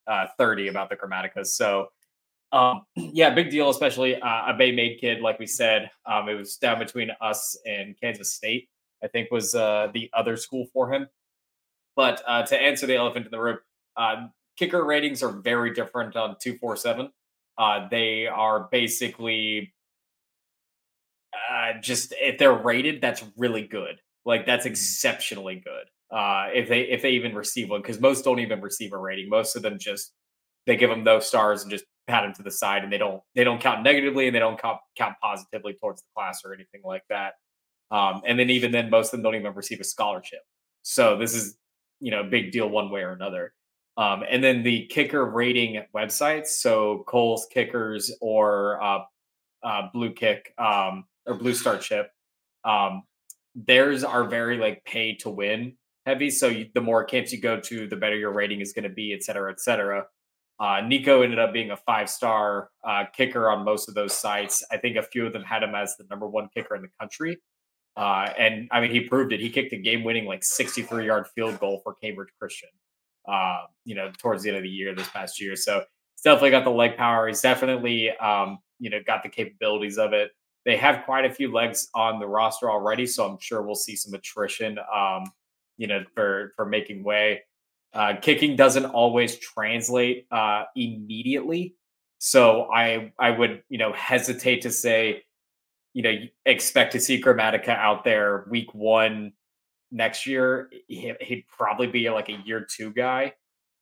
uh, 0.07 0.27
30 0.37 0.67
about 0.67 0.89
the 0.89 0.95
Grammaticas. 0.95 1.47
So, 1.47 1.87
um, 2.51 2.81
yeah, 2.95 3.29
big 3.33 3.49
deal, 3.49 3.69
especially 3.69 4.15
uh, 4.21 4.47
a 4.47 4.53
Bay 4.57 4.71
Made 4.71 4.99
kid, 4.99 5.21
like 5.21 5.39
we 5.39 5.47
said. 5.47 5.89
Um, 6.05 6.29
it 6.29 6.35
was 6.35 6.57
down 6.57 6.79
between 6.79 7.09
us 7.21 7.57
and 7.65 7.95
Kansas 7.99 8.33
State, 8.33 8.69
I 9.03 9.07
think 9.07 9.31
was 9.31 9.55
uh, 9.55 9.87
the 9.93 10.09
other 10.13 10.37
school 10.37 10.65
for 10.73 10.91
him. 10.91 11.07
But 11.95 12.23
to 12.47 12.59
answer 12.59 12.87
the 12.87 12.95
elephant 12.95 13.25
in 13.27 13.31
the 13.31 13.39
room, 13.39 13.59
kicker 14.57 14.83
ratings 14.83 15.23
are 15.23 15.29
very 15.29 15.73
different 15.73 16.15
on 16.15 16.35
247. 16.39 17.11
Uh, 17.57 17.87
they 17.89 18.27
are 18.27 18.67
basically 18.71 19.73
uh, 21.51 21.73
just 21.81 22.13
if 22.19 22.37
they're 22.37 22.53
rated, 22.53 23.01
that's 23.01 23.23
really 23.37 23.63
good. 23.63 23.99
Like 24.25 24.45
that's 24.45 24.65
exceptionally 24.65 25.61
good. 25.63 26.15
Uh, 26.15 26.47
if 26.53 26.69
they 26.69 26.81
if 26.81 27.01
they 27.01 27.11
even 27.11 27.35
receive 27.35 27.69
one, 27.69 27.81
because 27.81 27.99
most 27.99 28.23
don't 28.23 28.39
even 28.39 28.61
receive 28.61 28.93
a 28.93 28.97
rating. 28.97 29.29
Most 29.29 29.55
of 29.55 29.61
them 29.61 29.77
just 29.79 30.13
they 30.65 30.75
give 30.75 30.89
them 30.89 31.03
no 31.03 31.19
stars 31.19 31.63
and 31.63 31.71
just 31.71 31.85
pat 32.07 32.23
them 32.23 32.33
to 32.35 32.43
the 32.43 32.51
side, 32.51 32.83
and 32.83 32.93
they 32.93 32.97
don't 32.97 33.21
they 33.35 33.43
don't 33.43 33.59
count 33.59 33.83
negatively 33.83 34.27
and 34.27 34.35
they 34.35 34.39
don't 34.39 34.61
count 34.61 34.79
count 34.95 35.15
positively 35.21 35.73
towards 35.73 36.01
the 36.01 36.07
class 36.15 36.41
or 36.45 36.53
anything 36.53 36.81
like 36.83 37.03
that. 37.09 37.33
Um, 37.91 38.21
and 38.25 38.39
then 38.39 38.49
even 38.49 38.71
then, 38.71 38.89
most 38.89 39.07
of 39.07 39.11
them 39.11 39.23
don't 39.23 39.35
even 39.35 39.53
receive 39.53 39.79
a 39.79 39.83
scholarship. 39.83 40.41
So 40.83 41.17
this 41.17 41.33
is 41.33 41.57
you 41.99 42.11
know 42.11 42.21
a 42.21 42.25
big 42.25 42.51
deal 42.51 42.69
one 42.69 42.89
way 42.89 43.01
or 43.01 43.11
another. 43.11 43.53
Um, 43.95 44.23
and 44.27 44.43
then 44.43 44.63
the 44.63 44.87
kicker 44.87 45.23
rating 45.23 45.83
websites, 45.95 46.47
so 46.47 47.03
Kohl's 47.07 47.47
Kickers 47.51 48.11
or 48.21 48.81
uh, 48.81 48.99
uh, 49.63 49.81
Blue 49.93 50.11
Kick 50.11 50.53
um, 50.57 51.05
or 51.25 51.35
Blue 51.35 51.53
Star 51.53 51.77
Chip, 51.77 52.11
um, 52.65 53.03
theirs 53.55 54.03
are 54.03 54.25
very 54.25 54.57
like 54.57 54.83
pay 54.85 55.15
to 55.17 55.29
win 55.29 55.75
heavy. 56.05 56.29
So 56.29 56.47
you, 56.47 56.67
the 56.73 56.81
more 56.81 57.03
camps 57.03 57.31
you 57.31 57.39
go 57.39 57.59
to, 57.59 57.87
the 57.87 57.95
better 57.95 58.17
your 58.17 58.33
rating 58.33 58.61
is 58.61 58.73
going 58.73 58.83
to 58.83 58.89
be, 58.89 59.13
et 59.13 59.23
cetera, 59.23 59.51
et 59.51 59.59
cetera. 59.59 60.05
Uh, 60.59 60.81
Nico 60.85 61.21
ended 61.21 61.39
up 61.39 61.51
being 61.53 61.71
a 61.71 61.77
five 61.77 62.09
star 62.09 62.69
uh, 62.87 63.05
kicker 63.15 63.49
on 63.49 63.65
most 63.65 63.89
of 63.89 63.95
those 63.95 64.13
sites. 64.13 64.63
I 64.71 64.77
think 64.77 64.97
a 64.97 65.03
few 65.03 65.25
of 65.25 65.33
them 65.33 65.43
had 65.43 65.63
him 65.63 65.75
as 65.75 65.95
the 65.97 66.05
number 66.09 66.27
one 66.27 66.49
kicker 66.53 66.75
in 66.75 66.81
the 66.81 66.89
country. 66.99 67.37
Uh, 67.95 68.29
and 68.37 68.67
I 68.71 68.81
mean, 68.81 68.91
he 68.91 69.01
proved 69.01 69.33
it. 69.33 69.39
He 69.39 69.49
kicked 69.49 69.73
a 69.73 69.77
game 69.77 70.03
winning, 70.03 70.25
like 70.25 70.43
63 70.43 71.05
yard 71.05 71.27
field 71.35 71.59
goal 71.59 71.81
for 71.83 71.95
Cambridge 71.95 72.29
Christian, 72.39 72.69
uh, 73.27 73.63
you 73.85 73.95
know, 73.95 74.11
towards 74.17 74.43
the 74.43 74.49
end 74.49 74.57
of 74.57 74.63
the 74.63 74.69
year 74.69 74.95
this 74.95 75.09
past 75.09 75.39
year. 75.41 75.55
So 75.55 75.79
he's 75.79 76.23
definitely 76.23 76.51
got 76.51 76.63
the 76.63 76.71
leg 76.71 76.97
power. 76.97 77.27
He's 77.27 77.41
definitely, 77.41 78.11
um, 78.17 78.59
you 78.79 78.89
know, 78.89 78.99
got 79.05 79.23
the 79.23 79.29
capabilities 79.29 79.97
of 79.97 80.13
it. 80.13 80.31
They 80.65 80.77
have 80.77 81.03
quite 81.05 81.25
a 81.25 81.33
few 81.33 81.51
legs 81.51 81.89
on 81.93 82.19
the 82.19 82.27
roster 82.27 82.71
already. 82.71 83.05
So 83.05 83.27
I'm 83.27 83.37
sure 83.39 83.61
we'll 83.61 83.75
see 83.75 83.95
some 83.95 84.13
attrition, 84.13 84.77
um, 84.93 85.23
you 85.77 85.87
know, 85.87 86.03
for, 86.15 86.53
for 86.55 86.65
making 86.65 87.03
way. 87.03 87.41
Uh, 87.93 88.15
kicking 88.21 88.55
doesn't 88.55 88.85
always 88.85 89.37
translate 89.37 90.25
uh, 90.31 90.63
immediately. 90.75 91.75
So 92.23 92.71
I 92.73 93.11
I 93.19 93.31
would 93.31 93.63
you 93.67 93.77
know 93.77 93.91
hesitate 93.91 94.61
to 94.61 94.71
say 94.71 95.23
you 95.93 96.03
know 96.03 96.15
expect 96.45 96.93
to 96.93 96.99
see 97.01 97.21
Grammatica 97.21 97.77
out 97.77 98.05
there 98.05 98.45
week 98.49 98.73
one 98.73 99.33
next 99.91 100.25
year. 100.25 100.69
He, 100.87 101.13
he'd 101.19 101.45
probably 101.49 101.87
be 101.87 102.09
like 102.09 102.29
a 102.29 102.41
year 102.45 102.65
two 102.65 102.93
guy. 102.93 103.33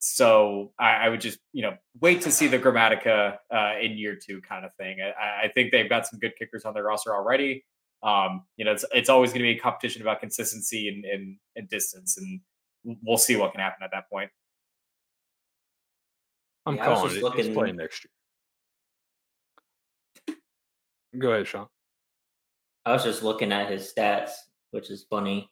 So 0.04 0.74
I, 0.80 0.94
I 0.94 1.10
would 1.10 1.22
just 1.22 1.38
you 1.54 1.62
know 1.62 1.76
wait 2.00 2.22
to 2.22 2.32
see 2.32 2.48
the 2.48 2.58
Grammatica 2.58 3.38
uh, 3.54 3.74
in 3.80 3.98
year 3.98 4.16
two 4.16 4.42
kind 4.42 4.66
of 4.66 4.74
thing. 4.74 4.98
I, 5.00 5.46
I 5.46 5.48
think 5.50 5.72
they've 5.72 5.88
got 5.90 6.08
some 6.08 6.20
good 6.20 6.34
kickers 6.38 6.66
on 6.66 6.74
their 6.74 6.84
roster 6.84 7.16
already. 7.16 7.64
Um, 8.02 8.44
you 8.58 8.66
know, 8.66 8.72
it's 8.72 8.84
it's 8.94 9.10
always 9.10 9.30
going 9.30 9.42
to 9.42 9.54
be 9.54 9.58
a 9.58 9.60
competition 9.60 10.02
about 10.02 10.20
consistency 10.20 10.88
and, 10.90 11.06
and 11.06 11.38
and 11.56 11.70
distance 11.70 12.18
and 12.18 12.42
we'll 13.04 13.18
see 13.20 13.36
what 13.36 13.52
can 13.52 13.62
happen 13.62 13.84
at 13.84 13.92
that 13.92 14.10
point. 14.10 14.32
I'm 16.66 16.78
Yeah, 16.78 16.86
calling 16.86 17.04
just 17.04 17.14
it. 17.14 17.16
He's 17.18 17.24
looking- 17.24 17.54
playing 17.54 17.76
next 17.76 18.04
year. 20.28 20.38
Go 21.20 21.32
ahead, 21.34 21.48
Sean. 21.48 21.68
I 22.86 22.94
was 22.94 23.04
just 23.04 23.22
looking 23.22 23.52
at 23.52 23.70
his 23.70 23.94
stats, 23.96 24.32
which 24.72 24.90
is 24.90 25.06
funny. 25.10 25.52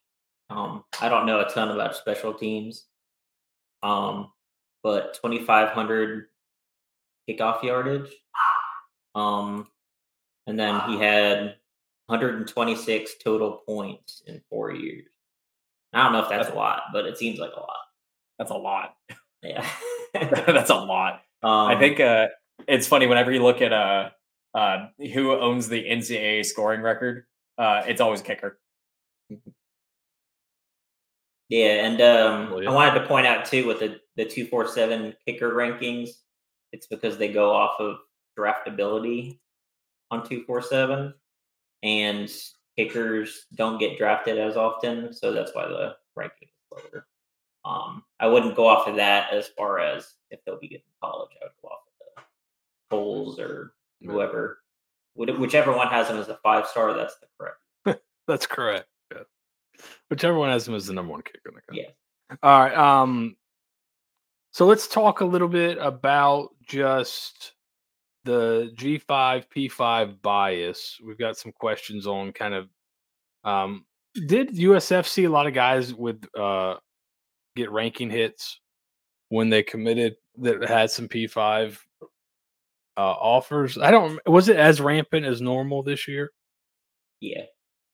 Um, 0.50 0.84
I 1.00 1.10
don't 1.10 1.28
know 1.28 1.40
a 1.42 1.50
ton 1.50 1.70
about 1.70 1.96
special 1.96 2.34
teams, 2.34 2.88
um, 3.84 4.32
but 4.84 5.14
2,500 5.16 6.26
kickoff 7.30 7.64
yardage. 7.64 8.12
Um, 9.16 9.68
and 10.48 10.60
then 10.60 10.80
he 10.90 10.98
had 10.98 11.56
126 12.08 13.12
total 13.24 13.62
points 13.68 14.24
in 14.26 14.42
four 14.50 14.72
years. 14.72 15.06
I 15.94 16.04
don't 16.04 16.14
know 16.14 16.24
if 16.24 16.30
that's 16.30 16.50
a 16.50 16.54
lot, 16.54 16.84
but 16.94 17.06
it 17.06 17.18
seems 17.18 17.40
like 17.40 17.52
a 17.56 17.60
lot. 17.60 17.78
That's 18.38 18.52
a 18.52 18.56
lot. 18.56 18.96
Yeah. 19.42 19.68
That's 20.14 20.70
a 20.70 20.76
lot. 20.76 21.22
um, 21.44 21.68
I 21.68 21.78
think 21.78 22.00
uh, 22.00 22.28
it's 22.68 22.88
funny 22.88 23.06
whenever 23.08 23.32
you 23.32 23.44
look 23.44 23.62
at 23.62 23.72
uh, 23.72 24.10
uh, 24.56 24.88
who 25.14 25.32
owns 25.32 25.70
the 25.70 25.84
NCAA 25.84 26.46
scoring 26.46 26.82
record. 26.82 27.26
Uh, 27.58 27.84
it's 27.88 28.02
always 28.02 28.22
kicker. 28.22 28.60
Yeah, 31.50 31.86
and 31.86 32.00
um, 32.02 32.52
Well, 32.52 32.64
yeah. 32.64 32.70
I 32.70 32.74
wanted 32.74 33.00
to 33.00 33.08
point 33.08 33.26
out 33.28 33.46
too 33.46 33.66
with 33.68 33.80
the 33.80 34.00
the 34.16 34.26
two 34.26 34.46
four 34.46 34.68
seven 34.68 35.14
kicker 35.26 35.54
rankings. 35.54 36.10
it's 36.72 36.88
because 36.88 37.18
they 37.18 37.32
go 37.32 37.52
off 37.54 37.80
of 37.80 37.98
draftability 38.38 39.40
on 40.12 40.28
two 40.28 40.44
four 40.46 40.62
seven, 40.62 41.14
and 41.84 42.30
kickers 42.78 43.48
don't 43.56 43.80
get 43.80 43.98
drafted 43.98 44.38
as 44.38 44.56
often, 44.56 45.12
so 45.14 45.32
that's 45.34 45.54
why 45.56 45.68
the 45.68 45.96
ranking 46.16 46.48
is 46.50 46.84
lower. 46.94 47.06
Um, 47.66 48.04
I 48.20 48.28
wouldn't 48.28 48.56
go 48.56 48.68
off 48.68 48.88
of 48.88 48.96
that 48.98 49.34
as 49.34 49.48
far 49.48 49.80
as 49.80 50.14
if 50.32 50.40
they'll 50.46 50.60
be 50.60 50.68
getting 50.70 50.86
college. 51.04 51.32
I 51.42 51.46
would 51.46 51.52
go 51.62 51.68
off 51.70 51.80
of 51.88 51.94
the 52.16 52.24
polls 52.90 53.40
or 53.40 53.74
whoever, 54.02 54.60
whichever 55.16 55.74
one 55.74 55.88
has 55.88 56.08
them 56.08 56.18
as 56.18 56.30
a 56.30 56.40
five 56.44 56.68
star. 56.68 56.94
That's 56.94 57.16
the 57.18 57.28
correct. 57.38 58.02
that's 58.28 58.46
correct. 58.48 58.88
Whichever 60.10 60.38
one 60.38 60.50
has 60.50 60.66
them 60.66 60.76
as 60.76 60.88
the 60.88 60.94
number 60.94 61.12
one 61.12 61.22
kicker 61.22 61.50
in 61.50 61.56
the 61.56 61.62
country. 61.62 61.88
Yeah. 62.30 62.36
All 62.44 62.60
right. 62.60 62.76
Um. 62.76 63.36
So 64.52 64.66
let's 64.66 64.88
talk 64.88 65.22
a 65.22 65.26
little 65.26 65.48
bit 65.48 65.78
about 65.80 66.50
just 66.68 67.54
the 68.26 68.72
G5 68.76 69.46
P5 69.56 70.22
bias. 70.22 70.98
We've 71.06 71.18
got 71.18 71.38
some 71.38 71.52
questions 71.52 72.08
on 72.08 72.32
kind 72.34 72.54
of 72.54 72.70
um 73.44 73.86
did 74.28 74.50
USF 74.50 75.08
see 75.08 75.26
a 75.26 75.30
lot 75.30 75.48
of 75.48 75.54
guys 75.54 75.94
with 75.94 76.24
uh 76.38 76.76
get 77.56 77.72
ranking 77.72 78.10
hits 78.10 78.60
when 79.30 79.50
they 79.50 79.64
committed 79.64 80.16
that 80.40 80.68
had 80.68 80.92
some 80.92 81.08
P5 81.08 81.78
uh 82.02 82.08
offers? 82.98 83.78
I 83.78 83.92
don't 83.92 84.20
was 84.28 84.50
it 84.50 84.58
as 84.58 84.82
rampant 84.82 85.26
as 85.26 85.42
normal 85.42 85.84
this 85.84 86.08
year? 86.08 86.32
Yeah. 87.22 87.46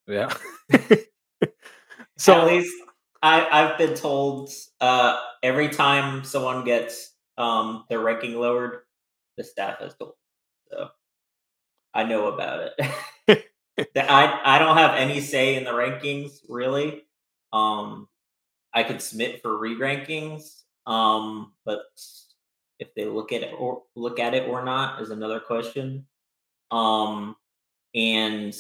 Yeah. 0.08 0.34
so 2.18 2.40
at 2.42 2.48
least 2.48 2.74
I, 3.22 3.48
I've 3.50 3.78
been 3.78 3.96
told 3.96 4.52
uh, 4.82 5.20
every 5.44 5.70
time 5.70 6.24
someone 6.24 6.64
gets 6.66 7.14
um, 7.38 7.86
their 7.90 8.00
ranking 8.00 8.36
lowered, 8.40 8.80
the 9.38 9.44
staff 9.44 9.80
has 9.80 9.96
told. 9.96 10.14
So 10.72 10.90
I 11.94 12.04
know 12.04 12.28
about 12.28 12.70
it. 12.78 13.44
I 13.96 14.40
I 14.44 14.60
don't 14.60 14.78
have 14.78 14.96
any 14.96 15.22
say 15.22 15.56
in 15.56 15.64
the 15.64 15.72
rankings 15.72 16.40
really. 16.48 17.04
Um, 17.54 18.08
I 18.74 18.84
could 18.84 19.02
submit 19.02 19.42
for 19.42 19.58
re-rankings, 19.58 20.64
um, 20.88 21.54
but 21.66 21.84
if 22.80 22.94
they 22.96 23.06
look 23.06 23.32
at 23.34 23.44
it 23.44 23.54
or 23.58 23.84
look 23.96 24.20
at 24.20 24.34
it 24.34 24.50
or 24.50 24.64
not 24.64 25.02
is 25.02 25.10
another 25.12 25.40
question. 25.40 26.06
Um, 26.72 27.36
and 27.96 28.56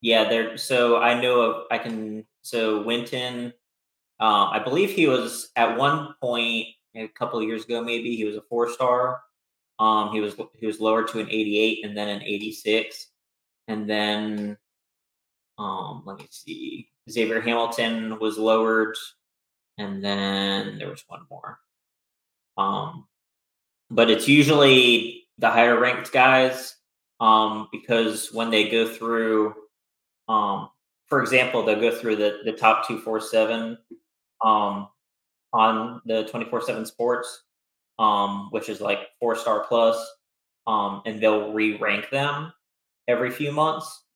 yeah, 0.00 0.28
there. 0.28 0.56
So 0.58 0.98
I 0.98 1.20
know 1.20 1.40
of. 1.42 1.64
I 1.70 1.78
can. 1.78 2.26
So 2.44 2.82
Winton 2.82 3.52
um, 4.20 4.50
I 4.52 4.60
believe 4.60 4.90
he 4.90 5.06
was 5.06 5.50
at 5.56 5.76
one 5.76 6.14
point 6.20 6.68
a 6.94 7.08
couple 7.08 7.40
of 7.40 7.46
years 7.46 7.64
ago, 7.64 7.82
maybe 7.82 8.14
he 8.16 8.24
was 8.24 8.36
a 8.36 8.42
four 8.42 8.70
star. 8.70 9.20
Um, 9.80 10.12
he 10.12 10.20
was 10.20 10.36
he 10.54 10.66
was 10.66 10.80
lowered 10.80 11.08
to 11.08 11.20
an 11.20 11.28
88 11.28 11.84
and 11.84 11.96
then 11.96 12.08
an 12.08 12.22
86, 12.22 13.08
and 13.66 13.90
then 13.90 14.56
um, 15.58 16.04
let 16.06 16.18
me 16.18 16.26
see, 16.30 16.88
Xavier 17.10 17.40
Hamilton 17.40 18.20
was 18.20 18.38
lowered, 18.38 18.96
and 19.78 20.02
then 20.02 20.78
there 20.78 20.90
was 20.90 21.02
one 21.08 21.26
more. 21.28 21.58
Um, 22.56 23.08
but 23.90 24.10
it's 24.10 24.28
usually 24.28 25.26
the 25.38 25.50
higher 25.50 25.78
ranked 25.78 26.12
guys 26.12 26.76
um, 27.18 27.68
because 27.72 28.32
when 28.32 28.50
they 28.50 28.68
go 28.68 28.86
through, 28.86 29.54
um, 30.28 30.68
for 31.14 31.22
example, 31.22 31.62
they'll 31.62 31.80
go 31.80 31.94
through 31.94 32.16
the 32.16 32.40
the 32.44 32.50
top 32.50 32.88
two 32.88 32.98
four 32.98 33.20
seven 33.20 33.78
um, 34.44 34.88
on 35.52 36.02
the 36.06 36.24
24 36.24 36.60
7 36.60 36.84
sports, 36.84 37.44
um, 38.00 38.48
which 38.50 38.68
is 38.68 38.80
like 38.80 38.98
four 39.20 39.36
star 39.36 39.64
plus, 39.68 39.96
um, 40.66 41.02
and 41.06 41.22
they'll 41.22 41.52
re 41.52 41.76
rank 41.76 42.10
them 42.10 42.52
every 43.06 43.30
few 43.30 43.52
months. 43.52 44.06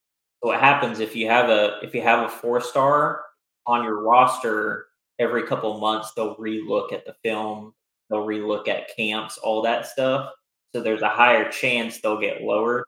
So 0.43 0.49
what 0.49 0.59
happens 0.59 0.99
if 0.99 1.15
you 1.15 1.29
have 1.29 1.51
a 1.51 1.79
if 1.85 1.95
you 1.95 2.03
have 2.03 2.27
a 2.27 2.29
four 2.29 2.61
star 2.61 3.23
on 3.65 3.85
your 3.85 4.03
roster 4.03 4.87
every 5.21 5.45
couple 5.45 5.79
months, 5.79 6.11
they'll 6.17 6.35
relook 6.35 6.93
at 6.93 7.07
the 7.07 7.15
film, 7.23 7.75
they'll 8.11 8.27
relook 8.27 8.67
at 8.67 8.91
camps, 8.97 9.39
all 9.39 9.63
that 9.63 9.87
stuff. 9.87 10.33
So 10.75 10.81
there's 10.81 11.03
a 11.03 11.09
higher 11.09 11.49
chance 11.49 12.01
they'll 12.01 12.21
get 12.21 12.43
lower. 12.43 12.85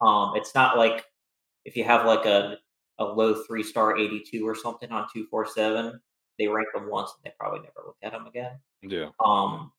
Um, 0.00 0.34
it's 0.36 0.54
not 0.54 0.78
like 0.78 1.04
if 1.64 1.76
you 1.76 1.82
have 1.82 2.06
like 2.06 2.26
a 2.26 2.58
a 3.00 3.04
low 3.04 3.42
three 3.42 3.62
star 3.62 3.96
82 3.96 4.46
or 4.46 4.54
something 4.54 4.90
on 4.90 5.08
247 5.12 6.00
they 6.40 6.48
rank 6.48 6.68
them 6.74 6.88
once 6.88 7.12
and 7.14 7.22
they 7.22 7.34
probably 7.38 7.60
never 7.60 7.86
look 7.86 7.98
at 8.02 8.12
them 8.12 8.26
again. 8.26 8.52
Yeah. 8.82 9.10
Um, 9.24 9.70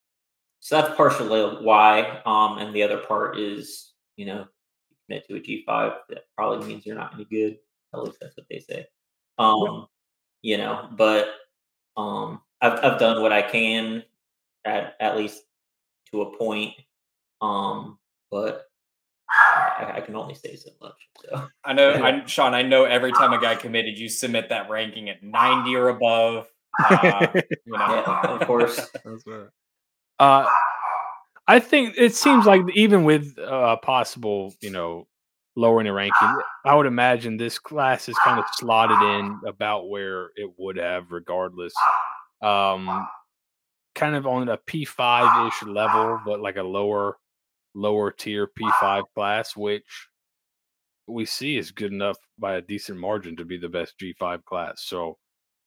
so 0.60 0.80
that's 0.80 0.96
partially 0.96 1.42
why. 1.66 2.22
Um, 2.24 2.60
and 2.60 2.74
the 2.74 2.84
other 2.84 3.00
part 3.00 3.40
is, 3.40 3.94
you 4.16 4.28
know, 4.28 4.46
you 4.90 4.98
commit 5.08 5.28
to 5.28 5.36
a 5.38 5.40
G5, 5.40 5.96
that 6.10 6.26
probably 6.38 6.68
means 6.68 6.86
you're 6.86 6.96
not 6.96 7.16
any 7.16 7.26
good. 7.26 7.58
At 7.94 8.04
least 8.04 8.18
that's 8.22 8.38
what 8.38 8.46
they 8.48 8.60
say. 8.60 8.86
Um, 9.40 9.88
you 10.44 10.58
know, 10.58 10.88
but 10.96 11.30
um, 11.98 12.42
I've 12.62 12.80
I've 12.86 13.00
done 13.00 13.22
what 13.22 13.34
I 13.34 13.42
can 13.42 14.04
at 14.64 14.96
at 15.00 15.18
least 15.18 15.42
to 16.12 16.22
a 16.22 16.38
point. 16.38 16.74
Um, 17.42 17.98
but 18.30 18.68
I, 19.82 19.98
I, 19.98 20.02
can 20.02 20.16
only 20.16 20.36
say 20.36 20.56
so 20.56 20.70
much. 20.82 20.94
So 21.24 21.48
I 21.64 21.74
know, 21.74 21.92
I, 21.92 22.24
Sean. 22.26 22.54
I 22.54 22.62
know 22.62 22.86
every 22.86 23.12
time 23.12 23.34
a 23.34 23.42
guy 23.42 23.56
committed, 23.56 23.98
you 23.98 24.10
submit 24.10 24.50
that 24.50 24.70
ranking 24.70 25.10
at 25.10 25.24
ninety 25.24 25.76
or 25.76 25.90
above. 25.90 26.48
Uh, 26.84 27.28
you 27.34 27.42
know. 27.68 27.78
yeah, 27.78 28.22
of 28.28 28.48
course. 28.48 28.76
That's 29.06 29.24
right. 29.28 29.48
Uh, 30.20 30.48
I 31.48 31.60
think 31.60 31.96
it 31.98 32.16
seems 32.16 32.46
like 32.46 32.62
even 32.76 33.04
with 33.04 33.38
uh, 33.40 33.78
possible, 33.78 34.54
you 34.62 34.70
know, 34.70 35.08
lowering 35.56 35.86
the 35.86 35.94
ranking, 35.94 36.36
I 36.64 36.76
would 36.76 36.86
imagine 36.86 37.38
this 37.38 37.60
class 37.60 38.08
is 38.08 38.16
kind 38.24 38.40
of 38.40 38.46
slotted 38.54 39.02
in 39.02 39.40
about 39.48 39.90
where 39.90 40.30
it 40.36 40.52
would 40.58 40.78
have, 40.78 41.12
regardless. 41.12 41.74
Um, 42.42 43.08
kind 43.96 44.16
of 44.16 44.26
on 44.26 44.48
a 44.50 44.58
P 44.58 44.86
five 44.86 45.48
ish 45.48 45.64
level, 45.64 46.20
but 46.26 46.40
like 46.40 46.58
a 46.58 46.64
lower 46.64 47.18
lower 47.74 48.12
tier 48.12 48.48
P5 48.48 49.04
class, 49.14 49.56
which 49.56 50.08
we 51.08 51.26
see 51.26 51.58
is 51.58 51.72
good 51.72 51.92
enough 51.92 52.18
by 52.38 52.56
a 52.56 52.62
decent 52.62 53.00
margin 53.00 53.36
to 53.38 53.46
be 53.46 53.58
the 53.58 53.70
best 53.70 53.96
G5 54.00 54.44
class. 54.46 54.84
So 54.84 55.18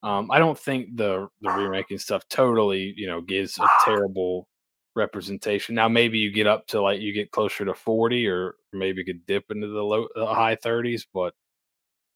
um, 0.03 0.31
I 0.31 0.39
don't 0.39 0.59
think 0.59 0.97
the 0.97 1.29
the 1.41 1.51
re-ranking 1.51 1.99
stuff 1.99 2.29
totally, 2.29 2.93
you 2.97 3.07
know, 3.07 3.21
gives 3.21 3.59
a 3.59 3.67
terrible 3.85 4.49
representation. 4.97 5.75
Now 5.75 5.89
maybe 5.89 6.19
you 6.19 6.31
get 6.31 6.47
up 6.47 6.67
to 6.69 6.81
like 6.83 7.01
you 7.01 7.13
get 7.13 7.31
closer 7.31 7.65
to 7.65 7.75
40 7.75 8.27
or 8.29 8.55
maybe 8.73 8.99
you 8.99 9.05
could 9.05 9.27
dip 9.27 9.45
into 9.51 9.69
the 9.69 9.83
low 9.83 10.07
the 10.15 10.27
high 10.27 10.57
30s, 10.57 11.07
but 11.13 11.35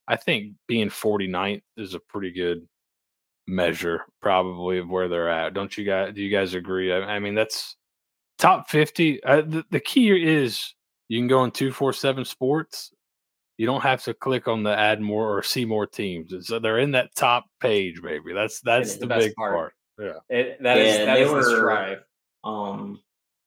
I 0.06 0.16
think 0.16 0.54
being 0.66 0.88
49th 0.88 1.62
is 1.76 1.94
a 1.94 2.00
pretty 2.00 2.32
good 2.32 2.66
measure 3.46 4.04
probably 4.20 4.78
of 4.78 4.88
where 4.90 5.08
they're 5.08 5.30
at. 5.30 5.54
Don't 5.54 5.76
you 5.76 5.84
guys 5.84 6.14
do 6.14 6.22
you 6.22 6.30
guys 6.30 6.54
agree? 6.54 6.92
I, 6.92 6.98
I 6.98 7.18
mean 7.20 7.34
that's 7.34 7.76
top 8.38 8.70
50 8.70 9.22
uh, 9.24 9.42
the, 9.42 9.64
the 9.70 9.80
key 9.80 10.10
is 10.10 10.74
you 11.08 11.18
can 11.18 11.28
go 11.28 11.44
in 11.44 11.50
247 11.50 12.24
sports. 12.24 12.92
You 13.56 13.66
don't 13.66 13.80
have 13.80 14.04
to 14.04 14.14
click 14.14 14.46
on 14.46 14.62
the 14.62 14.76
add 14.76 15.00
more 15.00 15.36
or 15.36 15.42
see 15.42 15.64
more 15.64 15.86
teams. 15.86 16.32
So 16.46 16.58
they're 16.58 16.78
in 16.78 16.92
that 16.92 17.14
top 17.16 17.46
page 17.60 18.00
baby. 18.00 18.32
That's 18.32 18.60
that's 18.60 18.94
the, 18.94 19.06
the 19.06 19.16
big 19.16 19.34
part. 19.34 19.54
part. 19.54 19.72
yeah. 19.98 20.36
It, 20.36 20.62
that 20.62 20.76
yeah, 20.76 20.82
is 20.84 21.06
that 21.06 21.18
is 21.18 21.30
were, 21.30 21.44
the 21.44 21.56
strive. 21.56 21.98
um 22.44 23.00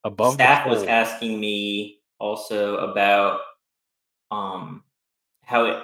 above 0.03 0.33
staff 0.33 0.67
was 0.67 0.83
asking 0.83 1.39
me 1.39 1.99
also 2.19 2.77
about 2.77 3.39
um 4.31 4.83
how 5.43 5.65
it 5.65 5.83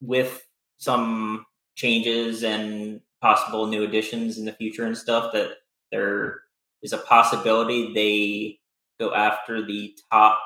with 0.00 0.46
some 0.78 1.44
changes 1.74 2.44
and 2.44 3.00
possible 3.20 3.66
new 3.66 3.82
additions 3.82 4.38
in 4.38 4.44
the 4.44 4.52
future 4.52 4.84
and 4.84 4.96
stuff 4.96 5.32
that 5.32 5.50
they're 5.90 6.42
is 6.82 6.92
a 6.92 6.98
possibility 6.98 7.92
they 7.92 8.58
go 9.04 9.14
after 9.14 9.64
the 9.64 9.96
top 10.10 10.40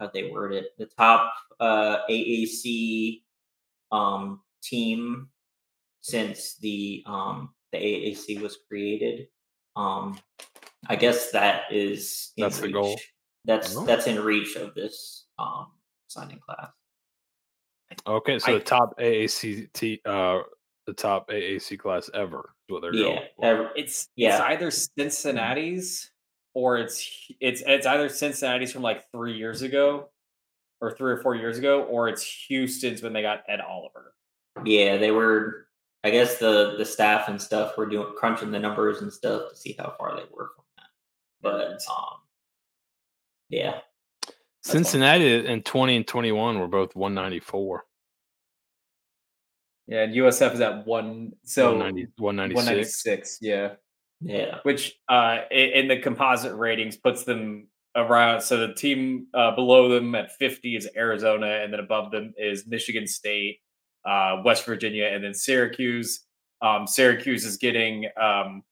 how 0.00 0.10
they 0.12 0.30
word 0.30 0.52
it 0.52 0.76
the 0.78 0.86
top 0.86 1.32
uh, 1.60 1.98
AAC 2.10 3.22
um, 3.92 4.40
team 4.62 5.28
since 6.00 6.56
the 6.56 7.02
um, 7.06 7.54
the 7.72 7.78
AAC 7.78 8.40
was 8.40 8.58
created. 8.68 9.28
Um, 9.76 10.18
I 10.88 10.96
guess 10.96 11.30
that 11.30 11.64
is 11.70 12.32
that's 12.36 12.60
reach. 12.60 12.68
the 12.68 12.72
goal. 12.72 13.00
That's 13.44 13.76
oh. 13.76 13.84
that's 13.84 14.06
in 14.06 14.20
reach 14.20 14.56
of 14.56 14.74
this 14.74 15.26
um, 15.38 15.68
signing 16.08 16.40
class. 16.40 16.70
Okay, 18.06 18.38
so 18.38 18.52
I, 18.52 18.58
the 18.58 18.64
top 18.64 18.98
AAC 18.98 20.00
uh, 20.06 20.40
the 20.86 20.92
top 20.92 21.28
AAC 21.28 21.78
class 21.78 22.10
ever 22.14 22.54
is 22.68 22.72
what 22.72 22.82
they're 22.82 22.94
yeah, 22.94 23.02
going. 23.02 23.20
Ever, 23.42 23.70
it's 23.76 24.08
yeah. 24.16 24.36
it's 24.36 24.40
either 24.40 24.70
Cincinnati's 24.70 26.10
or 26.54 26.78
it's 26.78 27.08
it's 27.40 27.62
it's 27.66 27.86
either 27.86 28.08
Cincinnati's 28.08 28.72
from 28.72 28.82
like 28.82 29.10
three 29.12 29.34
years 29.36 29.62
ago, 29.62 30.10
or 30.80 30.92
three 30.92 31.12
or 31.12 31.18
four 31.18 31.34
years 31.34 31.58
ago, 31.58 31.84
or 31.84 32.08
it's 32.08 32.22
Houston's 32.48 33.02
when 33.02 33.12
they 33.12 33.22
got 33.22 33.44
Ed 33.48 33.60
Oliver. 33.60 34.14
Yeah, 34.64 34.98
they 34.98 35.10
were. 35.10 35.68
I 36.04 36.10
guess 36.10 36.38
the 36.38 36.74
the 36.76 36.84
staff 36.84 37.28
and 37.28 37.40
stuff 37.40 37.78
were 37.78 37.86
doing 37.86 38.12
crunching 38.16 38.50
the 38.50 38.58
numbers 38.58 39.02
and 39.02 39.12
stuff 39.12 39.50
to 39.50 39.56
see 39.56 39.76
how 39.78 39.94
far 39.96 40.16
they 40.16 40.24
were 40.32 40.50
from 40.56 40.64
that. 40.76 40.86
But 41.40 41.80
um, 41.88 42.18
Yeah. 43.48 43.78
Cincinnati 44.64 45.44
and 45.46 45.64
20 45.64 45.96
and 45.96 46.06
21 46.06 46.58
were 46.58 46.68
both 46.68 46.94
194. 46.94 47.84
Yeah, 49.86 50.02
and 50.02 50.14
USF 50.14 50.54
is 50.54 50.60
at 50.60 50.86
one. 50.86 51.32
So 51.44 51.76
190, 51.76 52.12
196. 52.16 52.56
196. 52.56 53.38
Yeah. 53.40 53.74
Yeah. 54.24 54.58
which 54.62 54.94
uh 55.08 55.38
in 55.50 55.88
the 55.88 55.98
composite 55.98 56.54
ratings 56.54 56.96
puts 56.96 57.24
them 57.24 57.66
around 57.96 58.40
so 58.40 58.56
the 58.56 58.72
team 58.72 59.26
uh, 59.34 59.54
below 59.54 59.88
them 59.88 60.14
at 60.14 60.30
50 60.36 60.76
is 60.76 60.88
arizona 60.96 61.60
and 61.62 61.72
then 61.72 61.80
above 61.80 62.10
them 62.12 62.32
is 62.38 62.66
michigan 62.66 63.06
state 63.06 63.58
uh 64.08 64.40
west 64.44 64.64
virginia 64.64 65.06
and 65.06 65.24
then 65.24 65.34
syracuse 65.34 66.24
um 66.62 66.86
syracuse 66.86 67.44
is 67.44 67.56
getting 67.56 68.06
um 68.20 68.62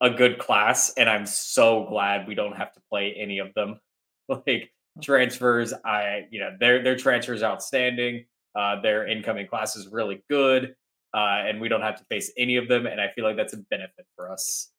a 0.00 0.10
good 0.10 0.38
class 0.38 0.92
and 0.96 1.08
i'm 1.10 1.26
so 1.26 1.86
glad 1.88 2.28
we 2.28 2.34
don't 2.36 2.56
have 2.56 2.72
to 2.72 2.80
play 2.88 3.14
any 3.18 3.40
of 3.40 3.52
them 3.54 3.80
like 4.46 4.70
transfers 5.02 5.74
i 5.84 6.26
you 6.30 6.38
know 6.38 6.56
their 6.60 6.82
their 6.82 6.96
transfers 6.96 7.38
is 7.38 7.42
outstanding 7.42 8.24
uh 8.54 8.80
their 8.80 9.06
incoming 9.06 9.46
class 9.46 9.76
is 9.76 9.88
really 9.90 10.22
good 10.28 10.74
uh, 11.14 11.42
and 11.46 11.60
we 11.60 11.68
don't 11.68 11.80
have 11.80 11.96
to 11.96 12.04
face 12.04 12.32
any 12.36 12.56
of 12.56 12.68
them. 12.68 12.86
And 12.86 13.00
I 13.00 13.08
feel 13.08 13.24
like 13.24 13.36
that's 13.36 13.54
a 13.54 13.58
benefit 13.70 14.06
for 14.14 14.30
us. 14.30 14.70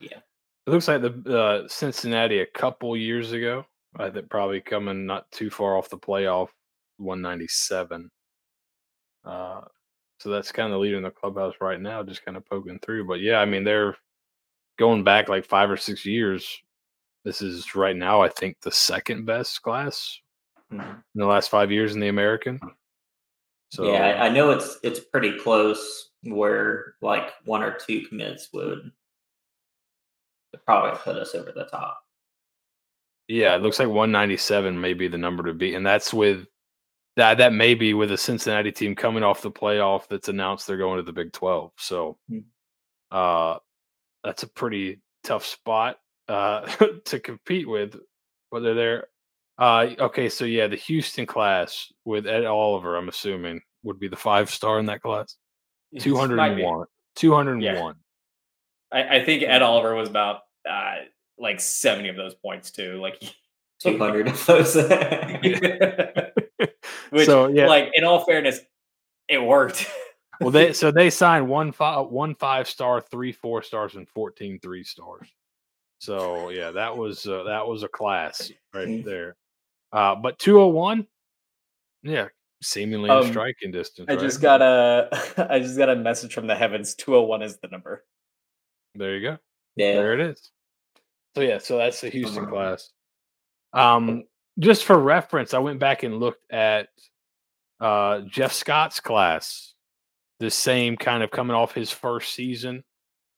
Yeah, 0.00 0.18
it 0.66 0.70
looks 0.70 0.88
like 0.88 1.02
the 1.02 1.38
uh, 1.38 1.68
Cincinnati 1.68 2.40
a 2.40 2.46
couple 2.46 2.96
years 2.96 3.32
ago. 3.32 3.64
I 3.98 4.10
think 4.10 4.30
probably 4.30 4.60
coming 4.60 5.06
not 5.06 5.30
too 5.32 5.50
far 5.50 5.76
off 5.76 5.88
the 5.88 5.98
playoff, 5.98 6.48
197. 6.98 8.08
Uh, 9.24 9.62
so 10.18 10.28
that's 10.28 10.52
kind 10.52 10.72
of 10.72 10.80
leading 10.80 11.02
the 11.02 11.10
clubhouse 11.10 11.54
right 11.60 11.80
now, 11.80 12.02
just 12.02 12.24
kind 12.24 12.36
of 12.36 12.46
poking 12.46 12.78
through. 12.80 13.06
But 13.06 13.20
yeah, 13.20 13.38
I 13.38 13.46
mean 13.46 13.64
they're 13.64 13.96
going 14.78 15.02
back 15.02 15.28
like 15.28 15.44
five 15.44 15.70
or 15.70 15.76
six 15.76 16.06
years. 16.06 16.62
This 17.24 17.42
is 17.42 17.74
right 17.74 17.96
now, 17.96 18.22
I 18.22 18.28
think, 18.28 18.56
the 18.62 18.70
second 18.70 19.26
best 19.26 19.60
class. 19.62 20.18
In 20.70 21.02
the 21.14 21.26
last 21.26 21.50
five 21.50 21.70
years 21.70 21.94
in 21.94 22.00
the 22.00 22.08
American. 22.08 22.60
So 23.72 23.92
yeah, 23.92 24.06
I, 24.20 24.26
I 24.26 24.28
know 24.30 24.50
it's 24.50 24.78
it's 24.82 25.00
pretty 25.00 25.38
close 25.38 26.10
where 26.24 26.94
like 27.02 27.32
one 27.44 27.62
or 27.62 27.72
two 27.78 28.02
commits 28.02 28.48
would 28.52 28.90
probably 30.66 30.98
put 30.98 31.16
us 31.16 31.34
over 31.34 31.52
the 31.52 31.64
top. 31.64 32.02
Yeah, 33.28 33.54
it 33.54 33.62
looks 33.62 33.78
like 33.78 33.88
197 33.88 34.80
may 34.80 34.92
be 34.92 35.06
the 35.06 35.18
number 35.18 35.44
to 35.44 35.54
beat, 35.54 35.74
and 35.74 35.86
that's 35.86 36.12
with 36.12 36.46
that. 37.16 37.38
That 37.38 37.52
may 37.52 37.74
be 37.74 37.94
with 37.94 38.10
a 38.10 38.18
Cincinnati 38.18 38.72
team 38.72 38.96
coming 38.96 39.22
off 39.22 39.42
the 39.42 39.52
playoff 39.52 40.08
that's 40.08 40.28
announced 40.28 40.66
they're 40.66 40.76
going 40.76 40.96
to 40.96 41.04
the 41.04 41.12
Big 41.12 41.32
12. 41.32 41.70
So, 41.78 42.18
Hmm. 42.28 42.38
uh, 43.12 43.58
that's 44.24 44.42
a 44.42 44.48
pretty 44.48 45.00
tough 45.22 45.46
spot 45.46 45.98
uh, 46.28 46.66
to 47.04 47.20
compete 47.20 47.68
with. 47.68 47.94
Whether 48.50 48.74
they're 48.74 49.06
uh, 49.60 49.86
okay, 50.00 50.28
so 50.28 50.44
yeah, 50.44 50.66
the 50.66 50.76
Houston 50.76 51.26
class 51.26 51.92
with 52.04 52.26
Ed 52.26 52.44
Oliver, 52.46 52.96
I'm 52.96 53.08
assuming 53.08 53.60
would 53.84 54.00
be 54.00 54.08
the 54.08 54.16
five 54.16 54.50
star 54.50 54.78
in 54.80 54.86
that 54.86 55.02
class. 55.02 55.36
Might 55.92 56.02
be. 56.04 56.10
201. 56.10 56.86
201. 57.16 57.94
I, 58.92 59.16
I 59.18 59.24
think 59.24 59.42
Ed 59.42 59.62
Oliver 59.62 59.94
was 59.94 60.08
about 60.08 60.40
uh, 60.68 60.96
like 61.38 61.60
70 61.60 62.08
of 62.08 62.16
those 62.16 62.34
points 62.34 62.70
too. 62.70 63.00
Like, 63.00 63.22
Two 63.80 63.96
hundred 63.96 64.28
of 64.28 64.44
those. 64.46 64.74
which, 67.10 67.26
So, 67.26 67.48
yeah. 67.48 67.66
like, 67.66 67.90
in 67.94 68.04
all 68.04 68.24
fairness, 68.24 68.60
it 69.28 69.42
worked. 69.42 69.86
well 70.40 70.50
they 70.50 70.72
so 70.72 70.90
they 70.90 71.10
signed 71.10 71.48
one 71.48 71.72
five 71.72 72.06
one 72.08 72.34
five 72.34 72.68
star 72.68 73.00
three 73.00 73.32
four 73.32 73.62
stars 73.62 73.94
and 73.94 74.08
14 74.08 74.58
three 74.60 74.82
stars 74.82 75.28
so 75.98 76.48
yeah 76.48 76.70
that 76.70 76.96
was 76.96 77.26
uh, 77.26 77.42
that 77.44 77.66
was 77.66 77.82
a 77.82 77.88
class 77.88 78.50
right 78.74 78.88
Mm. 78.88 79.04
there 79.04 79.36
uh 79.92 80.14
but 80.14 80.38
201 80.38 81.06
yeah 82.02 82.28
seemingly 82.62 83.08
in 83.10 83.16
Um, 83.16 83.26
striking 83.28 83.70
distance 83.70 84.06
I 84.08 84.12
right? 84.14 84.20
just 84.20 84.40
got 84.42 84.60
a, 84.62 85.08
I 85.50 85.58
just 85.60 85.78
got 85.78 85.88
a 85.88 85.96
message 85.96 86.34
from 86.34 86.46
the 86.46 86.54
heavens. 86.54 86.94
201 86.94 87.42
is 87.42 87.58
the 87.58 87.68
number. 87.68 88.04
there 88.94 89.16
you 89.16 89.22
go 89.28 89.38
yeah. 89.76 89.92
there 89.94 90.14
it 90.14 90.20
is 90.20 90.50
so 91.34 91.42
yeah 91.42 91.58
so 91.58 91.78
that's 91.78 92.00
the 92.00 92.10
houston 92.10 92.46
class 92.46 92.90
um 93.72 94.24
just 94.58 94.84
for 94.84 94.98
reference 94.98 95.54
i 95.54 95.58
went 95.58 95.78
back 95.78 96.02
and 96.02 96.18
looked 96.18 96.44
at 96.52 96.88
uh 97.80 98.20
jeff 98.28 98.52
scott's 98.52 98.98
class 99.00 99.74
the 100.40 100.50
same 100.50 100.96
kind 100.96 101.22
of 101.22 101.30
coming 101.30 101.54
off 101.54 101.72
his 101.72 101.90
first 101.90 102.34
season 102.34 102.82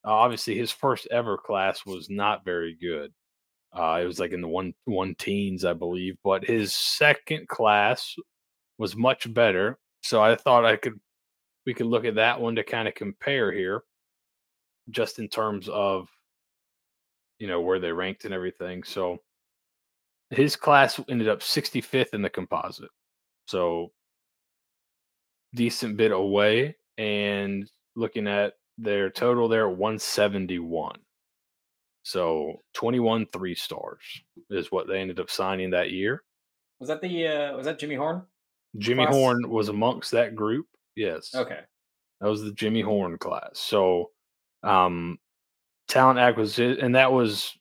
uh, 0.07 0.11
obviously 0.11 0.57
his 0.57 0.71
first 0.73 1.07
ever 1.11 1.37
class 1.37 1.85
was 1.85 2.09
not 2.09 2.45
very 2.45 2.77
good 2.81 3.13
uh 3.77 3.99
it 4.03 4.07
was 4.07 4.21
like 4.21 4.33
in 4.33 4.41
the 4.41 4.49
one 4.49 4.75
one 4.85 5.15
teens 5.17 5.65
i 5.65 5.73
believe 5.73 6.17
but 6.25 6.45
his 6.45 6.75
second 6.75 7.49
class 7.49 8.15
was 8.79 8.97
much 8.97 9.33
better 9.33 9.79
so 10.03 10.23
i 10.23 10.35
thought 10.35 10.65
i 10.65 10.77
could 10.77 10.99
we 11.67 11.75
could 11.75 11.87
look 11.87 12.05
at 12.05 12.17
that 12.17 12.41
one 12.41 12.57
to 12.57 12.65
kind 12.65 12.89
of 12.89 12.95
compare 12.95 13.53
here 13.53 13.83
just 14.91 15.19
in 15.19 15.29
terms 15.29 15.69
of 15.69 16.09
you 17.39 17.47
know 17.47 17.61
where 17.61 17.79
they 17.79 17.93
ranked 17.93 18.25
and 18.25 18.35
everything 18.35 18.83
so 18.83 19.19
his 20.31 20.57
class 20.57 21.01
ended 21.09 21.29
up 21.29 21.41
65th 21.41 22.15
in 22.15 22.23
the 22.23 22.31
composite 22.31 22.91
so 23.47 23.91
decent 25.55 25.97
bit 25.97 26.13
away 26.13 26.77
and 26.99 27.71
looking 27.97 28.27
at 28.27 28.55
their 28.79 29.11
total 29.11 29.49
there 29.49 29.69
171 29.69 30.97
so 32.03 32.61
21 32.75 33.27
three 33.33 33.55
stars 33.55 34.01
is 34.51 34.73
what 34.73 34.87
they 34.89 35.01
ended 35.01 35.21
up 35.21 35.31
signing 35.31 35.71
that 35.71 35.91
year 35.91 36.23
Was 36.81 36.89
that 36.89 37.01
the, 37.01 37.27
uh, 37.29 37.57
was 37.57 37.67
that 37.67 37.79
Jimmy 37.79 37.95
Horn? 37.95 38.23
jimmy 38.79 39.05
Class? 39.05 39.15
horn 39.15 39.51
was 39.51 39.69
amongst 39.69 40.11
that 40.13 40.35
group 40.35 40.67
yes 40.97 41.35
Okay. 41.35 41.61
That 42.21 42.29
was 42.29 42.43
the 42.45 42.53
Jimmy 42.53 42.83
Horn 42.83 43.19
class. 43.19 43.51
So, 43.55 44.11
um, 44.63 45.19
talent 45.89 46.21
acquisition, 46.21 46.79
and 46.81 46.95
that 46.95 47.11
was 47.11 47.53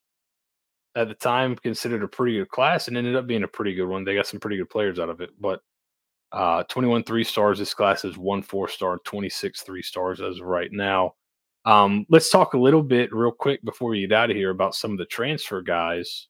at 0.95 1.07
the 1.07 1.15
time 1.15 1.55
considered 1.55 2.03
a 2.03 2.07
pretty 2.07 2.37
good 2.37 2.49
class, 2.49 2.87
and 2.87 2.95
ended 2.95 3.15
up 3.15 3.25
being 3.25 3.41
a 3.43 3.47
pretty 3.47 3.73
good 3.73 3.87
one. 3.87 4.03
They 4.03 4.13
got 4.13 4.27
some 4.27 4.39
pretty 4.39 4.57
good 4.57 4.69
players 4.69 4.99
out 4.99 5.09
of 5.09 5.19
it. 5.19 5.31
But 5.39 5.61
uh, 6.31 6.61
21 6.69 7.03
three 7.05 7.23
stars. 7.23 7.57
This 7.57 7.73
class 7.73 8.05
is 8.05 8.19
one 8.19 8.43
four 8.43 8.67
star, 8.67 8.99
26 9.03 9.63
three 9.63 9.81
stars 9.81 10.21
as 10.21 10.37
of 10.37 10.45
right 10.45 10.71
now. 10.71 11.15
Um, 11.65 12.05
let's 12.09 12.29
talk 12.29 12.53
a 12.53 12.59
little 12.59 12.83
bit 12.83 13.13
real 13.13 13.31
quick 13.31 13.63
before 13.63 13.89
we 13.89 14.01
get 14.01 14.13
out 14.13 14.31
of 14.31 14.35
here 14.35 14.49
about 14.49 14.75
some 14.75 14.91
of 14.91 14.97
the 14.97 15.05
transfer 15.05 15.61
guys. 15.61 16.27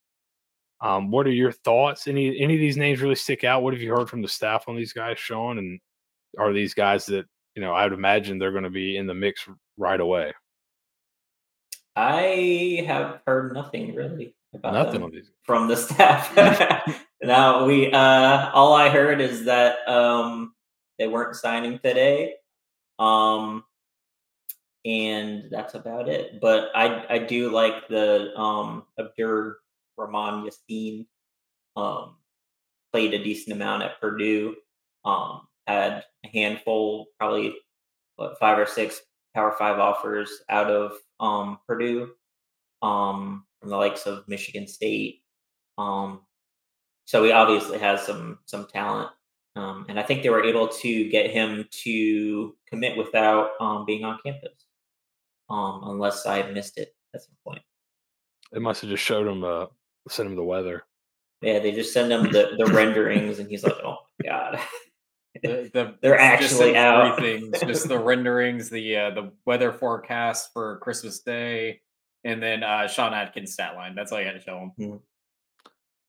Um, 0.82 1.12
what 1.12 1.28
are 1.28 1.32
your 1.32 1.52
thoughts? 1.52 2.08
Any 2.08 2.40
any 2.42 2.56
of 2.56 2.60
these 2.60 2.78
names 2.78 3.02
really 3.02 3.16
stick 3.16 3.44
out? 3.44 3.64
What 3.64 3.74
have 3.74 3.82
you 3.82 3.96
heard 3.96 4.10
from 4.10 4.22
the 4.22 4.28
staff 4.28 4.68
on 4.68 4.76
these 4.76 4.94
guys, 4.94 5.20
Sean? 5.20 5.58
And 5.58 5.80
are 6.38 6.54
these 6.54 6.74
guys 6.74 7.06
that 7.06 7.26
you 7.56 7.62
know, 7.62 7.74
I 7.74 7.84
would 7.84 7.94
imagine 7.94 8.40
they're 8.40 8.52
going 8.52 8.64
to 8.64 8.70
be 8.70 8.98
in 8.98 9.08
the 9.08 9.14
mix 9.14 9.48
right 9.78 10.00
away. 10.00 10.34
I 11.96 12.84
have 12.88 13.20
heard 13.28 13.54
nothing 13.54 13.94
really 13.94 14.34
about 14.54 14.74
Nothing 14.74 15.24
from 15.44 15.68
the 15.68 15.76
staff. 15.76 16.36
now 17.22 17.66
we 17.66 17.92
uh 17.92 18.50
all 18.54 18.74
I 18.74 18.90
heard 18.90 19.20
is 19.20 19.46
that 19.46 19.88
um 19.88 20.54
they 20.98 21.08
weren't 21.08 21.36
signing 21.36 21.80
today. 21.80 22.36
Um 22.98 23.64
and 24.86 25.46
that's 25.52 25.76
about 25.76 26.10
it. 26.10 26.40
But 26.42 26.70
I 26.76 27.06
I 27.10 27.18
do 27.20 27.50
like 27.52 27.88
the 27.88 28.36
um 28.38 28.84
Abdur 29.00 29.58
Rahman 29.98 30.50
Yaseen 30.50 31.06
um 31.76 32.16
played 32.92 33.14
a 33.14 33.24
decent 33.24 33.56
amount 33.56 33.84
at 33.84 34.00
Purdue. 34.02 34.56
Um 35.06 35.48
had 35.68 36.04
a 36.26 36.28
handful, 36.30 37.08
probably 37.20 37.56
what 38.16 38.40
five 38.40 38.58
or 38.58 38.66
six 38.66 39.02
power 39.36 39.54
five 39.58 39.80
offers 39.80 40.32
out 40.50 40.70
of 40.70 40.94
um 41.20 41.60
Purdue, 41.68 42.12
um, 42.82 43.46
from 43.60 43.70
the 43.70 43.78
likes 43.78 44.06
of 44.08 44.28
Michigan 44.28 44.68
State. 44.68 45.24
Um 45.78 46.22
so 47.06 47.24
he 47.24 47.32
obviously 47.32 47.78
has 47.80 48.06
some 48.06 48.40
some 48.46 48.68
talent. 48.68 49.12
Um, 49.56 49.86
and 49.90 50.00
I 50.00 50.04
think 50.04 50.24
they 50.24 50.30
were 50.30 50.44
able 50.44 50.68
to 50.70 51.10
get 51.10 51.32
him 51.32 51.68
to 51.84 52.56
commit 52.70 52.98
without 52.98 53.52
um, 53.60 53.86
being 53.86 54.06
on 54.06 54.18
campus, 54.26 54.54
um, 55.52 55.82
unless 55.86 56.26
I 56.26 56.50
missed 56.52 56.78
it 56.78 56.96
at 57.14 57.22
some 57.22 57.36
point. 57.46 57.62
They 58.52 58.60
must 58.60 58.82
have 58.82 58.90
just 58.90 59.04
showed 59.04 59.28
him, 59.28 59.44
uh, 59.44 59.68
sent 60.10 60.30
him 60.30 60.36
the 60.36 60.44
weather. 60.44 60.84
Yeah, 61.42 61.60
they 61.60 61.72
just 61.72 61.94
send 61.94 62.12
him 62.12 62.24
the, 62.24 62.56
the 62.58 62.72
renderings, 62.72 63.40
and 63.40 63.50
he's 63.50 63.64
like, 63.64 63.78
"Oh 63.84 63.98
my 64.24 64.30
god." 64.30 64.60
The, 65.42 65.70
the, 65.74 65.96
They're 66.02 66.14
it's 66.14 66.42
just 66.42 66.54
actually 66.54 66.74
the 66.74 66.78
out. 66.78 67.20
Things, 67.20 67.60
just 67.62 67.88
the 67.88 67.98
renderings, 68.04 68.70
the 68.70 68.98
uh, 68.98 69.10
the 69.12 69.32
weather 69.46 69.72
forecast 69.72 70.52
for 70.54 70.78
Christmas 70.80 71.20
Day, 71.22 71.82
and 72.24 72.44
then 72.44 72.64
uh, 72.64 72.88
Sean 72.88 73.14
Atkins 73.14 73.54
stat 73.54 73.76
line. 73.76 73.96
That's 73.96 74.12
all 74.12 74.20
you 74.20 74.28
had 74.28 74.34
to 74.34 74.42
show 74.42 74.72
him. 74.78 75.00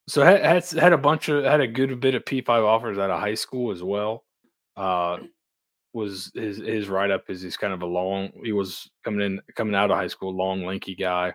So 0.07 0.23
had, 0.23 0.43
had 0.43 0.69
had 0.71 0.93
a 0.93 0.97
bunch 0.97 1.29
of 1.29 1.45
had 1.45 1.61
a 1.61 1.67
good 1.67 1.99
bit 1.99 2.13
of 2.13 2.25
P 2.25 2.41
five 2.41 2.63
offers 2.63 2.99
out 2.99 3.09
of 3.09 3.19
high 3.19 3.35
school 3.35 3.71
as 3.71 3.81
well. 3.81 4.25
Uh, 4.75 5.17
was 5.93 6.31
his 6.33 6.57
his 6.57 6.89
write 6.89 7.11
up 7.11 7.29
is 7.29 7.41
he's 7.41 7.57
kind 7.57 7.73
of 7.73 7.81
a 7.81 7.85
long. 7.85 8.31
He 8.43 8.51
was 8.51 8.89
coming 9.03 9.21
in 9.21 9.41
coming 9.55 9.75
out 9.75 9.91
of 9.91 9.97
high 9.97 10.07
school, 10.07 10.35
long 10.35 10.65
lanky 10.65 10.95
guy, 10.95 11.33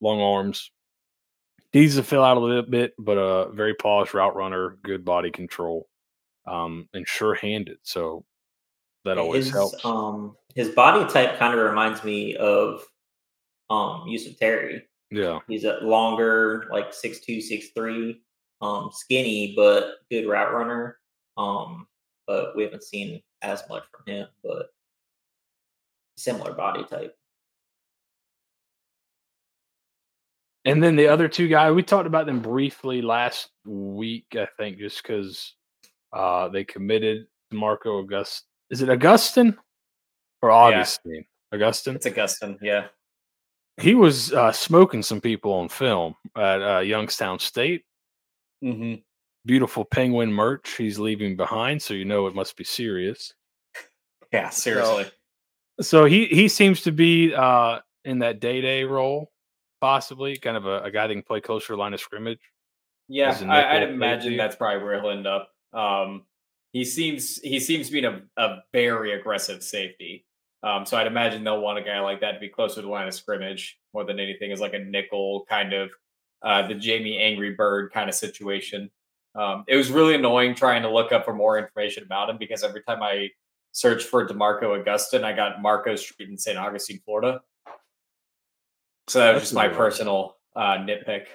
long 0.00 0.20
arms. 0.20 0.70
needs 1.72 1.96
to 1.96 2.02
fill 2.02 2.24
out 2.24 2.36
a 2.36 2.40
little 2.40 2.62
bit, 2.62 2.92
but 2.98 3.16
a 3.18 3.50
very 3.52 3.74
polished 3.74 4.14
route 4.14 4.36
runner, 4.36 4.78
good 4.82 5.04
body 5.04 5.30
control, 5.30 5.88
um, 6.46 6.88
and 6.92 7.06
sure-handed. 7.06 7.78
So 7.82 8.24
that 9.04 9.18
always 9.18 9.46
his, 9.46 9.54
helps. 9.54 9.84
Um, 9.84 10.36
his 10.54 10.70
body 10.70 11.10
type 11.10 11.38
kind 11.38 11.58
of 11.58 11.64
reminds 11.64 12.04
me 12.04 12.36
of 12.36 12.84
um 13.70 14.04
Yusuf 14.06 14.36
Terry. 14.38 14.82
yeah, 15.10 15.38
He's 15.48 15.64
a 15.64 15.78
longer, 15.82 16.68
like 16.70 16.92
six 16.92 17.20
two, 17.20 17.40
six 17.40 17.68
three, 17.76 18.20
um, 18.60 18.90
skinny 18.92 19.54
but 19.56 19.94
good 20.10 20.26
route 20.26 20.52
runner. 20.52 20.98
Um, 21.36 21.86
but 22.26 22.54
we 22.56 22.62
haven't 22.64 22.84
seen 22.84 23.20
as 23.42 23.62
much 23.68 23.82
from 23.90 24.12
him, 24.12 24.26
but 24.42 24.70
similar 26.16 26.52
body 26.52 26.84
type. 26.84 27.16
and 30.64 30.82
then 30.82 30.96
the 30.96 31.08
other 31.08 31.28
two 31.28 31.48
guys, 31.48 31.74
we 31.74 31.82
talked 31.82 32.06
about 32.06 32.26
them 32.26 32.40
briefly 32.40 33.02
last 33.02 33.50
week, 33.64 34.26
I 34.34 34.46
think, 34.56 34.78
just 34.78 35.02
because 35.02 35.54
uh, 36.12 36.48
they 36.48 36.64
committed 36.64 37.26
to 37.50 37.56
Marco 37.56 37.98
August. 37.98 38.44
Is 38.70 38.80
it 38.80 38.88
Augustin 38.88 39.58
or 40.40 40.50
Augustine? 40.50 41.24
Augustin. 41.52 41.96
It's 41.96 42.06
Augustin. 42.06 42.58
Yeah. 42.62 42.86
He 43.80 43.94
was 43.94 44.32
uh, 44.32 44.52
smoking 44.52 45.02
some 45.02 45.20
people 45.20 45.52
on 45.52 45.68
film 45.68 46.14
at 46.36 46.62
uh, 46.62 46.78
Youngstown 46.80 47.40
State. 47.40 47.84
Mm-hmm. 48.62 49.00
Beautiful 49.44 49.84
penguin 49.84 50.32
merch 50.32 50.76
he's 50.76 50.98
leaving 50.98 51.36
behind, 51.36 51.82
so 51.82 51.94
you 51.94 52.04
know 52.04 52.26
it 52.26 52.34
must 52.34 52.56
be 52.56 52.64
serious. 52.64 53.34
Yeah. 54.32 54.50
Seriously. 54.50 55.06
So 55.80 56.04
he 56.04 56.26
he 56.26 56.48
seems 56.48 56.82
to 56.82 56.92
be 56.92 57.34
uh, 57.34 57.80
in 58.04 58.20
that 58.20 58.40
day 58.40 58.60
day 58.60 58.84
role, 58.84 59.30
possibly 59.80 60.36
kind 60.36 60.56
of 60.56 60.66
a, 60.66 60.82
a 60.82 60.90
guy 60.90 61.06
that 61.06 61.14
can 61.14 61.22
play 61.22 61.40
closer 61.40 61.76
line 61.76 61.94
of 61.94 62.00
scrimmage. 62.00 62.40
Yeah, 63.08 63.36
I, 63.48 63.76
I'd 63.76 63.82
imagine 63.82 64.36
that's 64.36 64.56
probably 64.56 64.82
where 64.82 65.00
he'll 65.00 65.10
end 65.10 65.26
up. 65.26 65.50
Um, 65.72 66.22
he 66.72 66.84
seems 66.84 67.38
he 67.42 67.60
seems 67.60 67.88
to 67.88 67.92
be 67.92 68.04
a, 68.04 68.22
a 68.36 68.58
very 68.72 69.12
aggressive 69.12 69.62
safety. 69.62 70.24
Um, 70.62 70.86
so 70.86 70.96
I'd 70.96 71.08
imagine 71.08 71.42
they'll 71.42 71.60
want 71.60 71.78
a 71.78 71.82
guy 71.82 71.98
like 72.00 72.20
that 72.20 72.32
to 72.32 72.38
be 72.38 72.48
closer 72.48 72.76
to 72.76 72.82
the 72.82 72.88
line 72.88 73.08
of 73.08 73.14
scrimmage 73.14 73.78
more 73.92 74.04
than 74.04 74.20
anything, 74.20 74.50
is 74.50 74.60
like 74.60 74.74
a 74.74 74.78
nickel 74.78 75.44
kind 75.48 75.72
of 75.72 75.90
uh, 76.42 76.66
the 76.66 76.74
Jamie 76.74 77.18
Angry 77.18 77.54
Bird 77.54 77.92
kind 77.92 78.08
of 78.08 78.14
situation. 78.14 78.90
Um, 79.34 79.64
it 79.66 79.76
was 79.76 79.90
really 79.90 80.14
annoying 80.14 80.54
trying 80.54 80.82
to 80.82 80.90
look 80.92 81.12
up 81.12 81.24
for 81.24 81.34
more 81.34 81.58
information 81.58 82.02
about 82.04 82.28
him 82.30 82.36
because 82.38 82.62
every 82.62 82.82
time 82.82 83.02
I 83.02 83.30
searched 83.72 84.06
for 84.08 84.26
Demarco 84.26 84.78
Augustin, 84.78 85.24
I 85.24 85.32
got 85.32 85.62
Marco 85.62 85.96
Street 85.96 86.28
in 86.28 86.36
St. 86.36 86.58
Augustine, 86.58 87.00
Florida. 87.04 87.40
So 89.08 89.18
that 89.20 89.32
was 89.32 89.42
That's 89.42 89.44
just 89.50 89.54
my 89.54 89.64
a 89.64 89.68
good 89.68 89.78
one. 89.78 89.84
personal 89.86 90.36
uh, 90.54 90.76
nitpick. 90.78 91.26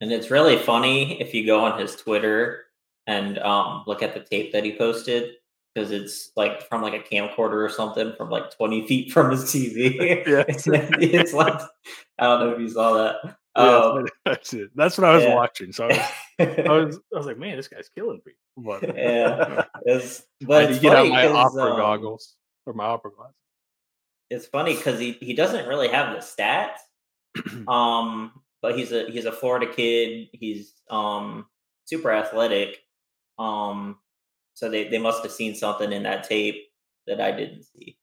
And 0.00 0.10
it's 0.12 0.30
really 0.30 0.58
funny 0.58 1.20
if 1.20 1.32
you 1.32 1.46
go 1.46 1.64
on 1.64 1.78
his 1.78 1.94
Twitter 1.94 2.64
and 3.06 3.38
um, 3.38 3.84
look 3.86 4.02
at 4.02 4.14
the 4.14 4.20
tape 4.20 4.52
that 4.52 4.64
he 4.64 4.76
posted 4.76 5.34
because 5.74 5.90
it's 5.90 6.32
like 6.36 6.68
from 6.68 6.82
like 6.82 6.92
a 6.94 6.98
camcorder 6.98 7.64
or 7.64 7.68
something 7.68 8.12
from 8.16 8.28
like 8.28 8.54
20 8.56 8.86
feet 8.86 9.12
from 9.12 9.30
his 9.30 9.44
TV. 9.44 9.96
Yeah. 10.26 10.44
it's, 10.48 11.32
like, 11.32 11.60
I 12.18 12.24
don't 12.24 12.40
know 12.40 12.50
if 12.52 12.60
you 12.60 12.68
saw 12.68 12.92
that. 12.94 13.36
Yeah, 13.56 13.76
Um, 13.78 14.06
that's 14.24 14.52
it. 14.54 14.70
That's 14.74 14.98
what 14.98 15.08
I 15.08 15.14
was 15.14 15.24
yeah. 15.24 15.34
watching. 15.34 15.72
So 15.72 15.84
I 15.84 15.88
was, 15.88 15.98
I 16.38 16.44
was, 16.68 17.00
I 17.14 17.18
was 17.18 17.26
like, 17.26 17.38
man, 17.38 17.56
this 17.56 17.68
guy's 17.68 17.88
killing 17.88 18.20
people. 18.20 18.38
But 18.56 18.96
yeah, 18.96 19.64
it's, 19.84 20.22
I 20.42 20.46
but 20.46 20.60
had 20.60 20.66
to 20.68 20.74
it's 20.74 20.82
get 20.82 20.96
out 20.96 21.08
my 21.08 21.26
opera 21.26 21.72
um, 21.72 21.76
goggles 21.76 22.36
or 22.66 22.72
my 22.72 22.84
opera 22.84 23.10
glasses. 23.16 23.34
It's 24.30 24.46
funny 24.46 24.74
because 24.74 24.98
he, 24.98 25.12
he 25.12 25.34
doesn't 25.34 25.68
really 25.68 25.88
have 25.88 26.14
the 26.14 26.20
stats, 26.20 26.78
um, 27.68 28.32
but 28.62 28.78
he's 28.78 28.92
a 28.92 29.10
he's 29.10 29.26
a 29.26 29.32
Florida 29.32 29.66
kid. 29.72 30.28
He's 30.32 30.74
um 30.90 31.46
super 31.84 32.10
athletic. 32.10 32.78
Um, 33.38 33.98
so 34.54 34.70
they, 34.70 34.88
they 34.88 34.98
must 34.98 35.22
have 35.22 35.32
seen 35.32 35.54
something 35.54 35.92
in 35.92 36.02
that 36.04 36.28
tape 36.28 36.62
that 37.06 37.20
I 37.20 37.32
didn't 37.32 37.64
see. 37.64 37.96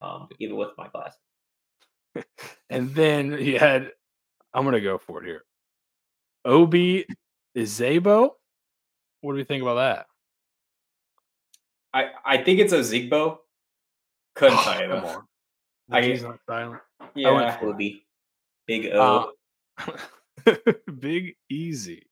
Um, 0.00 0.28
even 0.38 0.56
with 0.56 0.70
my 0.76 0.88
glasses. 0.88 1.18
And 2.70 2.94
then 2.94 3.36
he 3.36 3.54
had, 3.54 3.90
I'm 4.54 4.64
gonna 4.64 4.80
go 4.80 4.96
for 4.96 5.22
it 5.22 5.26
here. 5.26 5.42
Obi 6.44 7.04
Izabo. 7.56 8.30
What 9.20 9.32
do 9.32 9.36
we 9.36 9.44
think 9.44 9.62
about 9.62 9.74
that? 9.74 10.06
I, 11.92 12.10
I 12.24 12.44
think 12.44 12.60
it's 12.60 12.72
a 12.72 12.78
Zigbo. 12.78 13.38
Couldn't 14.36 14.58
tell 14.58 14.80
you 14.80 14.88
though. 14.88 14.96
on. 15.06 15.24
I- 15.90 16.02
He's 16.02 16.22
not 16.22 16.38
silent. 16.48 16.80
Yeah, 17.14 17.56
for 17.58 17.66
it. 17.70 17.70
Obi, 17.74 18.06
Big 18.66 18.86
O. 18.92 19.32
Uh, 19.78 20.52
big 21.00 21.34
easy. 21.50 22.06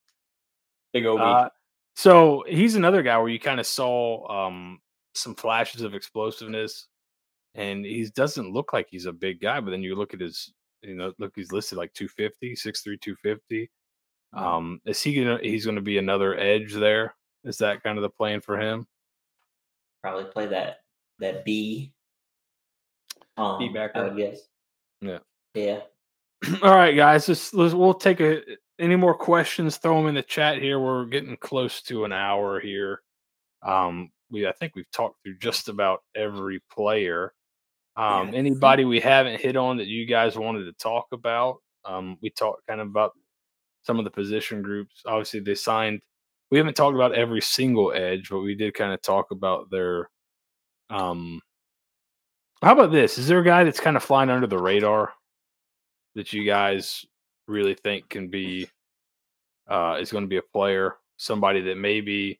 big 0.93 1.07
OB. 1.07 1.20
Uh, 1.20 1.49
so 1.95 2.45
he's 2.49 2.74
another 2.74 3.03
guy 3.03 3.16
where 3.18 3.28
you 3.28 3.39
kind 3.39 3.61
of 3.61 3.66
saw 3.66 4.26
um, 4.47 4.80
some 5.14 5.36
flashes 5.36 5.82
of 5.82 5.95
explosiveness, 5.95 6.89
and 7.55 7.84
he 7.84 8.09
doesn't 8.14 8.53
look 8.53 8.72
like 8.72 8.89
he's 8.91 9.07
a 9.07 9.12
big 9.12 9.41
guy. 9.41 9.61
But 9.61 9.70
then 9.70 9.82
you 9.82 9.95
look 9.95 10.14
at 10.14 10.20
his, 10.20 10.53
you 10.82 10.95
know, 10.97 11.12
look 11.20 11.32
he's 11.36 11.53
listed 11.53 11.78
like 11.78 11.93
250, 11.95 12.55
6'3", 12.55 13.01
250. 13.01 13.70
Um, 14.33 14.81
is 14.85 15.03
he 15.03 15.14
gonna? 15.14 15.39
He's 15.43 15.64
going 15.64 15.76
to 15.76 15.83
be 15.83 15.99
another 15.99 16.39
edge 16.39 16.74
there. 16.74 17.14
Is 17.45 17.59
that 17.59 17.83
kind 17.83 17.99
of 17.99 18.03
the 18.03 18.11
plan 18.11 18.41
for 18.41 18.59
him? 18.61 18.87
probably 20.03 20.24
play 20.31 20.47
that 20.47 20.79
that 21.18 21.45
B. 21.45 21.93
Um, 23.37 23.62
I 23.62 23.72
backer. 23.72 24.14
guess. 24.16 24.41
Yeah. 25.01 25.18
Yeah. 25.55 25.81
All 26.62 26.74
right, 26.74 26.95
guys. 26.95 27.26
Just 27.26 27.55
let's, 27.55 27.74
we'll 27.74 27.95
take 27.95 28.20
a 28.20 28.43
any 28.79 28.97
more 28.97 29.14
questions. 29.14 29.76
Throw 29.76 29.97
them 29.97 30.09
in 30.09 30.14
the 30.14 30.22
chat 30.22 30.61
here. 30.61 30.79
We're 30.79 31.07
getting 31.07 31.37
close 31.37 31.83
to 31.83 32.05
an 32.05 32.12
hour 32.12 32.61
here. 32.61 33.03
Um, 33.62 34.11
we 34.31 34.47
I 34.47 34.53
think 34.53 34.74
we've 34.76 34.91
talked 34.91 35.22
through 35.22 35.39
just 35.39 35.68
about 35.68 36.03
every 36.14 36.61
player. 36.70 37.33
Um, 37.97 38.26
think- 38.26 38.37
anybody 38.37 38.85
we 38.85 39.01
haven't 39.01 39.41
hit 39.41 39.57
on 39.57 39.79
that 39.79 39.87
you 39.87 40.07
guys 40.07 40.39
wanted 40.39 40.64
to 40.64 40.72
talk 40.72 41.07
about? 41.12 41.59
Um, 41.85 42.18
we 42.20 42.31
talked 42.31 42.66
kind 42.66 42.81
of 42.81 42.89
about 42.89 43.12
some 43.89 43.99
of 43.99 44.05
the 44.05 44.11
position 44.11 44.61
groups. 44.61 45.01
Obviously, 45.07 45.41
they 45.41 45.55
signed. 45.55 46.03
We 46.51 46.59
haven't 46.59 46.76
talked 46.76 46.95
about 46.95 47.14
every 47.14 47.41
single 47.41 47.91
edge, 47.95 48.28
but 48.28 48.41
we 48.41 48.55
did 48.55 48.74
kind 48.74 48.93
of 48.93 49.01
talk 49.01 49.30
about 49.30 49.70
their. 49.70 50.11
Um, 50.91 51.41
how 52.62 52.74
about 52.74 52.93
this? 52.93 53.16
Is 53.16 53.28
there 53.28 53.39
a 53.39 53.45
guy 53.45 53.64
that's 53.64 53.80
kind 53.80 53.97
of 53.97 54.03
flying 54.05 54.28
under 54.28 54.47
the 54.47 54.59
radar 54.59 55.14
that 56.16 56.34
you 56.34 56.45
guys 56.45 57.07
really 57.47 57.72
think 57.72 58.11
can 58.11 58.28
be 58.28 58.68
uh 59.68 59.97
is 59.99 60.12
going 60.12 60.24
to 60.24 60.28
be 60.28 60.36
a 60.36 60.43
player, 60.43 60.97
somebody 61.16 61.62
that 61.62 61.78
maybe 61.78 62.39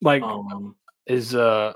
like 0.00 0.22
Um, 0.24 0.74
is 1.06 1.36
uh 1.36 1.72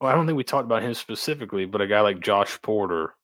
well, 0.00 0.10
I 0.10 0.14
don't 0.14 0.26
think 0.26 0.38
we 0.38 0.44
talked 0.44 0.64
about 0.64 0.82
him 0.82 0.94
specifically, 0.94 1.66
but 1.66 1.82
a 1.82 1.86
guy 1.86 2.00
like 2.00 2.20
Josh 2.20 2.58
Porter. 2.62 3.14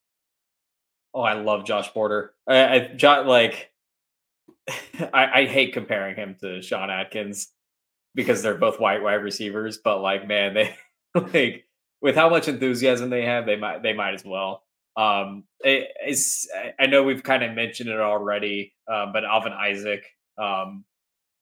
oh, 1.15 1.23
I 1.23 1.33
love 1.33 1.65
Josh 1.65 1.91
Porter. 1.95 2.35
I, 2.47 2.91
I 3.03 3.21
like. 3.21 3.73
I, 5.13 5.41
I 5.41 5.47
hate 5.47 5.73
comparing 5.73 6.17
him 6.17 6.37
to 6.41 6.63
Sean 6.63 6.91
Atkins 6.91 7.49
because 8.15 8.43
they're 8.43 8.57
both 8.57 8.81
white 8.81 9.03
wide 9.03 9.15
receivers, 9.23 9.79
but 9.83 10.01
like, 10.01 10.27
man, 10.27 10.55
they 10.55 10.77
like 11.33 11.65
with 12.01 12.15
how 12.15 12.29
much 12.29 12.49
enthusiasm 12.49 13.11
they 13.11 13.25
have, 13.25 13.47
they 13.47 13.57
might 13.57 13.83
they 13.83 13.93
might 13.93 14.15
as 14.15 14.25
well. 14.25 14.63
Um, 14.97 15.45
it, 15.61 15.89
it's 16.05 16.49
I- 16.81 16.87
know 16.87 17.03
we've 17.03 17.23
kind 17.23 17.43
of 17.45 17.55
mentioned 17.55 17.91
it 17.91 18.01
already, 18.01 18.75
um, 18.93 19.13
but 19.13 19.25
Alvin 19.25 19.53
Isaac, 19.53 20.05
um, 20.37 20.85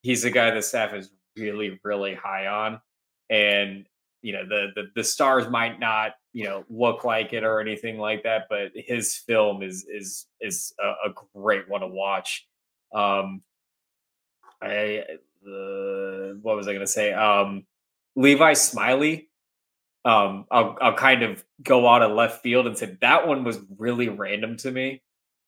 he's 0.02 0.24
a 0.24 0.30
guy 0.30 0.50
the 0.50 0.62
staff 0.62 0.94
is 0.94 1.10
really 1.36 1.80
really 1.84 2.14
high 2.14 2.46
on, 2.46 2.80
and 3.30 3.86
you 4.22 4.32
know 4.32 4.46
the 4.48 4.68
the 4.74 4.82
the 4.96 5.04
stars 5.04 5.48
might 5.48 5.78
not 5.80 6.12
you 6.32 6.44
know 6.44 6.64
look 6.68 7.04
like 7.04 7.32
it 7.32 7.44
or 7.44 7.60
anything 7.60 7.98
like 7.98 8.22
that, 8.24 8.44
but 8.50 8.70
his 8.74 9.16
film 9.16 9.62
is 9.62 9.86
is 9.88 10.26
is 10.40 10.74
a, 10.82 11.08
a 11.08 11.14
great 11.34 11.68
one 11.68 11.80
to 11.80 11.86
watch. 11.86 12.46
Um, 12.94 13.42
I 14.62 15.04
uh, 15.46 16.34
what 16.42 16.56
was 16.56 16.66
I 16.68 16.72
going 16.72 16.80
to 16.80 16.86
say? 16.86 17.12
Um, 17.12 17.64
Levi 18.16 18.54
Smiley. 18.54 19.28
Um, 20.04 20.46
I'll 20.50 20.76
I'll 20.80 20.94
kind 20.94 21.22
of 21.22 21.44
go 21.62 21.88
out 21.88 22.02
of 22.02 22.12
left 22.12 22.42
field 22.42 22.66
and 22.66 22.78
say 22.78 22.96
that 23.00 23.26
one 23.26 23.42
was 23.44 23.58
really 23.76 24.08
random 24.08 24.56
to 24.58 24.70
me. 24.70 25.02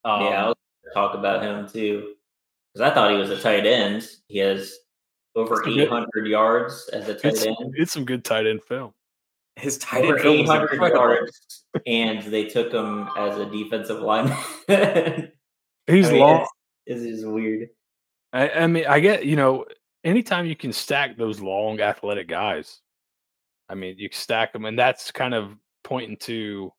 Um, 0.05 0.23
yeah, 0.23 0.29
I 0.29 0.45
gonna 0.45 0.55
talk 0.95 1.15
about 1.15 1.43
him 1.43 1.69
too 1.69 2.15
because 2.75 2.91
I 2.91 2.95
thought 2.95 3.13
he 3.13 3.17
was 3.19 3.31
a 3.31 3.41
tight 3.41 3.67
end. 3.67 4.09
He 4.27 4.39
has 4.39 4.75
over 5.37 5.55
It's 5.61 5.63
a 5.63 5.71
good- 5.71 5.79
800 5.81 6.27
yards 6.27 6.89
as 6.93 7.09
a 7.09 7.15
tight 7.15 7.35
It's, 7.35 7.47
end. 7.47 7.57
it's 7.77 7.93
some 7.93 8.05
good 8.05 8.25
tight 8.25 8.47
end 8.49 8.63
film. 8.65 8.93
his 9.57 9.79
tight 9.79 10.05
Over 10.05 10.15
end 10.15 10.23
film 10.23 10.37
800 10.41 10.73
incredible. 10.73 11.01
yards, 11.05 11.65
and 11.87 12.23
they 12.25 12.45
took 12.47 12.73
him 12.73 13.09
as 13.17 13.39
a 13.39 13.47
defensive 13.47 14.01
lineman. 14.01 14.37
I 14.69 15.31
He's 15.87 16.11
mean, 16.11 16.21
long. 16.21 16.47
It's 16.89 17.03
just 17.03 17.27
weird. 17.27 17.69
I, 18.33 18.49
I 18.51 18.67
mean, 18.67 18.87
I 18.89 18.99
get 18.99 19.25
you 19.25 19.37
know, 19.37 19.67
anytime 20.05 20.47
you 20.47 20.57
can 20.57 20.73
stack 20.73 21.17
those 21.17 21.41
long 21.41 21.81
athletic 21.81 22.29
guys, 22.29 22.81
I 23.69 23.75
mean, 23.75 23.95
you 23.99 24.09
stack 24.11 24.53
them, 24.53 24.65
and 24.65 24.79
that's 24.79 25.11
kind 25.11 25.35
of 25.35 25.55
pointing 25.85 26.17
to 26.21 26.73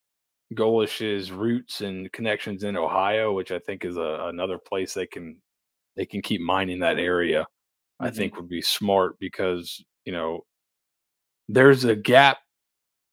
Golesh's 0.55 1.31
roots 1.31 1.81
and 1.81 2.11
connections 2.11 2.63
in 2.63 2.75
Ohio, 2.75 3.33
which 3.33 3.51
I 3.51 3.59
think 3.59 3.85
is 3.85 3.97
a, 3.97 4.27
another 4.33 4.57
place 4.57 4.93
they 4.93 5.05
can 5.05 5.39
they 5.95 6.07
can 6.07 6.21
keep 6.23 6.41
mining 6.41 6.79
that 6.79 6.97
area. 6.97 7.41
Mm-hmm. 7.41 8.05
I 8.05 8.09
think 8.09 8.35
would 8.35 8.49
be 8.49 8.61
smart 8.61 9.19
because 9.19 9.83
you 10.05 10.11
know 10.11 10.45
there's 11.47 11.83
a 11.83 11.95
gap 11.95 12.39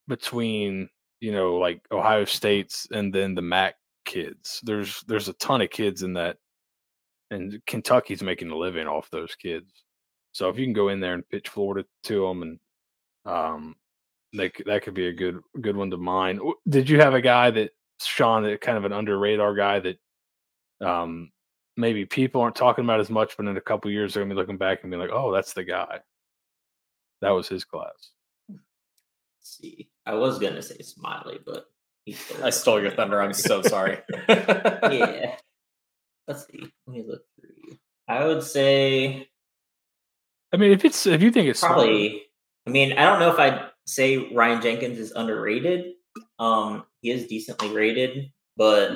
between 0.09 0.88
you 1.20 1.32
know 1.32 1.57
like 1.57 1.82
Ohio 1.92 2.24
State's 2.24 2.86
and 2.90 3.14
then 3.14 3.34
the 3.34 3.42
MAC 3.42 3.74
kids. 4.07 4.61
There's 4.62 5.05
there's 5.07 5.28
a 5.28 5.34
ton 5.34 5.61
of 5.61 5.68
kids 5.68 6.03
in 6.03 6.14
that, 6.14 6.38
and 7.31 7.61
Kentucky's 7.66 8.22
making 8.22 8.51
a 8.51 8.57
living 8.57 8.87
off 8.87 9.11
those 9.11 9.35
kids. 9.35 9.85
So 10.33 10.49
if 10.49 10.59
you 10.59 10.66
can 10.66 10.72
go 10.72 10.89
in 10.89 11.01
there 11.01 11.14
and 11.14 11.29
pitch 11.29 11.49
Florida 11.49 11.87
to 12.05 12.27
them, 12.27 12.43
and 12.43 12.59
um, 13.24 13.77
that 14.35 14.53
that 14.66 14.83
could 14.83 14.95
be 14.95 15.09
a 15.09 15.12
good 15.12 15.41
good 15.61 15.77
one 15.77 15.91
to 15.91 15.97
mine. 15.97 16.41
Did 16.68 16.89
you 16.89 17.01
have 17.01 17.14
a 17.14 17.20
guy 17.20 17.51
that 17.51 17.70
Sean, 18.01 18.43
that 18.43 18.61
kind 18.61 18.79
of 18.79 18.85
an 18.85 18.93
under 18.93 19.18
radar 19.18 19.55
guy 19.55 19.81
that 19.81 19.99
um 20.87 21.31
maybe 21.77 22.05
people 22.05 22.41
aren't 22.41 22.57
talking 22.57 22.85
about 22.85 23.01
as 23.01 23.11
much, 23.11 23.37
but 23.37 23.47
in 23.47 23.57
a 23.57 23.61
couple 23.61 23.91
years 23.91 24.14
they're 24.14 24.22
gonna 24.22 24.35
be 24.35 24.39
looking 24.39 24.59
back 24.59 24.83
and 24.83 24.91
be 24.91 24.97
like, 24.97 25.11
oh, 25.12 25.33
that's 25.33 25.53
the 25.53 25.64
guy. 25.64 26.01
That 27.22 27.31
was 27.31 27.49
his 27.49 27.64
class. 27.64 28.11
Let's 28.49 28.61
see, 29.41 29.89
I 30.05 30.14
was 30.14 30.39
gonna 30.39 30.62
say 30.62 30.79
Smiley, 30.83 31.39
but 31.45 31.66
I 32.43 32.51
stole 32.51 32.81
your 32.81 32.91
thunder. 32.91 33.20
I'm 33.20 33.33
so 33.33 33.62
sorry. 33.62 33.99
yeah. 34.29 35.37
Let's 36.29 36.47
see. 36.47 36.72
Let 36.87 36.97
me 36.97 37.05
look 37.07 37.22
through. 37.39 37.79
I 38.09 38.27
would 38.27 38.43
say. 38.43 39.29
I 40.53 40.57
mean, 40.57 40.72
if 40.72 40.85
it's 40.85 41.07
if 41.07 41.22
you 41.22 41.31
think 41.31 41.49
it's 41.49 41.61
probably. 41.61 42.22
I 42.66 42.70
mean, 42.70 42.93
I 42.95 43.05
don't 43.05 43.20
know 43.20 43.31
if 43.31 43.39
I'd 43.39 43.70
say 43.87 44.33
Ryan 44.35 44.61
Jenkins 44.61 44.99
is 44.99 45.12
underrated. 45.12 45.93
Um, 46.39 46.85
he 47.01 47.11
is 47.11 47.27
decently 47.27 47.72
rated, 47.72 48.33
but 48.57 48.91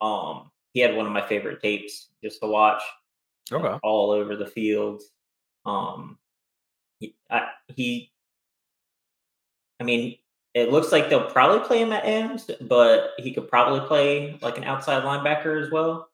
um, 0.00 0.50
he 0.72 0.80
had 0.80 0.96
one 0.96 1.06
of 1.06 1.12
my 1.12 1.26
favorite 1.26 1.60
tapes 1.60 2.08
just 2.22 2.40
to 2.40 2.46
watch. 2.46 2.82
Okay. 3.50 3.78
All 3.82 4.10
over 4.10 4.36
the 4.36 4.46
field. 4.46 5.02
Um, 5.66 6.18
he, 7.00 7.14
I, 7.30 7.48
he, 7.68 8.10
I 9.80 9.84
mean, 9.84 10.16
it 10.54 10.70
looks 10.70 10.92
like 10.92 11.08
they'll 11.08 11.30
probably 11.30 11.66
play 11.66 11.82
him 11.82 11.92
at 11.92 12.04
ends, 12.04 12.50
but 12.60 13.10
he 13.18 13.32
could 13.32 13.48
probably 13.48 13.86
play 13.86 14.38
like 14.40 14.56
an 14.56 14.64
outside 14.64 15.02
linebacker 15.02 15.62
as 15.62 15.70
well. 15.70 16.08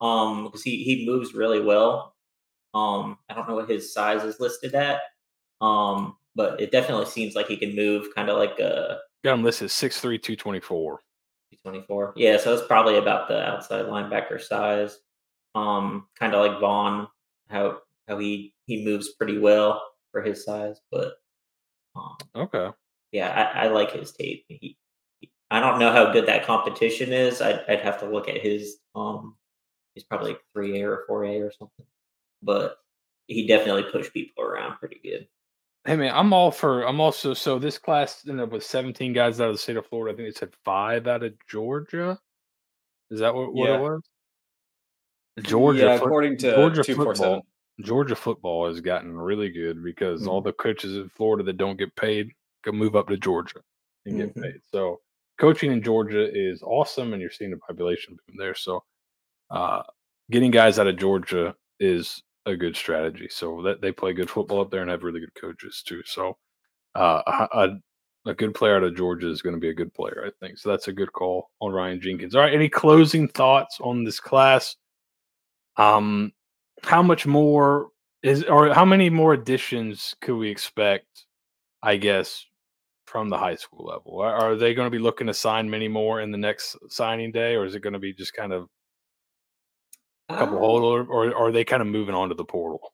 Um, 0.00 0.44
because 0.44 0.62
he 0.62 0.84
he 0.84 1.06
moves 1.06 1.34
really 1.34 1.60
well. 1.60 2.14
Um, 2.74 3.18
I 3.28 3.34
don't 3.34 3.48
know 3.48 3.54
what 3.54 3.68
his 3.68 3.92
size 3.92 4.22
is 4.22 4.40
listed 4.40 4.74
at. 4.74 5.00
Um, 5.60 6.16
but 6.34 6.60
it 6.60 6.70
definitely 6.70 7.06
seems 7.06 7.34
like 7.34 7.48
he 7.48 7.56
can 7.56 7.74
move 7.74 8.14
kind 8.14 8.28
of 8.28 8.38
like 8.38 8.58
a 8.60 8.98
got 9.24 9.34
him 9.34 9.42
listed 9.42 9.68
6'3", 9.68 10.00
224. 10.22 11.00
224. 11.50 12.12
Yeah, 12.16 12.36
so 12.36 12.54
it's 12.54 12.66
probably 12.66 12.96
about 12.96 13.28
the 13.28 13.42
outside 13.42 13.86
linebacker 13.86 14.40
size. 14.40 14.98
Um, 15.54 16.06
kind 16.18 16.34
of 16.34 16.46
like 16.46 16.60
Vaughn, 16.60 17.08
how 17.48 17.78
how 18.06 18.18
he 18.18 18.54
he 18.66 18.84
moves 18.84 19.14
pretty 19.14 19.38
well 19.38 19.82
for 20.12 20.22
his 20.22 20.44
size, 20.44 20.80
but 20.92 21.14
um, 21.96 22.16
okay, 22.36 22.68
yeah, 23.10 23.52
I, 23.54 23.64
I 23.64 23.68
like 23.68 23.92
his 23.92 24.12
tape. 24.12 24.44
He, 24.48 24.76
he, 25.20 25.30
I 25.50 25.60
don't 25.60 25.78
know 25.78 25.90
how 25.90 26.12
good 26.12 26.26
that 26.26 26.46
competition 26.46 27.12
is. 27.12 27.40
I'd, 27.40 27.64
I'd 27.68 27.80
have 27.80 27.98
to 28.00 28.06
look 28.06 28.28
at 28.28 28.40
his. 28.40 28.76
Um, 28.94 29.36
he's 29.98 30.04
probably 30.04 30.32
like 30.32 30.40
three 30.52 30.80
A 30.80 30.88
or 30.88 31.04
four 31.06 31.24
A 31.24 31.40
or 31.40 31.52
something, 31.58 31.84
but 32.42 32.76
he 33.26 33.46
definitely 33.46 33.84
pushed 33.90 34.14
people 34.14 34.44
around 34.44 34.78
pretty 34.78 35.00
good. 35.02 35.26
Hey 35.84 35.96
man, 35.96 36.12
I'm 36.14 36.32
all 36.32 36.50
for. 36.50 36.86
I'm 36.86 37.00
also 37.00 37.34
so 37.34 37.58
this 37.58 37.78
class 37.78 38.24
ended 38.28 38.44
up 38.44 38.52
with 38.52 38.64
17 38.64 39.12
guys 39.12 39.40
out 39.40 39.48
of 39.48 39.54
the 39.54 39.58
state 39.58 39.76
of 39.76 39.86
Florida. 39.86 40.14
I 40.14 40.16
think 40.16 40.34
they 40.34 40.38
said 40.38 40.54
five 40.64 41.06
out 41.06 41.22
of 41.22 41.34
Georgia. 41.48 42.18
Is 43.10 43.20
that 43.20 43.34
what, 43.34 43.54
what 43.54 43.68
yeah. 43.68 43.76
it 43.76 43.80
was? 43.80 44.02
Georgia, 45.42 45.84
yeah, 45.84 45.94
according 45.94 46.36
to 46.38 46.54
Georgia 46.54 46.84
football. 46.84 47.42
Georgia 47.80 48.16
football 48.16 48.66
has 48.66 48.80
gotten 48.80 49.16
really 49.16 49.50
good 49.50 49.84
because 49.84 50.22
mm-hmm. 50.22 50.30
all 50.30 50.40
the 50.40 50.52
coaches 50.52 50.96
in 50.96 51.08
Florida 51.10 51.44
that 51.44 51.58
don't 51.58 51.78
get 51.78 51.94
paid 51.94 52.30
can 52.64 52.74
move 52.74 52.96
up 52.96 53.08
to 53.08 53.16
Georgia 53.16 53.60
and 54.04 54.16
get 54.16 54.30
mm-hmm. 54.30 54.42
paid. 54.42 54.60
So 54.72 55.00
coaching 55.38 55.70
in 55.70 55.82
Georgia 55.82 56.28
is 56.30 56.62
awesome, 56.62 57.12
and 57.12 57.22
you're 57.22 57.30
seeing 57.30 57.52
the 57.52 57.56
population 57.56 58.16
boom 58.26 58.36
there. 58.36 58.54
So 58.54 58.82
uh, 59.50 59.82
getting 60.30 60.50
guys 60.50 60.78
out 60.78 60.86
of 60.86 60.98
Georgia 60.98 61.54
is 61.80 62.22
a 62.46 62.56
good 62.56 62.76
strategy. 62.76 63.28
So 63.30 63.62
that 63.62 63.80
they 63.80 63.92
play 63.92 64.12
good 64.12 64.30
football 64.30 64.60
up 64.60 64.70
there 64.70 64.82
and 64.82 64.90
have 64.90 65.02
really 65.02 65.20
good 65.20 65.34
coaches 65.34 65.82
too. 65.86 66.02
So 66.04 66.36
uh, 66.94 67.22
a, 67.52 67.68
a 68.26 68.34
good 68.34 68.54
player 68.54 68.76
out 68.76 68.84
of 68.84 68.96
Georgia 68.96 69.30
is 69.30 69.42
going 69.42 69.54
to 69.54 69.60
be 69.60 69.70
a 69.70 69.74
good 69.74 69.92
player, 69.94 70.24
I 70.26 70.30
think. 70.40 70.58
So 70.58 70.70
that's 70.70 70.88
a 70.88 70.92
good 70.92 71.12
call 71.12 71.50
on 71.60 71.72
Ryan 71.72 72.00
Jenkins. 72.00 72.34
All 72.34 72.42
right, 72.42 72.54
any 72.54 72.68
closing 72.68 73.28
thoughts 73.28 73.78
on 73.80 74.04
this 74.04 74.20
class? 74.20 74.76
Um, 75.76 76.32
how 76.82 77.02
much 77.02 77.26
more 77.26 77.88
is 78.22 78.44
or 78.44 78.72
how 78.74 78.84
many 78.84 79.10
more 79.10 79.32
additions 79.32 80.14
could 80.20 80.36
we 80.36 80.50
expect? 80.50 81.06
I 81.82 81.96
guess 81.96 82.44
from 83.06 83.28
the 83.28 83.38
high 83.38 83.54
school 83.54 83.86
level? 83.86 84.20
Are, 84.20 84.56
they 84.56 84.74
going 84.74 84.86
to 84.86 84.96
be 84.96 85.02
looking 85.02 85.28
to 85.28 85.34
sign 85.34 85.70
many 85.70 85.88
more 85.88 86.20
in 86.20 86.30
the 86.30 86.38
next 86.38 86.76
signing 86.88 87.32
day, 87.32 87.54
or 87.54 87.64
is 87.64 87.74
it 87.74 87.80
going 87.80 87.92
to 87.92 87.98
be 87.98 88.12
just 88.12 88.34
kind 88.34 88.52
of 88.52 88.68
couple 90.36 90.58
hold, 90.58 90.82
or, 90.82 91.04
or 91.06 91.34
are 91.34 91.52
they 91.52 91.64
kind 91.64 91.82
of 91.82 91.88
moving 91.88 92.14
on 92.14 92.28
to 92.28 92.34
the 92.34 92.44
portal? 92.44 92.92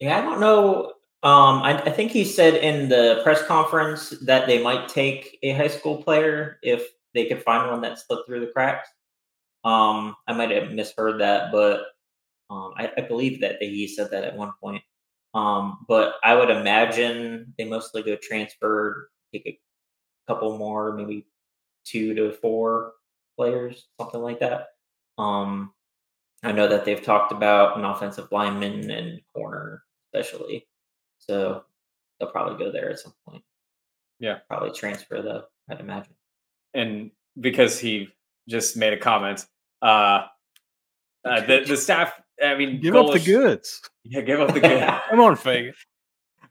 Yeah, 0.00 0.18
I 0.18 0.22
don't 0.22 0.40
know. 0.40 0.92
Um, 1.22 1.62
I, 1.62 1.80
I, 1.80 1.90
think 1.90 2.10
he 2.10 2.24
said 2.24 2.54
in 2.54 2.88
the 2.88 3.20
press 3.22 3.46
conference 3.46 4.10
that 4.22 4.48
they 4.48 4.60
might 4.60 4.88
take 4.88 5.38
a 5.44 5.52
high 5.52 5.68
school 5.68 6.02
player 6.02 6.58
if 6.64 6.84
they 7.14 7.26
could 7.26 7.44
find 7.44 7.70
one 7.70 7.80
that 7.82 8.00
slipped 8.00 8.26
through 8.26 8.40
the 8.40 8.50
cracks. 8.50 8.88
Um, 9.62 10.16
I 10.26 10.32
might 10.32 10.50
have 10.50 10.72
misheard 10.72 11.20
that, 11.20 11.52
but 11.52 11.84
um, 12.50 12.72
I, 12.76 12.90
I, 12.96 13.02
believe 13.02 13.40
that 13.40 13.62
he 13.62 13.86
said 13.86 14.10
that 14.10 14.24
at 14.24 14.36
one 14.36 14.50
point. 14.60 14.82
Um, 15.34 15.84
but 15.86 16.16
I 16.24 16.34
would 16.34 16.50
imagine 16.50 17.54
they 17.56 17.64
mostly 17.64 18.02
go 18.02 18.16
transfer, 18.16 19.08
take 19.32 19.46
a 19.46 19.58
couple 20.26 20.58
more, 20.58 20.92
maybe 20.96 21.26
two 21.84 22.14
to 22.14 22.32
four 22.32 22.94
players, 23.36 23.86
something 24.00 24.20
like 24.20 24.40
that. 24.40 24.70
Um, 25.18 25.72
I 26.42 26.52
know 26.52 26.66
that 26.68 26.84
they've 26.84 27.02
talked 27.02 27.32
about 27.32 27.78
an 27.78 27.84
offensive 27.84 28.28
lineman 28.32 28.90
and 28.90 29.20
corner, 29.34 29.84
especially. 30.12 30.66
So 31.18 31.62
they'll 32.18 32.30
probably 32.30 32.62
go 32.64 32.72
there 32.72 32.90
at 32.90 32.98
some 32.98 33.14
point. 33.28 33.42
Yeah. 34.18 34.38
Probably 34.48 34.72
transfer 34.72 35.22
though, 35.22 35.44
I'd 35.70 35.80
imagine. 35.80 36.14
And 36.74 37.10
because 37.40 37.78
he 37.78 38.08
just 38.48 38.76
made 38.76 38.92
a 38.92 38.98
comment, 38.98 39.46
uh, 39.82 40.26
uh 41.24 41.40
the, 41.46 41.64
the 41.66 41.76
staff 41.76 42.12
I 42.42 42.56
mean, 42.56 42.80
give 42.80 42.96
up 42.96 43.12
the 43.12 43.20
goods. 43.20 43.80
Yeah, 44.04 44.22
give 44.22 44.40
up 44.40 44.52
the 44.52 44.60
goods. 44.60 44.84
Come 45.10 45.20
on, 45.20 45.36
Fagan. 45.36 45.74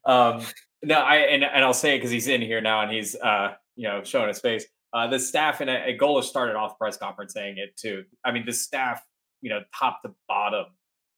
Um, 0.05 0.43
no, 0.83 0.95
I 0.95 1.17
and, 1.17 1.43
and 1.43 1.63
I'll 1.63 1.73
say 1.73 1.95
it 1.95 1.97
because 1.97 2.11
he's 2.11 2.27
in 2.27 2.41
here 2.41 2.61
now 2.61 2.81
and 2.81 2.91
he's 2.91 3.15
uh, 3.15 3.53
you 3.75 3.87
know 3.87 4.03
showing 4.03 4.27
his 4.27 4.39
face. 4.39 4.65
Uh, 4.93 5.07
the 5.07 5.19
staff 5.19 5.61
and 5.61 5.69
a, 5.69 5.97
Golesh 5.97 6.25
started 6.25 6.55
off 6.55 6.71
the 6.71 6.75
press 6.75 6.97
conference 6.97 7.33
saying 7.33 7.57
it 7.57 7.77
too. 7.77 8.03
I 8.25 8.31
mean, 8.31 8.45
the 8.45 8.53
staff, 8.53 9.01
you 9.41 9.49
know, 9.49 9.61
top 9.77 10.01
to 10.03 10.13
bottom 10.27 10.65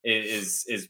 is 0.04 0.66
is 0.68 0.90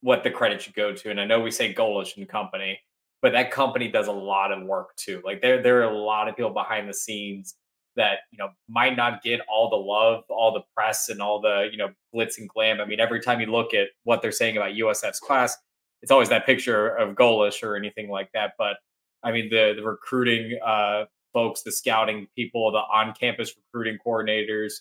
what 0.00 0.22
the 0.24 0.30
credit 0.30 0.62
should 0.62 0.74
go 0.74 0.92
to. 0.92 1.10
And 1.10 1.20
I 1.20 1.24
know 1.24 1.40
we 1.40 1.50
say 1.50 1.74
Golesh 1.74 2.16
and 2.16 2.28
company, 2.28 2.78
but 3.20 3.32
that 3.32 3.50
company 3.50 3.88
does 3.88 4.06
a 4.06 4.12
lot 4.12 4.52
of 4.52 4.64
work 4.64 4.94
too. 4.96 5.22
Like 5.24 5.42
there 5.42 5.62
there 5.62 5.80
are 5.80 5.90
a 5.92 5.96
lot 5.96 6.28
of 6.28 6.36
people 6.36 6.50
behind 6.50 6.88
the 6.88 6.94
scenes 6.94 7.56
that 7.96 8.20
you 8.30 8.38
know 8.38 8.48
might 8.68 8.96
not 8.96 9.22
get 9.22 9.40
all 9.48 9.68
the 9.68 9.76
love, 9.76 10.24
all 10.28 10.52
the 10.52 10.62
press, 10.74 11.08
and 11.08 11.20
all 11.20 11.40
the 11.40 11.68
you 11.70 11.76
know 11.76 11.88
glitz 12.14 12.38
and 12.38 12.48
glam. 12.48 12.80
I 12.80 12.84
mean, 12.84 13.00
every 13.00 13.20
time 13.20 13.40
you 13.40 13.46
look 13.46 13.74
at 13.74 13.88
what 14.04 14.22
they're 14.22 14.32
saying 14.32 14.56
about 14.56 14.72
USF's 14.72 15.20
class, 15.20 15.56
it's 16.00 16.12
always 16.12 16.28
that 16.28 16.46
picture 16.46 16.88
of 16.88 17.14
Golesh 17.14 17.62
or 17.62 17.76
anything 17.76 18.08
like 18.08 18.30
that. 18.32 18.52
But 18.56 18.76
I 19.22 19.32
mean, 19.32 19.50
the 19.50 19.74
the 19.76 19.82
recruiting 19.82 20.58
uh, 20.64 21.04
folks, 21.32 21.62
the 21.62 21.72
scouting 21.72 22.28
people, 22.36 22.70
the 22.70 22.78
on-campus 22.78 23.54
recruiting 23.56 23.98
coordinators, 24.04 24.74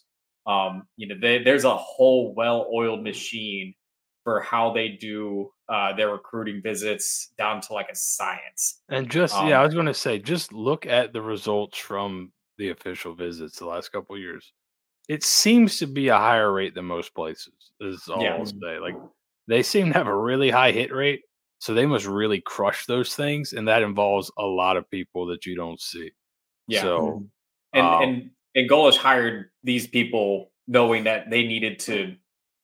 um, 0.47 0.87
you 0.95 1.07
know, 1.07 1.15
they, 1.21 1.43
there's 1.43 1.65
a 1.65 1.75
whole 1.75 2.33
well-oiled 2.33 3.03
machine 3.03 3.73
for 4.23 4.41
how 4.41 4.73
they 4.73 4.89
do 4.89 5.49
uh, 5.69 5.95
their 5.95 6.09
recruiting 6.09 6.61
visits 6.61 7.31
down 7.37 7.61
to 7.61 7.73
like 7.73 7.87
a 7.91 7.95
science. 7.95 8.81
And 8.89 9.09
just 9.09 9.35
um, 9.35 9.47
yeah, 9.47 9.59
I 9.59 9.65
was 9.65 9.73
going 9.73 9.85
to 9.85 9.93
say, 9.93 10.19
just 10.19 10.51
look 10.51 10.85
at 10.85 11.13
the 11.13 11.21
results 11.21 11.77
from 11.77 12.31
the 12.57 12.69
official 12.69 13.13
visits 13.13 13.59
the 13.59 13.65
last 13.65 13.91
couple 13.91 14.17
years. 14.17 14.51
It 15.07 15.23
seems 15.23 15.77
to 15.79 15.87
be 15.87 16.09
a 16.09 16.17
higher 16.17 16.51
rate 16.51 16.75
than 16.75 16.85
most 16.85 17.15
places. 17.15 17.53
Is 17.79 18.09
all 18.09 18.21
yeah. 18.21 18.35
I'll 18.35 18.45
say. 18.45 18.79
Like 18.81 18.95
they 19.47 19.63
seem 19.63 19.87
to 19.87 19.93
have 19.93 20.07
a 20.07 20.17
really 20.17 20.49
high 20.49 20.71
hit 20.71 20.93
rate, 20.93 21.21
so 21.59 21.73
they 21.73 21.85
must 21.85 22.05
really 22.05 22.41
crush 22.41 22.85
those 22.85 23.15
things, 23.15 23.53
and 23.53 23.67
that 23.67 23.83
involves 23.83 24.29
a 24.37 24.45
lot 24.45 24.75
of 24.75 24.89
people 24.89 25.27
that 25.27 25.45
you 25.45 25.55
don't 25.55 25.79
see. 25.79 26.11
Yeah. 26.67 26.81
So, 26.81 27.25
and 27.71 27.85
um, 27.85 28.01
and 28.03 28.31
and 28.55 28.69
Golesh 28.69 28.97
hired 28.97 29.51
these 29.67 29.85
people 29.85 30.51
knowing 30.67 31.03
that 31.03 31.29
they 31.29 31.43
needed 31.43 31.77
to, 31.79 32.15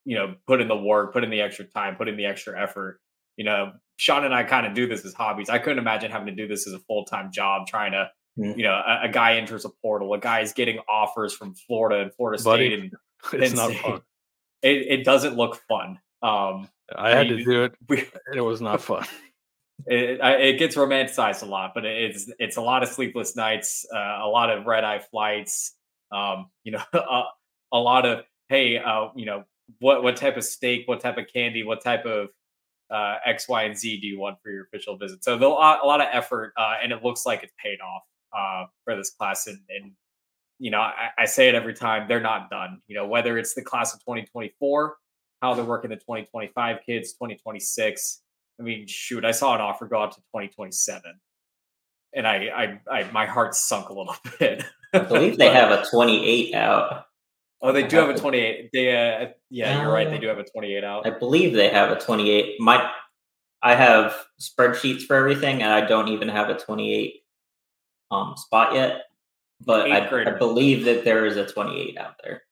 you 0.06 0.16
know, 0.18 0.34
put 0.47 0.60
in 0.60 0.68
the 0.68 0.76
work, 0.76 1.14
put 1.14 1.24
in 1.24 1.30
the 1.30 1.41
extra 1.41 1.66
time, 1.66 1.95
put 1.95 2.08
in 2.10 2.18
the 2.18 2.26
extra 2.26 2.60
effort. 2.60 2.99
You 3.38 3.45
know, 3.45 3.74
Sean 3.97 4.26
and 4.26 4.34
I 4.34 4.43
kind 4.43 4.66
of 4.66 4.74
do 4.74 4.88
this 4.88 5.06
as 5.06 5.14
hobbies. 5.14 5.49
I 5.49 5.60
couldn't 5.60 5.80
imagine 5.80 6.10
having 6.10 6.28
to 6.28 6.36
do 6.36 6.47
this 6.47 6.66
as 6.66 6.74
a 6.74 6.80
full 6.80 7.06
time 7.06 7.32
job, 7.32 7.68
trying 7.68 7.91
to 7.91 8.10
Mm. 8.38 8.58
You 8.58 8.64
know, 8.64 8.74
a, 8.74 9.01
a 9.04 9.10
guy 9.10 9.36
enters 9.36 9.66
a 9.66 9.70
portal, 9.70 10.14
a 10.14 10.20
guy's 10.20 10.54
getting 10.54 10.80
offers 10.89 11.34
from 11.34 11.54
Florida 11.54 12.01
and 12.01 12.14
Florida 12.14 12.43
Buddy, 12.43 12.68
State, 12.68 12.80
and 12.80 12.93
It's 13.43 13.54
not 13.54 13.70
State. 13.70 13.82
fun. 13.82 14.01
it, 14.62 14.99
it 14.99 15.04
doesn't 15.04 15.36
look 15.36 15.62
fun. 15.68 15.99
Um, 16.22 16.70
I 16.95 17.12
had 17.12 17.28
mean, 17.28 17.38
to 17.39 17.43
do 17.43 17.64
it. 17.66 17.76
we, 17.89 17.99
and 17.99 18.36
It 18.36 18.41
was 18.41 18.62
not 18.62 18.82
fun. 18.82 19.06
it, 19.86 20.20
it 20.22 20.58
gets 20.60 20.76
romanticized 20.76 21.43
a 21.43 21.45
lot, 21.45 21.74
but 21.76 21.86
it's 21.86 22.32
it's 22.39 22.58
a 22.58 22.62
lot 22.62 22.82
of 22.82 22.89
sleepless 22.89 23.36
nights, 23.36 23.86
uh, 23.93 24.20
a 24.24 24.28
lot 24.28 24.49
of 24.49 24.66
red 24.66 24.84
eye 24.84 24.99
flights. 24.99 25.76
Um, 26.14 26.47
you 26.64 26.72
know, 26.72 26.82
a, 26.93 27.24
a 27.72 27.78
lot 27.78 28.05
of 28.05 28.24
hey, 28.49 28.78
uh, 28.78 29.07
you 29.16 29.26
know, 29.26 29.43
what 29.80 30.03
what 30.03 30.16
type 30.16 30.38
of 30.38 30.43
steak, 30.43 30.88
what 30.88 30.99
type 30.99 31.18
of 31.18 31.26
candy, 31.34 31.64
what 31.64 31.84
type 31.84 32.05
of 32.05 32.30
uh, 32.91 33.16
X, 33.26 33.47
Y, 33.47 33.64
and 33.64 33.78
Z 33.78 33.99
do 33.99 34.07
you 34.07 34.20
want 34.20 34.38
for 34.43 34.51
your 34.51 34.66
official 34.66 34.97
visit? 34.97 35.24
So 35.24 35.38
the, 35.38 35.47
a 35.47 35.49
lot 35.49 36.01
of 36.01 36.07
effort, 36.11 36.53
uh, 36.57 36.76
and 36.82 36.91
it 36.91 37.03
looks 37.03 37.26
like 37.26 37.43
it's 37.43 37.53
paid 37.61 37.80
off 37.82 38.03
uh, 38.38 38.68
for 38.84 38.95
this 38.95 39.11
class. 39.11 39.47
And, 39.47 39.59
and 39.70 39.91
you 40.59 40.72
know, 40.72 40.80
I, 40.80 41.09
I 41.18 41.26
say 41.26 41.49
it 41.49 41.55
every 41.55 41.74
time: 41.74 42.07
they're 42.07 42.22
not 42.22 42.49
done. 42.49 42.82
You 42.88 42.95
know, 42.95 43.07
whether 43.07 43.38
it's 43.38 43.53
the 43.53 43.61
class 43.61 43.93
of 43.93 43.99
2024, 44.01 44.95
how 45.41 45.53
they're 45.53 45.66
working 45.66 45.89
the 45.89 45.97
2025 45.97 46.78
kids, 46.86 47.14
2026. 47.14 48.22
I 48.59 48.64
mean, 48.64 48.86
shoot, 48.88 49.26
I 49.26 49.32
saw 49.32 49.55
an 49.55 49.61
offer 49.61 49.88
go 49.88 50.01
out 50.03 50.11
to 50.11 50.20
2027, 50.20 51.01
and 52.14 52.28
I, 52.28 52.80
I, 52.89 52.99
I 52.99 53.11
my 53.11 53.26
heart 53.26 53.55
sunk 53.55 53.89
a 53.89 53.93
little 53.93 54.16
bit. 54.39 54.64
I 54.93 54.99
believe 54.99 55.37
they 55.37 55.49
have 55.49 55.71
a 55.71 55.83
28 55.85 56.53
out. 56.53 57.05
Oh, 57.61 57.71
they 57.71 57.87
do 57.87 57.97
have 57.97 58.09
a 58.09 58.17
28. 58.17 58.69
They, 58.73 58.91
uh, 58.91 59.27
yeah, 59.49 59.81
you're 59.81 59.91
right. 59.91 60.09
They 60.09 60.19
do 60.19 60.27
have 60.27 60.37
a 60.37 60.43
28 60.43 60.83
out. 60.83 61.07
I 61.07 61.11
believe 61.11 61.53
they 61.53 61.69
have 61.69 61.91
a 61.91 61.99
28. 61.99 62.59
My, 62.59 62.91
I 63.61 63.75
have 63.75 64.15
spreadsheets 64.39 65.03
for 65.03 65.15
everything, 65.15 65.63
and 65.63 65.71
I 65.71 65.81
don't 65.85 66.09
even 66.09 66.27
have 66.29 66.49
a 66.49 66.55
28 66.55 67.23
um, 68.11 68.35
spot 68.37 68.75
yet. 68.75 69.03
But 69.65 69.91
I, 69.91 70.25
I 70.25 70.37
believe 70.37 70.85
that 70.85 71.05
there 71.05 71.25
is 71.25 71.37
a 71.37 71.45
28 71.45 71.97
out 71.97 72.15
there. 72.23 72.43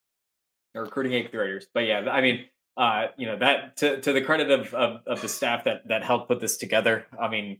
They're 0.74 0.84
recruiting 0.84 1.14
eighth 1.14 1.32
graders. 1.32 1.68
But 1.74 1.82
yeah, 1.82 2.10
I 2.10 2.22
mean, 2.22 2.46
uh, 2.78 3.08
you 3.18 3.28
know, 3.28 3.38
that 3.38 3.76
to, 3.78 4.00
to 4.00 4.14
the 4.14 4.22
credit 4.22 4.50
of, 4.50 4.74
of 4.74 5.02
of 5.06 5.22
the 5.22 5.28
staff 5.28 5.66
that 5.66 5.88
that 5.90 6.04
helped 6.04 6.30
put 6.30 6.40
this 6.40 6.56
together. 6.56 7.06
I 7.20 7.28
mean, 7.28 7.60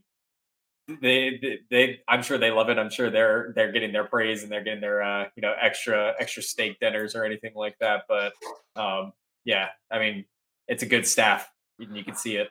they, 0.88 1.38
they 1.40 1.58
they 1.70 2.00
I'm 2.08 2.22
sure 2.22 2.38
they 2.38 2.50
love 2.50 2.68
it. 2.68 2.78
I'm 2.78 2.90
sure 2.90 3.10
they're 3.10 3.52
they're 3.54 3.72
getting 3.72 3.92
their 3.92 4.04
praise 4.04 4.42
and 4.42 4.50
they're 4.50 4.64
getting 4.64 4.80
their 4.80 5.02
uh, 5.02 5.28
you 5.36 5.42
know, 5.42 5.54
extra 5.60 6.14
extra 6.18 6.42
steak 6.42 6.78
dinners 6.80 7.14
or 7.14 7.24
anything 7.24 7.52
like 7.54 7.76
that. 7.80 8.04
But 8.08 8.32
um 8.76 9.12
yeah, 9.44 9.68
I 9.90 9.98
mean, 9.98 10.24
it's 10.68 10.82
a 10.82 10.86
good 10.86 11.06
staff. 11.06 11.50
You, 11.78 11.88
you 11.92 12.04
can 12.04 12.14
see 12.14 12.36
it. 12.36 12.48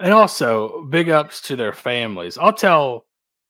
And 0.00 0.12
also, 0.12 0.84
big 0.90 1.08
ups 1.08 1.40
to 1.42 1.56
their 1.56 1.72
families. 1.72 2.36
I'll 2.36 2.52
tell, 2.52 3.06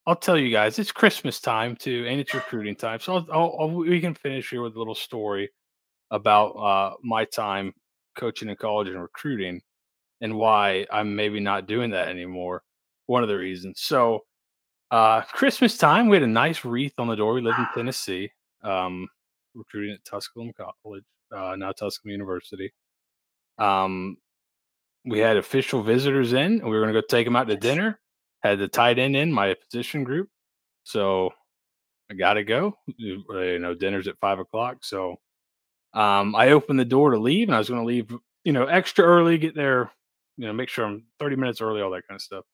I'll 0.06 0.14
tell 0.14 0.38
you 0.38 0.50
guys, 0.50 0.78
it's 0.78 0.92
Christmas 0.92 1.40
time 1.40 1.74
too, 1.74 2.06
and 2.08 2.20
it's 2.20 2.34
recruiting 2.34 2.76
time. 2.76 3.00
So 3.00 3.14
I'll, 3.14 3.26
I'll, 3.32 3.56
I'll, 3.58 3.70
we 3.70 4.00
can 4.00 4.14
finish 4.14 4.50
here 4.50 4.62
with 4.62 4.76
a 4.76 4.78
little 4.78 4.94
story 4.94 5.50
about 6.10 6.50
uh, 6.50 6.94
my 7.02 7.24
time 7.24 7.72
coaching 8.16 8.48
in 8.48 8.56
college 8.56 8.88
and 8.88 9.00
recruiting, 9.00 9.62
and 10.20 10.36
why 10.36 10.86
I'm 10.92 11.16
maybe 11.16 11.40
not 11.40 11.66
doing 11.66 11.90
that 11.90 12.08
anymore. 12.08 12.62
One 13.06 13.22
of 13.22 13.28
the 13.28 13.36
reasons. 13.36 13.80
So, 13.82 14.20
uh, 14.90 15.22
Christmas 15.22 15.76
time, 15.76 16.08
we 16.08 16.16
had 16.16 16.22
a 16.22 16.28
nice 16.28 16.64
wreath 16.64 16.94
on 16.98 17.08
the 17.08 17.16
door. 17.16 17.34
We 17.34 17.42
live 17.42 17.58
in 17.58 17.66
Tennessee, 17.74 18.30
um, 18.62 19.08
recruiting 19.54 19.94
at 19.94 20.04
Tusculum 20.04 20.52
College, 20.56 21.04
uh, 21.36 21.56
now 21.56 21.72
Tusculum 21.72 22.12
University. 22.12 22.72
Um, 23.58 24.16
we 25.04 25.18
had 25.18 25.36
official 25.36 25.82
visitors 25.82 26.32
in 26.32 26.60
and 26.60 26.64
we 26.64 26.70
were 26.70 26.80
going 26.80 26.92
to 26.92 27.00
go 27.00 27.06
take 27.06 27.26
them 27.26 27.36
out 27.36 27.48
to 27.48 27.56
dinner 27.56 28.00
had 28.42 28.58
the 28.58 28.68
tight 28.68 28.98
end 28.98 29.16
in 29.16 29.32
my 29.32 29.54
position 29.54 30.04
group 30.04 30.28
so 30.82 31.30
i 32.10 32.14
gotta 32.14 32.42
go 32.44 32.74
you 32.96 33.22
you 33.30 33.58
know 33.58 33.74
dinner's 33.74 34.08
at 34.08 34.18
five 34.18 34.38
o'clock 34.38 34.78
so 34.82 35.16
um 35.94 36.34
i 36.34 36.50
opened 36.50 36.78
the 36.78 36.84
door 36.84 37.10
to 37.10 37.18
leave 37.18 37.48
and 37.48 37.54
i 37.54 37.58
was 37.58 37.68
going 37.68 37.80
to 37.80 37.86
leave 37.86 38.14
you 38.44 38.52
know 38.52 38.66
extra 38.66 39.04
early 39.04 39.38
get 39.38 39.54
there 39.54 39.90
you 40.36 40.46
know 40.46 40.52
make 40.52 40.68
sure 40.68 40.84
i'm 40.84 41.04
30 41.18 41.36
minutes 41.36 41.60
early 41.60 41.80
all 41.80 41.90
that 41.90 42.06
kind 42.08 42.16
of 42.16 42.22
stuff 42.22 42.44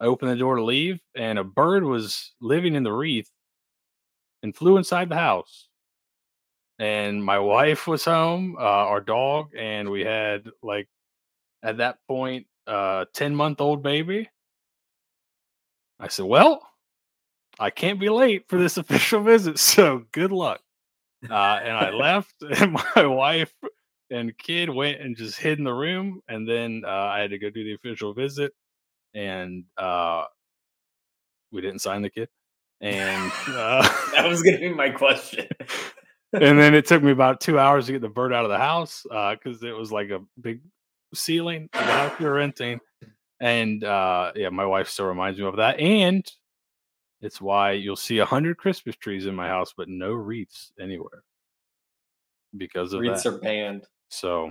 i 0.00 0.06
opened 0.06 0.30
the 0.30 0.36
door 0.36 0.56
to 0.56 0.64
leave 0.64 1.00
and 1.16 1.38
a 1.38 1.44
bird 1.44 1.84
was 1.84 2.32
living 2.40 2.74
in 2.74 2.82
the 2.82 2.92
wreath 2.92 3.30
and 4.42 4.54
flew 4.54 4.76
inside 4.76 5.08
the 5.08 5.16
house. 5.16 5.68
And 6.78 7.24
my 7.24 7.40
wife 7.40 7.88
was 7.88 8.04
home 8.04 8.56
uh, 8.56 8.62
our 8.62 9.00
dog 9.00 9.48
and 9.56 9.90
we 9.90 10.02
had 10.04 10.48
like 10.62 10.88
at 11.62 11.78
that 11.78 11.98
point 12.06 12.46
uh 12.66 13.06
10 13.14 13.34
month 13.34 13.60
old 13.60 13.82
baby. 13.82 14.28
I 16.00 16.08
said 16.08 16.26
well 16.26 16.62
i 17.58 17.70
can't 17.70 17.98
be 17.98 18.08
late 18.08 18.44
for 18.48 18.58
this 18.58 18.76
official 18.82 19.22
visit 19.22 19.58
so 19.58 20.04
good 20.12 20.32
luck. 20.32 20.60
Uh 21.28 21.58
and 21.62 21.76
i 21.76 21.90
left 22.06 22.34
and 22.42 22.72
my 22.94 23.06
wife 23.06 23.52
and 24.10 24.36
kid 24.38 24.70
went 24.70 25.00
and 25.00 25.16
just 25.16 25.38
hid 25.38 25.58
in 25.58 25.64
the 25.64 25.72
room 25.72 26.20
and 26.28 26.48
then 26.48 26.82
uh, 26.86 26.90
i 26.90 27.18
had 27.20 27.30
to 27.30 27.38
go 27.38 27.50
do 27.50 27.64
the 27.64 27.74
official 27.74 28.14
visit 28.14 28.52
and 29.14 29.64
uh 29.76 30.24
we 31.50 31.60
didn't 31.60 31.80
sign 31.80 32.02
the 32.02 32.10
kid 32.10 32.28
and 32.80 33.32
uh 33.48 33.82
That 34.14 34.28
was 34.28 34.42
gonna 34.42 34.58
be 34.58 34.68
my 34.72 34.90
question. 34.90 35.46
and 36.32 36.58
then 36.58 36.74
it 36.74 36.86
took 36.86 37.02
me 37.02 37.10
about 37.10 37.40
two 37.40 37.58
hours 37.58 37.86
to 37.86 37.92
get 37.92 38.02
the 38.02 38.08
bird 38.08 38.32
out 38.32 38.44
of 38.44 38.50
the 38.50 38.58
house 38.58 39.06
uh, 39.10 39.34
because 39.34 39.62
it 39.62 39.74
was 39.74 39.90
like 39.90 40.10
a 40.10 40.20
big 40.40 40.60
ceiling 41.14 41.68
of 41.72 41.86
the 41.86 41.92
house 41.92 42.18
we 42.18 42.26
were 42.26 42.34
renting. 42.34 42.80
And 43.40 43.82
uh, 43.82 44.32
yeah, 44.34 44.50
my 44.50 44.66
wife 44.66 44.88
still 44.88 45.06
reminds 45.06 45.38
me 45.38 45.46
of 45.46 45.56
that. 45.56 45.80
And 45.80 46.30
it's 47.20 47.40
why 47.40 47.72
you'll 47.72 47.96
see 47.96 48.18
a 48.18 48.24
hundred 48.24 48.58
Christmas 48.58 48.96
trees 48.96 49.26
in 49.26 49.34
my 49.34 49.48
house, 49.48 49.72
but 49.76 49.88
no 49.88 50.12
wreaths 50.12 50.72
anywhere 50.78 51.22
because 52.56 52.92
of 52.92 53.00
Wreaths 53.00 53.22
that. 53.24 53.34
are 53.34 53.38
banned. 53.38 53.84
So 54.10 54.50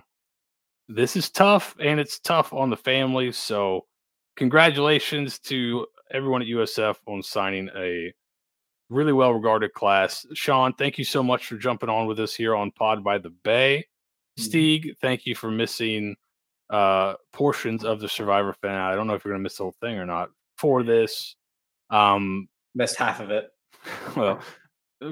this 0.87 1.15
is 1.15 1.29
tough, 1.29 1.75
and 1.79 1.99
it's 1.99 2.19
tough 2.19 2.53
on 2.53 2.69
the 2.69 2.77
families. 2.77 3.37
So 3.37 3.85
congratulations 4.37 5.39
to 5.39 5.85
everyone 6.11 6.41
at 6.41 6.47
USF 6.47 6.95
on 7.07 7.21
signing 7.21 7.69
a 7.75 8.13
really 8.89 9.11
well 9.11 9.33
regarded 9.33 9.73
class. 9.73 10.25
Sean, 10.33 10.73
thank 10.73 10.97
you 10.97 11.03
so 11.03 11.21
much 11.21 11.47
for 11.47 11.57
jumping 11.57 11.89
on 11.89 12.07
with 12.07 12.19
us 12.19 12.33
here 12.33 12.55
on 12.55 12.71
Pod 12.71 13.03
by 13.03 13.17
the 13.17 13.31
Bay. 13.43 13.85
Mhm. 14.39 14.43
Steeg, 14.47 14.97
thank 14.99 15.25
you 15.25 15.35
for 15.35 15.51
missing 15.51 16.15
uh 16.69 17.15
portions 17.33 17.83
of 17.85 17.99
the 17.99 18.07
Survivor 18.09 18.53
fan. 18.53 18.75
I 18.75 18.95
don't 18.95 19.07
know 19.07 19.13
if 19.15 19.23
you're 19.25 19.33
gonna 19.33 19.43
miss 19.43 19.57
the 19.57 19.63
whole 19.63 19.75
thing 19.81 19.97
or 19.97 20.05
not 20.05 20.29
for 20.57 20.83
this. 20.83 21.35
Um 21.89 22.47
Missed 22.75 22.97
half 22.97 23.19
of 23.19 23.31
it. 23.31 23.49
well 24.15 24.39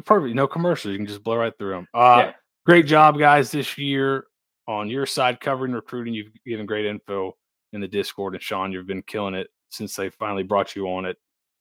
perfect. 0.06 0.36
No 0.36 0.48
commercials. 0.48 0.92
You 0.92 0.98
can 0.98 1.08
just 1.08 1.24
blow 1.24 1.38
right 1.38 1.54
through 1.58 1.72
them. 1.72 1.88
Uh 1.94 2.16
Yeah. 2.28 2.34
great 2.66 2.86
job, 2.86 3.18
guys, 3.18 3.52
this 3.52 3.78
year 3.78 4.26
on 4.68 4.90
your 4.90 5.06
side 5.06 5.40
covering 5.40 5.72
recruiting. 5.74 6.14
You've 6.14 6.32
given 6.46 6.66
great 6.66 6.86
info 6.86 7.36
in 7.76 7.82
the 7.82 7.88
Discord, 7.88 8.34
and 8.34 8.42
Sean, 8.42 8.72
you've 8.72 8.88
been 8.88 9.04
killing 9.04 9.36
it 9.36 9.48
since 9.70 9.96
they 9.96 10.10
finally 10.10 10.44
brought 10.44 10.76
you 10.76 10.88
on 10.88 11.06
at 11.06 11.18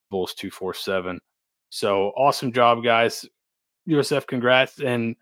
Bulls 0.09 0.33
two 0.33 0.49
four 0.49 0.73
seven. 0.73 1.19
So 1.69 2.13
awesome 2.15 2.51
job, 2.51 2.83
guys. 2.83 3.25
USF, 3.87 4.25
congrats. 4.27 4.79
And 4.79 5.15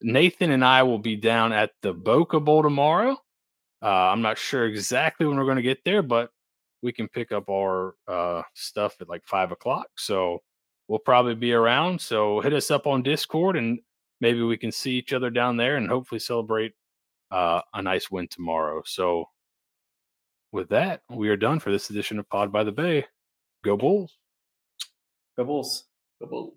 Nathan 0.00 0.50
and 0.52 0.64
I 0.64 0.82
will 0.82 0.98
be 0.98 1.16
down 1.16 1.52
at 1.52 1.72
the 1.82 1.92
Boca 1.92 2.40
Bowl 2.40 2.62
tomorrow. 2.62 3.16
Uh, 3.82 3.86
I'm 3.86 4.22
not 4.22 4.38
sure 4.38 4.66
exactly 4.66 5.26
when 5.26 5.36
we're 5.36 5.44
going 5.44 5.56
to 5.56 5.62
get 5.62 5.84
there, 5.84 6.02
but 6.02 6.30
we 6.82 6.92
can 6.92 7.08
pick 7.08 7.32
up 7.32 7.48
our 7.48 7.94
uh, 8.06 8.42
stuff 8.54 8.96
at 9.00 9.08
like 9.08 9.24
five 9.24 9.52
o'clock. 9.52 9.88
So 9.96 10.42
we'll 10.88 10.98
probably 10.98 11.34
be 11.34 11.52
around. 11.52 12.00
So 12.00 12.40
hit 12.40 12.52
us 12.52 12.70
up 12.70 12.86
on 12.86 13.02
Discord 13.02 13.56
and 13.56 13.80
maybe 14.20 14.42
we 14.42 14.56
can 14.56 14.72
see 14.72 14.92
each 14.92 15.12
other 15.12 15.30
down 15.30 15.56
there 15.56 15.76
and 15.76 15.88
hopefully 15.88 16.18
celebrate 16.18 16.72
uh, 17.30 17.60
a 17.74 17.82
nice 17.82 18.10
win 18.10 18.28
tomorrow. 18.28 18.82
So 18.86 19.28
with 20.56 20.70
that, 20.70 21.02
we 21.08 21.28
are 21.28 21.36
done 21.36 21.60
for 21.60 21.70
this 21.70 21.90
edition 21.90 22.18
of 22.18 22.28
Pod 22.28 22.50
by 22.50 22.64
the 22.64 22.72
Bay. 22.72 23.06
Go 23.62 23.76
Bulls. 23.76 24.16
Go 25.36 25.44
Bulls. 25.44 25.84
Go 26.20 26.26
Bulls. 26.26 26.54